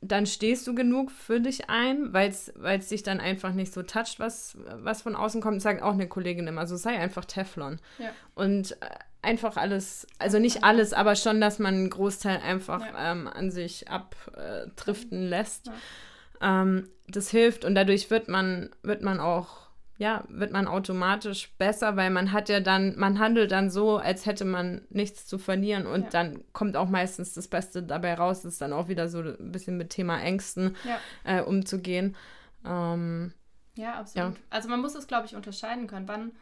dann 0.00 0.26
stehst 0.26 0.66
du 0.66 0.74
genug 0.74 1.10
für 1.10 1.40
dich 1.40 1.68
ein, 1.70 2.12
weil 2.12 2.30
es 2.30 2.88
dich 2.88 3.02
dann 3.02 3.20
einfach 3.20 3.52
nicht 3.52 3.72
so 3.72 3.82
toucht, 3.82 4.18
was, 4.18 4.56
was 4.74 5.02
von 5.02 5.16
außen 5.16 5.40
kommt. 5.40 5.62
Sagt 5.62 5.82
auch 5.82 5.92
eine 5.92 6.08
Kollegin 6.08 6.46
immer, 6.46 6.66
so 6.66 6.76
sei 6.76 6.98
einfach 6.98 7.24
Teflon. 7.24 7.80
Ja. 7.98 8.10
Und 8.34 8.72
äh, 8.82 8.86
einfach 9.22 9.56
alles, 9.56 10.06
also 10.18 10.38
nicht 10.38 10.64
alles, 10.64 10.92
aber 10.92 11.16
schon, 11.16 11.40
dass 11.40 11.58
man 11.58 11.74
einen 11.74 11.90
Großteil 11.90 12.38
einfach 12.38 12.80
ja. 12.80 13.12
ähm, 13.12 13.28
an 13.28 13.50
sich 13.50 13.88
abdriften 13.88 15.28
lässt. 15.28 15.66
Ja. 15.66 16.62
Ähm, 16.62 16.88
das 17.08 17.30
hilft 17.30 17.64
und 17.64 17.74
dadurch 17.74 18.10
wird 18.10 18.28
man, 18.28 18.70
wird 18.82 19.02
man 19.02 19.20
auch 19.20 19.69
ja, 20.00 20.24
wird 20.30 20.50
man 20.50 20.66
automatisch 20.66 21.52
besser, 21.58 21.94
weil 21.94 22.08
man 22.08 22.32
hat 22.32 22.48
ja 22.48 22.60
dann, 22.60 22.98
man 22.98 23.18
handelt 23.18 23.52
dann 23.52 23.68
so, 23.68 23.98
als 23.98 24.24
hätte 24.24 24.46
man 24.46 24.80
nichts 24.88 25.26
zu 25.26 25.36
verlieren 25.36 25.86
und 25.86 26.04
ja. 26.04 26.08
dann 26.08 26.42
kommt 26.54 26.74
auch 26.78 26.88
meistens 26.88 27.34
das 27.34 27.48
Beste 27.48 27.82
dabei 27.82 28.14
raus. 28.14 28.40
Das 28.40 28.54
ist 28.54 28.62
dann 28.62 28.72
auch 28.72 28.88
wieder 28.88 29.10
so 29.10 29.18
ein 29.18 29.52
bisschen 29.52 29.76
mit 29.76 29.90
Thema 29.90 30.18
Ängsten 30.18 30.74
ja. 30.84 30.98
äh, 31.24 31.42
umzugehen. 31.42 32.16
Ähm, 32.64 33.34
ja, 33.76 33.98
absolut. 34.00 34.36
Ja. 34.36 34.40
Also 34.48 34.70
man 34.70 34.80
muss 34.80 34.94
es, 34.94 35.06
glaube 35.06 35.26
ich, 35.26 35.36
unterscheiden 35.36 35.86
können. 35.86 36.08
Wann 36.08 36.32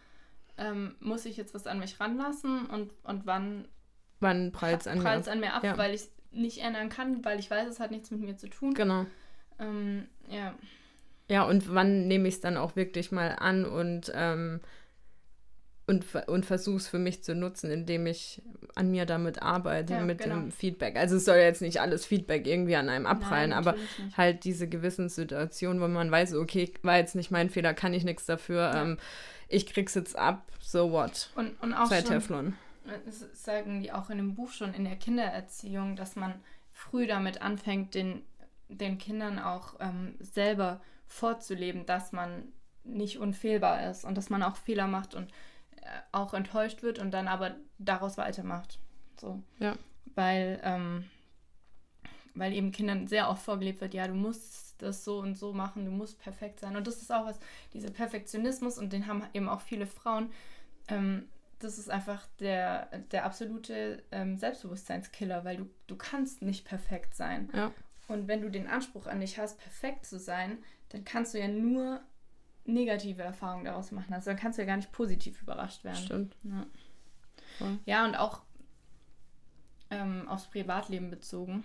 ähm, 0.57 0.95
muss 1.01 1.27
ich 1.27 1.37
jetzt 1.37 1.53
was 1.53 1.67
an 1.67 1.81
mich 1.81 1.99
ranlassen 1.99 2.67
und, 2.67 2.93
und 3.03 3.27
wann, 3.27 3.67
wann 4.21 4.53
prallt 4.53 4.83
es 4.83 4.87
an, 4.87 5.05
an, 5.05 5.41
mir 5.41 5.55
ab, 5.55 5.65
weil 5.77 5.95
ich 5.95 6.03
nicht 6.31 6.59
ändern 6.59 6.91
kann, 6.91 7.25
weil 7.25 7.41
ich 7.41 7.51
weiß, 7.51 7.67
es 7.67 7.81
hat 7.81 7.91
nichts 7.91 8.13
mit 8.13 8.21
mir 8.21 8.37
zu 8.37 8.49
tun. 8.49 8.75
Genau. 8.75 9.05
Ähm, 9.59 10.07
ja. 10.29 10.55
Ja, 11.29 11.43
und 11.45 11.75
wann 11.75 12.09
nehme 12.09 12.27
ich 12.29 12.35
es 12.35 12.41
dann 12.41 12.57
auch 12.57 12.75
wirklich 12.75 13.13
mal 13.13 13.37
an 13.39 13.67
und, 13.67 14.11
ähm, 14.15 14.61
und, 15.87 16.05
und 16.27 16.47
versuche 16.47 16.77
es 16.77 16.89
für 16.89 16.99
mich 16.99 17.23
zu 17.23 17.35
nutzen, 17.35 17.71
indem 17.71 18.07
ich 18.07 18.43
an 18.75 18.91
mir 18.91 19.07
damit 19.07 19.43
arbeite, 19.43 19.95
ja, 19.95 20.01
mit 20.01 20.19
genau. 20.19 20.37
dem 20.37 20.53
Feedback. 20.53 20.97
Also 20.97 21.17
es 21.17 21.25
soll 21.25 21.37
jetzt 21.37 21.63
nicht 21.63 21.81
alles 21.81 22.07
Feedback 22.07 22.47
irgendwie 22.47 22.77
an 22.77 22.89
einem 22.89 23.07
abprallen, 23.07 23.51
Nein, 23.51 23.59
aber 23.59 23.73
nicht. 23.73 24.17
halt 24.17 24.45
diese 24.45 24.69
gewissen 24.69 25.09
Situationen, 25.09 25.83
wo 25.83 25.89
man 25.89 26.11
weiß, 26.11 26.35
okay, 26.35 26.73
war 26.83 26.99
jetzt 26.99 27.15
nicht 27.15 27.31
mein 27.31 27.51
Fehler, 27.51 27.75
kann 27.75 27.95
ich 27.95 28.05
nichts 28.05 28.27
dafür, 28.27 28.63
ja. 28.63 28.83
ähm, 28.83 28.99
ich 29.49 29.67
krieg's 29.67 29.95
jetzt 29.95 30.17
ab, 30.17 30.51
so 30.61 30.93
what. 30.93 31.31
Und, 31.35 31.61
und 31.63 31.75
auch 31.75 31.87
Sei 31.87 32.01
schon, 32.01 32.09
Teflon. 32.09 32.57
Das 33.05 33.27
sagen 33.33 33.83
die 33.83 33.93
auch 33.93 34.09
in 34.09 34.19
dem 34.19 34.35
Buch 34.35 34.51
schon 34.51 34.73
in 34.73 34.85
der 34.85 34.97
Kindererziehung, 34.97 35.97
dass 35.97 36.17
man 36.17 36.35
früh 36.73 37.07
damit 37.07 37.43
anfängt, 37.43 37.95
den, 37.95 38.23
den 38.69 38.99
Kindern 38.99 39.39
auch 39.39 39.75
ähm, 39.81 40.15
selber 40.21 40.81
vorzuleben, 41.09 41.87
dass 41.87 42.13
man 42.13 42.53
nicht 42.85 43.19
unfehlbar 43.19 43.91
ist 43.91 44.05
und 44.05 44.17
dass 44.17 44.31
man 44.31 44.43
auch 44.43 44.57
Fehler 44.57 44.87
macht 44.87 45.15
und 45.15 45.31
äh, 45.77 45.87
auch 46.13 46.35
enttäuscht 46.35 46.83
wird 46.83 46.99
und 46.99 47.11
dann 47.11 47.29
aber 47.29 47.57
daraus 47.79 48.17
weitermacht. 48.17 48.79
So. 49.21 49.43
Ja. 49.59 49.75
Weil, 50.15 50.61
ähm, 50.63 51.05
weil 52.35 52.53
eben 52.53 52.73
Kindern 52.73 53.07
sehr 53.07 53.29
oft 53.29 53.43
vorgelebt 53.43 53.81
wird, 53.81 53.95
ja, 53.95 54.07
du 54.07 54.15
musst 54.15 54.81
das 54.83 55.05
so 55.05 55.19
und 55.19 55.37
so 55.37 55.53
machen, 55.53 55.85
du 55.85 55.91
musst 55.91 56.19
perfekt 56.21 56.61
sein. 56.61 56.77
Und 56.77 56.87
das 56.87 57.03
ist 57.03 57.13
auch 57.13 57.27
was, 57.27 57.39
dieser 57.73 57.91
Perfektionismus, 57.91 58.79
und 58.79 58.93
den 58.93 59.07
haben 59.07 59.25
eben 59.35 59.49
auch 59.49 59.61
viele 59.61 59.87
Frauen, 59.87 60.31
ähm, 60.89 61.29
das 61.59 61.79
ist 61.79 61.91
einfach 61.91 62.27
der, 62.39 62.87
der 63.11 63.25
absolute 63.25 64.05
ähm, 64.13 64.37
Selbstbewusstseinskiller, 64.37 65.45
weil 65.45 65.57
du, 65.57 65.71
du 65.89 65.97
kannst 65.97 66.41
nicht 66.43 66.65
perfekt 66.65 67.17
sein. 67.17 67.51
Ja. 67.53 67.73
Und 68.07 68.29
wenn 68.29 68.41
du 68.41 68.51
den 68.51 68.69
Anspruch 68.69 69.07
an 69.07 69.21
dich 69.21 69.39
hast, 69.39 69.59
perfekt 69.59 70.07
zu 70.07 70.19
sein, 70.19 70.59
dann 70.91 71.05
kannst 71.05 71.35
du 71.35 71.39
ja 71.39 71.49
nur 71.49 72.01
negative 72.65 73.23
Erfahrungen 73.23 73.65
daraus 73.65 73.93
machen. 73.93 74.13
Also 74.13 74.31
dann 74.31 74.39
kannst 74.39 74.59
du 74.59 74.63
ja 74.63 74.67
gar 74.67 74.77
nicht 74.77 74.93
positiv 74.93 75.41
überrascht 75.43 75.85
werden. 75.85 76.05
Stimmt. 76.05 76.37
Ja, 76.43 76.67
ja. 77.61 77.79
ja 77.87 78.05
und 78.05 78.17
auch 78.17 78.43
ähm, 79.91 80.29
aufs 80.29 80.47
Privatleben 80.47 81.11
bezogen. 81.11 81.65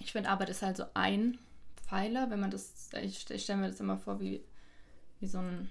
Ich 0.00 0.12
finde, 0.12 0.28
Arbeit 0.28 0.50
ist 0.50 0.62
halt 0.62 0.76
so 0.76 0.84
ein 0.94 1.38
Pfeiler, 1.76 2.30
wenn 2.30 2.40
man 2.40 2.50
das, 2.50 2.90
ich, 3.02 3.30
ich 3.30 3.42
stelle 3.44 3.60
mir 3.60 3.68
das 3.68 3.80
immer 3.80 3.96
vor 3.96 4.20
wie, 4.20 4.44
wie 5.20 5.26
so 5.26 5.38
ein 5.38 5.70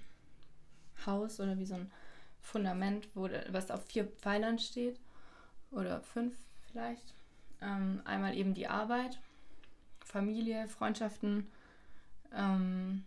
Haus 1.04 1.38
oder 1.40 1.58
wie 1.58 1.66
so 1.66 1.74
ein 1.74 1.92
Fundament, 2.40 3.08
wo, 3.14 3.28
was 3.50 3.70
auf 3.70 3.84
vier 3.86 4.06
Pfeilern 4.06 4.58
steht. 4.58 4.98
Oder 5.70 6.00
fünf 6.00 6.34
vielleicht. 6.68 7.14
Ähm, 7.60 8.00
einmal 8.04 8.36
eben 8.36 8.54
die 8.54 8.68
Arbeit, 8.68 9.18
Familie, 10.00 10.68
Freundschaften, 10.68 11.46
ähm, 12.34 13.04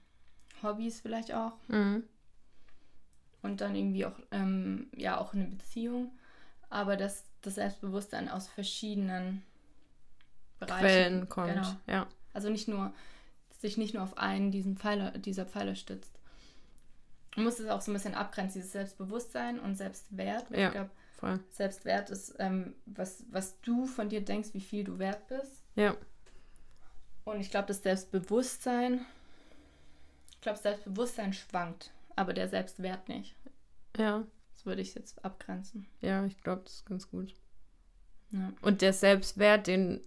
Hobbys 0.64 1.02
vielleicht 1.02 1.34
auch. 1.34 1.54
Mhm. 1.68 2.04
Und 3.42 3.62
dann 3.62 3.76
irgendwie 3.76 4.06
auch, 4.06 4.20
ähm, 4.32 4.88
ja, 4.96 5.18
auch 5.18 5.34
eine 5.34 5.46
Beziehung. 5.46 6.12
Aber 6.70 6.98
dass 6.98 7.26
das 7.42 7.56
Selbstbewusstsein 7.56 8.30
aus 8.30 8.48
verschiedenen 8.48 9.44
Bereichen 10.60 10.80
Quellen 10.80 11.30
kommt. 11.30 11.54
Genau. 11.54 11.76
Ja. 11.88 12.08
Also 12.34 12.50
nicht 12.50 12.68
nur, 12.68 12.94
sich 13.60 13.78
nicht 13.78 13.94
nur 13.94 14.04
auf 14.04 14.18
einen 14.18 14.52
diesen 14.52 14.78
Pfeiler, 14.78 15.12
dieser 15.12 15.46
Pfeiler 15.46 15.76
stützt. 15.76 16.20
Man 17.36 17.46
muss 17.46 17.60
es 17.60 17.70
auch 17.70 17.82
so 17.82 17.92
ein 17.92 17.94
bisschen 17.94 18.16
abgrenzen, 18.16 18.60
dieses 18.60 18.74
Selbstbewusstsein 18.74 19.60
und 19.60 19.76
Selbstwert. 19.76 20.50
Ja, 20.52 20.68
ich 20.68 20.74
glaube, 20.74 20.92
Selbstwert 21.52 22.10
ist, 22.10 22.36
ähm, 22.40 22.76
was, 22.86 23.24
was 23.32 23.60
du 23.62 23.86
von 23.86 24.10
dir 24.10 24.22
denkst, 24.22 24.50
wie 24.54 24.62
viel 24.62 24.84
du 24.84 25.00
wert 25.00 25.28
bist. 25.28 25.64
Ja. 25.76 25.96
Und 27.30 27.42
ich 27.42 27.52
glaube, 27.52 27.68
das 27.68 27.84
Selbstbewusstsein, 27.84 29.06
ich 30.32 30.42
glaube, 30.42 30.58
Selbstbewusstsein 30.58 31.34
schwankt, 31.34 31.92
aber 32.16 32.34
der 32.34 32.48
Selbstwert 32.48 33.08
nicht. 33.08 33.36
Ja. 33.98 34.24
Das 34.56 34.66
würde 34.66 34.82
ich 34.82 34.96
jetzt 34.96 35.24
abgrenzen. 35.24 35.86
Ja, 36.02 36.26
ich 36.26 36.42
glaube, 36.42 36.64
das 36.66 36.76
ist 36.76 36.86
ganz 36.86 37.10
gut. 37.10 37.36
Ja. 38.32 38.52
Und 38.62 38.82
der 38.82 38.94
Selbstwert, 38.94 39.68
den 39.68 40.02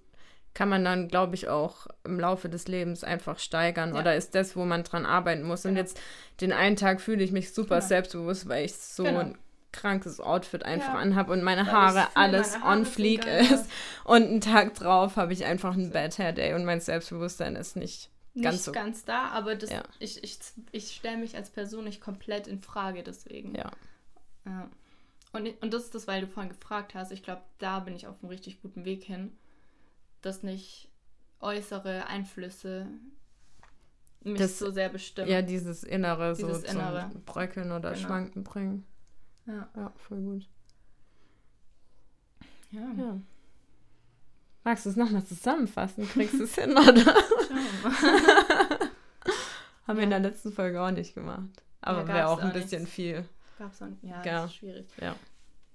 kann 0.53 0.69
man 0.69 0.85
dann, 0.85 1.09
glaube 1.09 1.35
ich, 1.37 1.49
auch 1.49 1.87
im 2.05 2.19
Laufe 2.19 2.49
des 2.49 2.67
Lebens 2.67 3.05
einfach 3.05 3.39
steigern. 3.39 3.95
Ja. 3.95 4.01
Oder 4.01 4.17
ist 4.17 4.35
das, 4.35 4.57
wo 4.57 4.65
man 4.65 4.83
dran 4.83 5.07
arbeiten 5.07 5.45
muss? 5.45 5.63
Genau. 5.63 5.73
Und 5.73 5.77
jetzt 5.77 6.01
den 6.41 6.53
einen 6.53 6.77
Tag 6.77 7.01
fühle 7.01 7.23
ich 7.23 7.31
mich 7.31 7.55
super 7.55 7.77
genau. 7.77 7.87
selbstbewusst, 7.87 8.49
weil 8.49 8.65
ich 8.65 8.75
so 8.75 9.05
genau. 9.05 9.33
Krankes 9.73 10.21
Outfit 10.21 10.65
einfach 10.65 10.95
ja. 10.95 11.01
anhabe 11.01 11.33
und 11.33 11.43
meine 11.43 11.71
Haare 11.71 12.09
alles 12.15 12.53
meine 12.53 12.65
Haare 12.65 12.79
on 12.79 12.87
fleek 12.87 13.27
ist. 13.27 13.71
Und 14.05 14.23
einen 14.23 14.41
Tag 14.41 14.75
drauf 14.75 15.17
habe 15.17 15.33
ich 15.33 15.45
einfach 15.45 15.75
einen 15.75 15.91
Bad 15.91 16.19
Hair 16.19 16.33
Day 16.33 16.55
und 16.55 16.65
mein 16.65 16.81
Selbstbewusstsein 16.81 17.57
ist 17.57 17.77
nicht, 17.77 18.11
nicht 18.35 18.45
ganz 18.45 18.65
so. 18.65 18.73
ganz 18.73 19.05
da, 19.05 19.29
aber 19.29 19.55
das, 19.55 19.71
ja. 19.71 19.83
ich, 19.99 20.23
ich, 20.23 20.39
ich 20.73 20.93
stelle 20.93 21.19
mich 21.19 21.37
als 21.37 21.51
Person 21.51 21.85
nicht 21.85 22.01
komplett 22.01 22.47
in 22.47 22.61
Frage 22.61 23.03
deswegen. 23.03 23.55
Ja. 23.55 23.71
ja. 24.45 24.69
Und, 25.33 25.49
und 25.63 25.73
das 25.73 25.85
ist 25.85 25.95
das, 25.95 26.07
weil 26.07 26.21
du 26.21 26.27
vorhin 26.27 26.53
gefragt 26.53 26.95
hast. 26.95 27.11
Ich 27.11 27.23
glaube, 27.23 27.43
da 27.59 27.81
bin 27.81 27.97
ich 27.97 28.07
auf 28.07 28.17
einem 28.23 28.29
richtig 28.29 28.61
guten 28.61 28.85
Weg 28.85 29.03
hin 29.03 29.33
dass 30.23 30.43
nicht 30.43 30.89
äußere 31.41 32.07
Einflüsse 32.07 32.87
mich 34.23 34.39
das, 34.39 34.59
so 34.59 34.71
sehr 34.71 34.89
bestimmen. 34.89 35.29
Ja, 35.29 35.43
dieses 35.43 35.83
Innere 35.83 36.35
dieses 36.35 36.63
so 36.63 36.67
Innere. 36.69 37.11
zum 37.11 37.25
Bröckeln 37.25 37.73
oder 37.73 37.93
genau. 37.93 38.07
Schwanken 38.07 38.45
bringen. 38.45 38.87
Ja. 39.47 39.69
Ja, 39.75 39.93
voll 39.97 40.21
gut. 40.21 40.49
Ja. 42.71 42.93
ja. 42.97 43.21
Magst 44.65 44.87
du 44.87 44.91
es 44.91 44.97
nochmal 44.97 45.25
zusammenfassen? 45.25 46.09
Kriegst 46.13 46.35
du 46.35 46.45
es 46.45 46.55
hin, 46.55 46.73
oder? 46.73 46.85
Haben 49.87 49.97
ja. 49.97 49.97
wir 49.97 50.03
in 50.05 50.11
der 50.11 50.21
letzten 50.21 50.53
Folge 50.53 50.81
auch 50.81 50.91
nicht 50.91 51.15
gemacht. 51.15 51.63
Aber 51.81 52.03
ja, 52.03 52.09
wäre 52.09 52.29
auch 52.29 52.41
ein 52.41 52.53
bisschen 52.53 52.83
nichts. 52.83 52.95
viel. 52.95 53.25
Gab's 53.59 53.83
auch, 53.83 53.89
ja, 54.03 54.25
ja. 54.25 54.45
ist 54.45 54.55
schwierig. 54.55 54.87
Ja. 55.01 55.17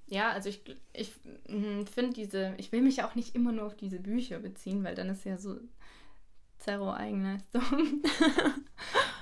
Ja, 0.10 0.32
also 0.32 0.48
ich, 0.48 0.62
ich 0.94 1.12
hm, 1.48 1.86
finde 1.86 2.14
diese, 2.14 2.54
ich 2.58 2.72
will 2.72 2.82
mich 2.82 3.04
auch 3.04 3.16
nicht 3.16 3.36
immer 3.36 3.52
nur 3.52 3.66
auf 3.66 3.76
diese 3.76 4.00
Bücher 4.00 4.40
beziehen, 4.40 4.84
weil 4.86 4.96
dann 4.96 5.10
ist 5.10 5.26
ja 5.26 5.38
so 5.38 5.60
Zerro-Eigenleistung. 6.60 7.62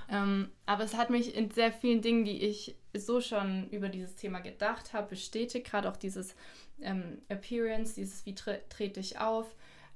ähm, 0.10 0.50
aber 0.66 0.84
es 0.84 0.96
hat 0.96 1.10
mich 1.10 1.36
in 1.36 1.52
sehr 1.52 1.72
vielen 1.72 2.02
Dingen, 2.02 2.26
die 2.26 2.44
ich 2.44 2.76
so 2.94 3.22
schon 3.22 3.70
über 3.70 3.90
dieses 3.90 4.16
Thema 4.16 4.40
gedacht 4.40 4.94
habe, 4.94 5.10
bestätigt. 5.10 5.68
Gerade 5.68 5.90
auch 5.90 5.98
dieses 5.98 6.36
ähm, 6.82 7.22
Appearance, 7.30 7.96
dieses 7.96 8.26
wie 8.26 8.36
tre 8.36 8.62
trete 8.70 9.00
ich 9.00 9.20
auf. 9.20 9.46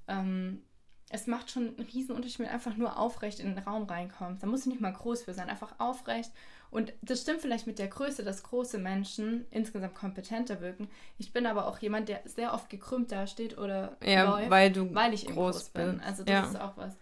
Ähm, 0.08 0.63
es 1.12 1.28
macht 1.28 1.50
schon 1.50 1.69
einen 1.69 1.88
riesen 1.91 2.15
Unterschied, 2.15 2.39
wenn 2.39 2.45
du 2.48 2.52
einfach 2.52 2.78
nur 2.78 2.98
aufrecht 2.98 3.39
in 3.39 3.56
den 3.56 3.63
Raum 3.63 3.84
reinkommst. 3.84 4.43
Da 4.43 4.48
musst 4.48 4.65
du 4.65 4.69
nicht 4.69 4.82
mal 4.82 4.93
groß 4.93 5.24
für 5.24 5.34
sein, 5.34 5.50
einfach 5.50 5.80
aufrecht 5.80 6.32
und 6.72 6.93
das 7.02 7.22
stimmt 7.22 7.41
vielleicht 7.41 7.65
mit 7.65 7.80
der 7.80 7.88
Größe, 7.88 8.24
dass 8.24 8.43
große 8.43 8.78
Menschen 8.78 9.45
insgesamt 9.50 9.95
kompetenter 9.95 10.62
wirken. 10.62 10.88
Ich 11.17 11.34
bin 11.34 11.48
aber 11.48 11.67
auch 11.67 11.80
jemand, 11.80 12.10
der 12.10 12.22
sehr 12.26 12.54
oft 12.54 12.69
gekrümmt 12.69 13.12
dasteht 13.12 13.58
oder 13.58 13.98
ja, 14.04 14.24
läuft, 14.30 14.50
weil, 14.52 14.72
du 14.72 14.93
weil 14.93 15.13
ich 15.13 15.26
groß, 15.26 15.36
groß 15.36 15.69
bin. 15.69 16.00
Also 16.02 16.24
das 16.24 16.32
ja. 16.32 16.45
ist 16.45 16.60
auch 16.60 16.78
was. 16.78 16.95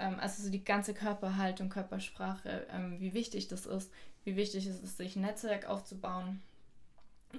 Ähm, 0.00 0.16
also 0.18 0.42
so 0.42 0.50
die 0.50 0.64
ganze 0.64 0.94
Körperhaltung, 0.94 1.68
Körpersprache, 1.68 2.66
ähm, 2.72 2.96
wie 2.98 3.12
wichtig 3.12 3.48
das 3.48 3.66
ist, 3.66 3.92
wie 4.24 4.34
wichtig 4.34 4.66
es 4.66 4.80
ist, 4.80 4.96
sich 4.96 5.16
ein 5.16 5.22
Netzwerk 5.22 5.68
aufzubauen 5.68 6.40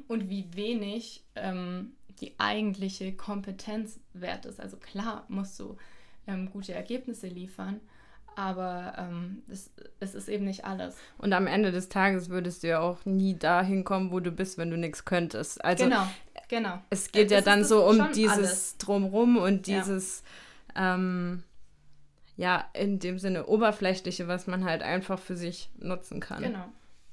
und 0.08 0.30
wie 0.30 0.48
wenig 0.54 1.24
ähm, 1.36 1.94
die 2.20 2.34
eigentliche 2.38 3.14
Kompetenz 3.14 4.00
wert 4.14 4.46
ist. 4.46 4.60
Also 4.60 4.78
klar 4.78 5.26
musst 5.28 5.60
du 5.60 5.76
ähm, 6.28 6.52
gute 6.52 6.74
Ergebnisse 6.74 7.28
liefern, 7.28 7.82
aber 8.36 8.94
ähm, 8.98 9.42
es, 9.50 9.72
es 10.00 10.14
ist 10.14 10.30
eben 10.30 10.46
nicht 10.46 10.64
alles. 10.64 10.96
Und 11.18 11.34
am 11.34 11.48
Ende 11.48 11.72
des 11.72 11.90
Tages 11.90 12.30
würdest 12.30 12.64
du 12.64 12.68
ja 12.68 12.80
auch 12.80 13.06
nie 13.06 13.36
dahin 13.38 13.84
kommen, 13.84 14.12
wo 14.12 14.20
du 14.20 14.32
bist, 14.32 14.58
wenn 14.60 14.70
du 14.70 14.78
nichts 14.78 15.04
könntest. 15.04 15.64
Also, 15.66 15.86
genau, 15.86 16.08
genau. 16.48 16.82
Es 16.92 17.12
geht 17.12 17.32
äh, 17.32 17.36
ja 17.36 17.42
dann 17.42 17.66
so 17.66 17.84
um 17.84 18.12
dieses 18.14 18.38
alles. 18.38 18.78
Drumrum 18.78 19.38
und 19.38 19.66
dieses, 19.66 20.24
ja. 20.76 21.34
Ja, 22.38 22.66
in 22.74 23.00
dem 23.00 23.20
Sinne 23.20 23.46
Oberflächliche, 23.46 24.28
was 24.28 24.48
man 24.48 24.66
halt 24.66 24.84
einfach 24.84 25.20
für 25.20 25.36
sich 25.36 25.70
nutzen 25.78 26.20
kann. 26.20 26.42
Genau. 26.42 26.66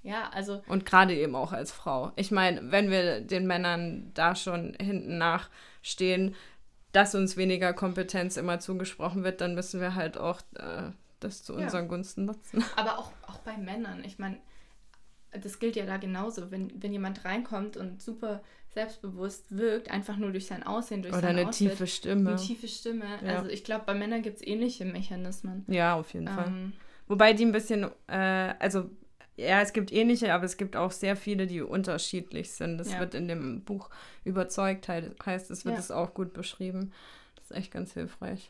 Ja, 0.03 0.31
also. 0.31 0.63
Und 0.69 0.87
gerade 0.87 1.15
eben 1.15 1.35
auch 1.35 1.53
als 1.53 1.73
Frau. 1.73 2.13
Ich 2.17 2.31
meine, 2.31 2.71
wenn 2.71 2.91
wir 2.91 3.21
den 3.21 3.47
Männern 3.47 4.11
da 4.15 4.35
schon 4.37 4.75
hinten 4.81 5.19
nachstehen, 5.19 6.35
dass 6.93 7.15
uns 7.15 7.37
weniger 7.37 7.73
Kompetenz 7.75 8.37
immer 8.37 8.61
zugesprochen 8.61 9.25
wird, 9.25 9.41
dann 9.41 9.55
müssen 9.55 9.81
wir 9.81 9.95
halt 9.95 10.17
auch 10.17 10.41
äh, 10.55 10.91
das 11.21 11.43
zu 11.43 11.55
unseren 11.55 11.85
ja. 11.85 11.89
Gunsten 11.89 12.25
nutzen. 12.25 12.65
Aber 12.77 12.99
auch, 12.99 13.13
auch 13.27 13.39
bei 13.39 13.57
Männern. 13.57 14.05
Ich 14.05 14.19
meine, 14.19 14.39
das 15.33 15.59
gilt 15.59 15.77
ja 15.77 15.85
da 15.85 15.97
genauso. 15.97 16.51
Wenn, 16.51 16.73
wenn 16.83 16.93
jemand 16.93 17.25
reinkommt 17.25 17.77
und 17.77 18.01
super 18.01 18.43
selbstbewusst 18.79 19.57
wirkt, 19.57 19.91
einfach 19.91 20.17
nur 20.17 20.31
durch 20.31 20.47
sein 20.47 20.63
Aussehen, 20.63 21.03
durch 21.03 21.13
Oder 21.13 21.23
sein 21.23 21.37
eine 21.37 21.49
Outfit, 21.49 21.71
tiefe 21.71 21.87
Stimme. 21.89 22.31
Eine 22.31 22.39
tiefe 22.39 22.69
Stimme. 22.69 23.07
Ja. 23.25 23.39
Also 23.39 23.51
ich 23.51 23.65
glaube, 23.65 23.85
bei 23.87 23.95
Männern 23.95 24.23
gibt 24.23 24.37
es 24.37 24.47
ähnliche 24.47 24.85
Mechanismen. 24.85 25.65
Ja, 25.67 25.97
auf 25.97 26.15
jeden 26.15 26.29
ähm, 26.29 26.35
Fall. 26.35 26.73
Wobei 27.09 27.33
die 27.33 27.45
ein 27.45 27.51
bisschen, 27.51 27.91
äh, 28.07 28.55
also 28.61 28.89
ja, 29.37 29.61
es 29.61 29.73
gibt 29.73 29.93
ähnliche, 29.93 30.33
aber 30.33 30.45
es 30.45 30.57
gibt 30.57 30.77
auch 30.77 30.93
sehr 30.93 31.17
viele, 31.17 31.49
die 31.49 31.61
unterschiedlich 31.61 32.53
sind. 32.53 32.79
Das 32.79 32.93
ja. 32.93 33.01
wird 33.01 33.15
in 33.15 33.27
dem 33.27 33.65
Buch 33.65 33.91
überzeugt, 34.25 34.89
heißt 34.89 35.51
es, 35.51 35.65
wird 35.65 35.75
ja. 35.75 35.81
es 35.81 35.91
auch 35.91 36.15
gut 36.15 36.33
beschrieben. 36.33 36.93
Das 37.35 37.51
ist 37.51 37.57
echt 37.57 37.73
ganz 37.73 37.95
hilfreich. 37.95 38.49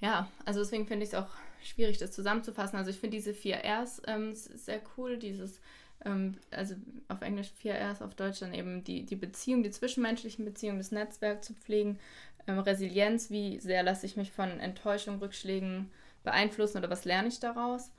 Ja, 0.00 0.28
also 0.44 0.60
deswegen 0.60 0.86
finde 0.86 1.04
ich 1.04 1.12
es 1.12 1.18
auch 1.18 1.28
schwierig, 1.62 1.96
das 1.96 2.12
zusammenzufassen. 2.12 2.78
Also 2.78 2.90
ich 2.90 2.98
finde 2.98 3.16
diese 3.16 3.32
vier 3.32 3.62
Rs 3.64 4.02
ähm, 4.06 4.34
sehr 4.34 4.80
cool, 4.96 5.16
dieses, 5.16 5.60
ähm, 6.04 6.36
also 6.50 6.74
auf 7.08 7.22
Englisch 7.22 7.50
vier 7.56 7.74
Rs, 7.74 8.02
auf 8.02 8.14
Deutsch 8.14 8.40
dann 8.40 8.54
eben 8.54 8.84
die, 8.84 9.04
die 9.04 9.16
Beziehung, 9.16 9.62
die 9.62 9.70
zwischenmenschlichen 9.70 10.44
Beziehungen, 10.44 10.78
das 10.78 10.92
Netzwerk 10.92 11.44
zu 11.44 11.54
pflegen, 11.54 11.98
ähm, 12.46 12.58
Resilienz, 12.58 13.30
wie 13.30 13.60
sehr 13.60 13.82
lasse 13.82 14.06
ich 14.06 14.16
mich 14.16 14.32
von 14.32 14.60
Enttäuschung, 14.60 15.18
Rückschlägen 15.18 15.90
beeinflussen 16.24 16.78
oder 16.78 16.90
was 16.90 17.04
lerne 17.04 17.28
ich 17.28 17.40
daraus. 17.40 17.90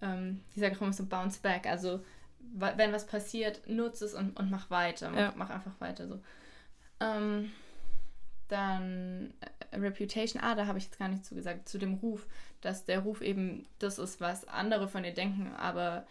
Ähm, 0.00 0.40
ich 0.54 0.60
sage 0.60 0.76
auch 0.76 0.82
immer 0.82 0.92
so 0.92 1.06
Bounce 1.06 1.40
Back, 1.40 1.66
also 1.66 2.04
wenn 2.54 2.92
was 2.92 3.06
passiert, 3.06 3.62
nutze 3.68 4.04
es 4.04 4.14
und, 4.14 4.38
und 4.38 4.50
mach 4.50 4.68
weiter, 4.68 5.10
mach, 5.10 5.18
ja. 5.18 5.32
mach 5.36 5.50
einfach 5.50 5.80
weiter 5.80 6.08
so. 6.08 6.20
Ähm, 7.00 7.52
dann 8.48 9.32
äh, 9.70 9.76
Reputation, 9.76 10.42
ah, 10.42 10.54
da 10.54 10.66
habe 10.66 10.78
ich 10.78 10.84
jetzt 10.84 10.98
gar 10.98 11.08
nicht 11.08 11.24
zugesagt, 11.24 11.68
zu 11.68 11.78
dem 11.78 11.94
Ruf, 11.94 12.26
dass 12.60 12.84
der 12.84 13.00
Ruf 13.00 13.22
eben 13.22 13.66
das 13.78 13.98
ist, 13.98 14.20
was 14.20 14.46
andere 14.46 14.88
von 14.88 15.02
dir 15.02 15.14
denken, 15.14 15.54
aber 15.54 16.06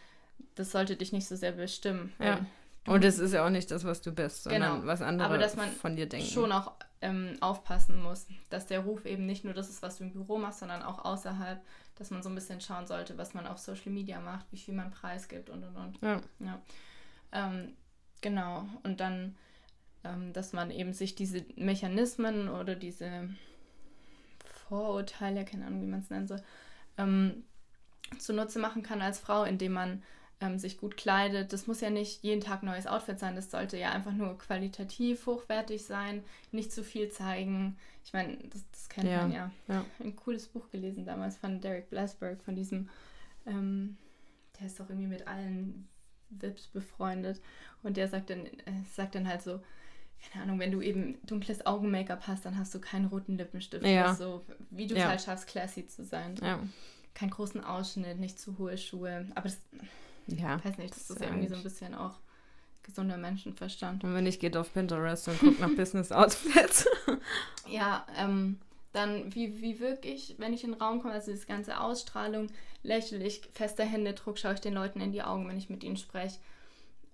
das 0.56 0.72
sollte 0.72 0.96
dich 0.96 1.12
nicht 1.12 1.28
so 1.28 1.36
sehr 1.36 1.54
bestimmen. 1.54 2.14
Ja. 2.20 2.46
Und 2.88 3.04
es 3.06 3.20
ist 3.20 3.34
ja 3.34 3.46
auch 3.46 3.50
nicht 3.50 3.70
das, 3.70 3.84
was 3.84 4.02
du 4.02 4.12
bist, 4.12 4.44
sondern 4.44 4.82
genau. 4.82 4.88
was 4.88 5.02
andere 5.02 5.28
aber 5.28 5.38
dass 5.38 5.56
man 5.56 5.70
von 5.70 5.96
dir 5.96 6.10
denken. 6.10 6.28
schon 6.28 6.52
auch 6.52 6.74
ähm, 7.02 7.38
aufpassen 7.40 8.02
muss, 8.02 8.26
dass 8.50 8.66
der 8.66 8.80
Ruf 8.80 9.06
eben 9.06 9.26
nicht 9.26 9.46
nur 9.46 9.54
das 9.54 9.70
ist, 9.70 9.82
was 9.82 9.98
du 9.98 10.06
im 10.06 10.12
Büro 10.12 10.40
machst, 10.40 10.60
sondern 10.60 10.82
auch 10.82 11.06
außerhalb, 11.06 11.62
dass 11.96 12.10
man 12.10 12.24
so 12.24 12.30
ein 12.30 12.36
bisschen 12.36 12.60
schauen 12.60 12.88
sollte, 12.88 13.18
was 13.18 13.36
man 13.36 13.46
auf 13.46 13.60
Social 13.60 13.92
Media 13.92 14.20
macht, 14.20 14.46
wie 14.52 14.58
viel 14.58 14.74
man 14.74 14.90
preisgibt 14.90 15.50
und 15.50 15.64
und 15.64 15.76
und. 15.76 16.02
Ja. 16.02 16.22
ja. 16.40 16.62
Ähm, 17.32 17.74
genau. 18.22 18.66
Und 18.84 19.00
dann 19.00 19.36
ähm, 20.04 20.34
dass 20.34 20.54
man 20.54 20.72
eben 20.72 20.94
sich 20.94 21.16
diese 21.16 21.46
Mechanismen 21.56 22.50
oder 22.50 22.76
diese 22.76 23.30
Vorurteile, 24.68 25.46
keine 25.46 25.68
Ahnung, 25.68 25.82
wie 25.82 25.88
man 25.88 26.00
es 26.00 26.10
nennen 26.10 26.28
soll, 26.28 26.42
ähm, 26.98 27.44
zunutze 28.18 28.60
machen 28.60 28.84
kann 28.84 29.02
als 29.02 29.20
Frau, 29.20 29.44
indem 29.44 29.74
man 29.74 30.04
ähm, 30.42 30.58
sich 30.60 30.78
gut 30.78 30.98
kleidet. 30.98 31.54
Das 31.54 31.68
muss 31.68 31.80
ja 31.80 31.90
nicht 31.90 32.24
jeden 32.24 32.42
Tag 32.42 32.64
neues 32.64 32.88
Outfit 32.88 33.20
sein, 33.20 33.36
das 33.36 33.52
sollte 33.52 33.78
ja 33.78 33.92
einfach 33.92 34.12
nur 34.12 34.38
qualitativ 34.38 35.26
hochwertig 35.28 35.86
sein, 35.86 36.24
nicht 36.52 36.74
zu 36.74 36.84
viel 36.84 37.10
zeigen. 37.10 37.78
Ich 38.04 38.12
meine, 38.12 38.38
das, 38.50 38.64
das 38.72 38.90
kennt 38.90 39.08
ja. 39.08 39.22
man 39.22 39.32
ja. 39.32 39.52
ja. 39.68 39.86
Ein 40.00 40.16
cooles 40.16 40.48
Buch 40.48 40.70
gelesen 40.72 41.06
damals 41.06 41.38
von 41.38 41.62
Derek 41.62 41.90
Blasberg, 41.90 42.42
von 42.42 42.56
diesem, 42.56 42.90
ähm, 43.46 43.98
der 44.60 44.68
ist 44.68 44.80
doch 44.80 44.90
irgendwie 44.90 45.08
mit 45.08 45.28
allen 45.28 45.88
Vips 46.30 46.68
befreundet 46.68 47.40
und 47.84 47.98
der 47.98 48.08
sagt 48.08 48.32
dann, 48.32 48.46
äh, 48.46 48.84
sagt 48.92 49.16
dann 49.16 49.28
halt 49.28 49.44
so, 49.44 49.62
keine 50.32 50.44
Ahnung, 50.44 50.60
wenn 50.60 50.72
du 50.72 50.82
eben 50.82 51.18
dunkles 51.26 51.66
Augen-Make-up 51.66 52.28
hast, 52.28 52.46
dann 52.46 52.58
hast 52.58 52.74
du 52.76 52.80
keinen 52.80 53.06
roten 53.06 53.38
Lippenstift. 53.38 53.86
Ja. 53.86 54.14
So, 54.14 54.44
wie 54.70 54.86
du 54.86 54.94
es 54.94 55.02
ja. 55.02 55.10
halt 55.10 55.22
schaffst, 55.22 55.48
classy 55.48 55.88
zu 55.88 56.04
sein. 56.04 56.36
Ja. 56.42 56.60
Keinen 57.16 57.32
großen 57.32 57.64
Ausschnitt, 57.64 58.20
nicht 58.20 58.40
zu 58.40 58.58
hohe 58.60 58.78
Schuhe. 58.78 59.26
Aber 59.34 59.50
das, 59.50 59.58
ja, 60.32 60.64
weiß 60.64 60.78
nicht, 60.78 60.92
das, 60.92 61.08
das 61.08 61.18
ist 61.18 61.24
irgendwie 61.24 61.48
so 61.48 61.56
ein 61.56 61.64
bisschen 61.64 61.96
auch 61.96 62.20
gesunder 62.84 63.18
Menschenverstand. 63.18 64.04
Und 64.04 64.14
wenn 64.14 64.24
nicht, 64.24 64.40
geht 64.40 64.58
auf 64.58 64.74
Pinterest 64.74 65.28
und 65.28 65.40
guckt 65.40 65.60
nach 65.60 65.74
Business 65.76 66.12
Outfits. 66.12 66.88
ja, 67.70 68.06
ähm, 68.18 68.60
dann 68.94 69.34
wie, 69.34 69.62
wie 69.62 69.80
wirke 69.80 70.08
ich, 70.08 70.36
wenn 70.38 70.54
ich 70.54 70.64
in 70.64 70.72
den 70.72 70.82
Raum 70.82 71.02
komme, 71.02 71.14
also 71.14 71.32
das 71.32 71.48
ganze 71.48 71.80
Ausstrahlung, 71.80 72.48
lächle 72.84 73.24
ich, 73.24 73.42
fester 73.54 73.86
Händedruck, 73.86 74.38
schaue 74.38 74.56
ich 74.56 74.62
den 74.62 74.74
Leuten 74.74 75.00
in 75.00 75.12
die 75.12 75.24
Augen, 75.24 75.48
wenn 75.48 75.58
ich 75.58 75.70
mit 75.70 75.84
ihnen 75.84 75.98
spreche. 75.98 76.40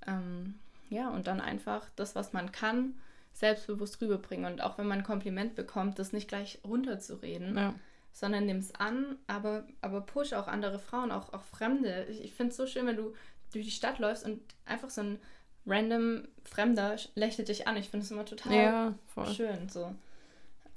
Ähm, 0.08 0.56
ja, 0.90 1.10
und 1.10 1.28
dann 1.28 1.42
einfach 1.42 1.86
das, 1.96 2.16
was 2.16 2.34
man 2.34 2.52
kann, 2.52 2.94
selbstbewusst 3.34 4.02
rüberbringen. 4.02 4.52
Und 4.52 4.62
auch 4.62 4.78
wenn 4.78 4.88
man 4.88 5.00
ein 5.00 5.04
Kompliment 5.04 5.56
bekommt, 5.56 6.00
das 6.00 6.14
nicht 6.14 6.28
gleich 6.28 6.60
runterzureden, 6.64 7.58
ja. 7.58 7.76
Sondern 8.18 8.48
nimm 8.48 8.58
es 8.58 8.74
an, 8.74 9.16
aber, 9.28 9.64
aber 9.82 10.02
push 10.02 10.34
auch 10.34 10.48
andere 10.48 10.80
Frauen, 10.80 11.12
auch, 11.12 11.34
auch 11.34 11.44
Fremde. 11.44 12.08
Ich, 12.10 12.24
ich 12.24 12.34
finde 12.34 12.50
es 12.50 12.58
so 12.58 12.66
schön, 12.66 12.88
wenn 12.88 12.96
du 12.96 13.14
durch 13.54 13.66
die 13.66 13.72
Stadt 13.72 14.00
läufst 14.00 14.26
und 14.26 14.42
einfach 14.66 14.90
so 14.90 15.02
ein 15.02 15.20
random 15.68 16.28
Fremder 16.44 16.96
lächelt 17.14 17.48
dich 17.48 17.68
an. 17.68 17.78
Ich 17.78 17.90
finde 17.90 18.06
es 18.06 18.12
immer 18.12 18.26
total 18.26 18.54
ja, 18.54 18.94
schön. 19.32 19.70
So. 19.70 19.94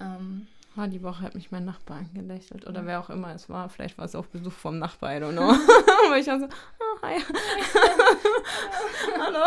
Ähm, 0.01 0.49
oh, 0.76 0.86
die 0.86 1.03
Woche 1.03 1.22
hat 1.22 1.34
mich 1.34 1.51
mein 1.51 1.64
Nachbar 1.64 2.01
angelächelt. 2.01 2.66
Oder 2.66 2.82
ja. 2.82 2.86
wer 2.86 3.01
auch 3.01 3.09
immer 3.09 3.34
es 3.34 3.49
war. 3.49 3.70
Vielleicht 3.70 3.97
war 3.97 4.05
es 4.05 4.14
auch 4.14 4.26
Besuch 4.26 4.53
vom 4.53 4.78
Nachbar, 4.78 5.16
I 5.16 5.22
don't 5.22 5.32
know. 5.32 5.49
Aber 6.07 6.18
ich 6.18 6.26
war 6.26 6.41
so, 6.41 6.45
oh, 6.47 6.99
hi. 7.01 7.22
Hallo. 9.18 9.47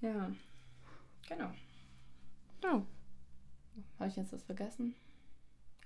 Ja. 0.00 0.28
Genau. 1.28 1.52
Oh. 2.64 2.82
Habe 4.00 4.08
ich 4.08 4.16
jetzt 4.16 4.32
was 4.32 4.42
vergessen? 4.42 4.96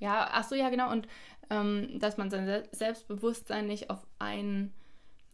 Ja, 0.02 0.28
ach 0.32 0.42
so, 0.42 0.56
ja, 0.56 0.68
genau. 0.68 0.90
Und 0.90 1.06
ähm, 1.48 2.00
dass 2.00 2.16
man 2.16 2.28
sein 2.28 2.64
Selbstbewusstsein 2.72 3.68
nicht 3.68 3.88
auf 3.88 4.04
einen 4.18 4.74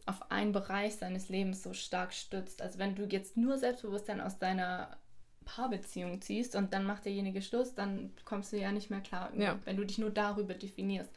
auf 0.05 0.31
einen 0.31 0.53
Bereich 0.53 0.95
seines 0.95 1.29
Lebens 1.29 1.61
so 1.61 1.73
stark 1.73 2.13
stützt. 2.13 2.61
Also 2.61 2.79
wenn 2.79 2.95
du 2.95 3.05
jetzt 3.05 3.37
nur 3.37 3.57
Selbstbewusstsein 3.59 4.21
aus 4.21 4.39
deiner 4.39 4.97
Paarbeziehung 5.45 6.21
ziehst 6.21 6.55
und 6.55 6.73
dann 6.73 6.83
macht 6.83 7.05
derjenige 7.05 7.43
Schluss, 7.43 7.75
dann 7.75 8.11
kommst 8.25 8.51
du 8.51 8.57
ja 8.57 8.71
nicht 8.71 8.89
mehr 8.89 9.01
klar, 9.01 9.31
ja. 9.35 9.59
wenn 9.65 9.77
du 9.77 9.85
dich 9.85 9.99
nur 9.99 10.09
darüber 10.09 10.55
definierst. 10.55 11.11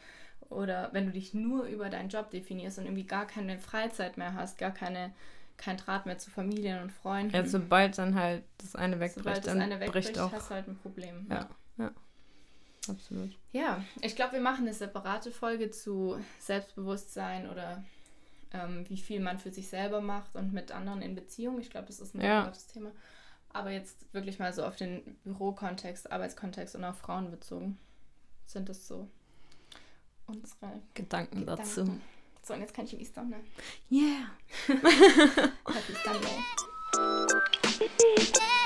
Oder 0.50 0.90
wenn 0.92 1.06
du 1.06 1.12
dich 1.12 1.32
nur 1.32 1.64
über 1.64 1.88
deinen 1.88 2.10
Job 2.10 2.30
definierst 2.30 2.78
und 2.78 2.84
irgendwie 2.84 3.06
gar 3.06 3.26
keine 3.26 3.58
Freizeit 3.58 4.18
mehr 4.18 4.34
hast, 4.34 4.58
gar 4.58 4.72
keine, 4.72 5.14
kein 5.56 5.78
Draht 5.78 6.04
mehr 6.04 6.18
zu 6.18 6.30
Familien 6.30 6.82
und 6.82 6.92
Freunden. 6.92 7.34
Ja, 7.34 7.46
sobald 7.46 7.96
dann 7.96 8.14
halt 8.14 8.44
das 8.58 8.76
eine 8.76 9.00
wegbricht, 9.00 9.24
sobald 9.24 9.38
das 9.38 9.44
dann 9.46 9.62
eine 9.62 9.80
wegbricht, 9.80 10.08
bricht 10.08 10.18
auch. 10.18 10.32
hast 10.32 10.50
du 10.50 10.54
halt 10.54 10.68
ein 10.68 10.76
Problem. 10.76 11.26
Ja, 11.30 11.48
ja. 11.78 11.84
ja. 11.84 11.92
Absolut. 12.88 13.36
Ja, 13.52 13.84
ich 14.00 14.16
glaube, 14.16 14.32
wir 14.32 14.40
machen 14.40 14.66
eine 14.66 14.74
separate 14.74 15.30
Folge 15.30 15.70
zu 15.70 16.18
Selbstbewusstsein 16.40 17.48
oder 17.48 17.84
ähm, 18.52 18.88
wie 18.88 18.96
viel 18.96 19.20
man 19.20 19.38
für 19.38 19.52
sich 19.52 19.68
selber 19.68 20.00
macht 20.00 20.34
und 20.34 20.52
mit 20.52 20.72
anderen 20.72 21.00
in 21.02 21.14
Beziehung. 21.14 21.60
Ich 21.60 21.70
glaube, 21.70 21.86
das 21.86 22.00
ist 22.00 22.14
ein 22.14 22.20
ja. 22.22 22.44
gutes 22.44 22.66
Thema. 22.66 22.90
Aber 23.52 23.70
jetzt 23.70 24.12
wirklich 24.12 24.38
mal 24.38 24.52
so 24.52 24.64
auf 24.64 24.76
den 24.76 25.16
Bürokontext, 25.24 26.10
Arbeitskontext 26.10 26.74
und 26.74 26.84
auf 26.84 26.98
Frauen 26.98 27.30
bezogen, 27.30 27.78
sind 28.46 28.68
das 28.68 28.88
so 28.88 29.08
unsere 30.26 30.82
Gedanken, 30.94 31.40
Gedanken. 31.40 31.46
dazu. 31.46 32.00
So, 32.42 32.54
und 32.54 32.60
jetzt 32.60 32.74
kann 32.74 32.86
ich 32.86 32.98
Easter, 32.98 33.22
ne? 33.22 33.40
Yeah! 33.90 34.30
Happy 35.66 35.94
Sunday. 36.04 36.38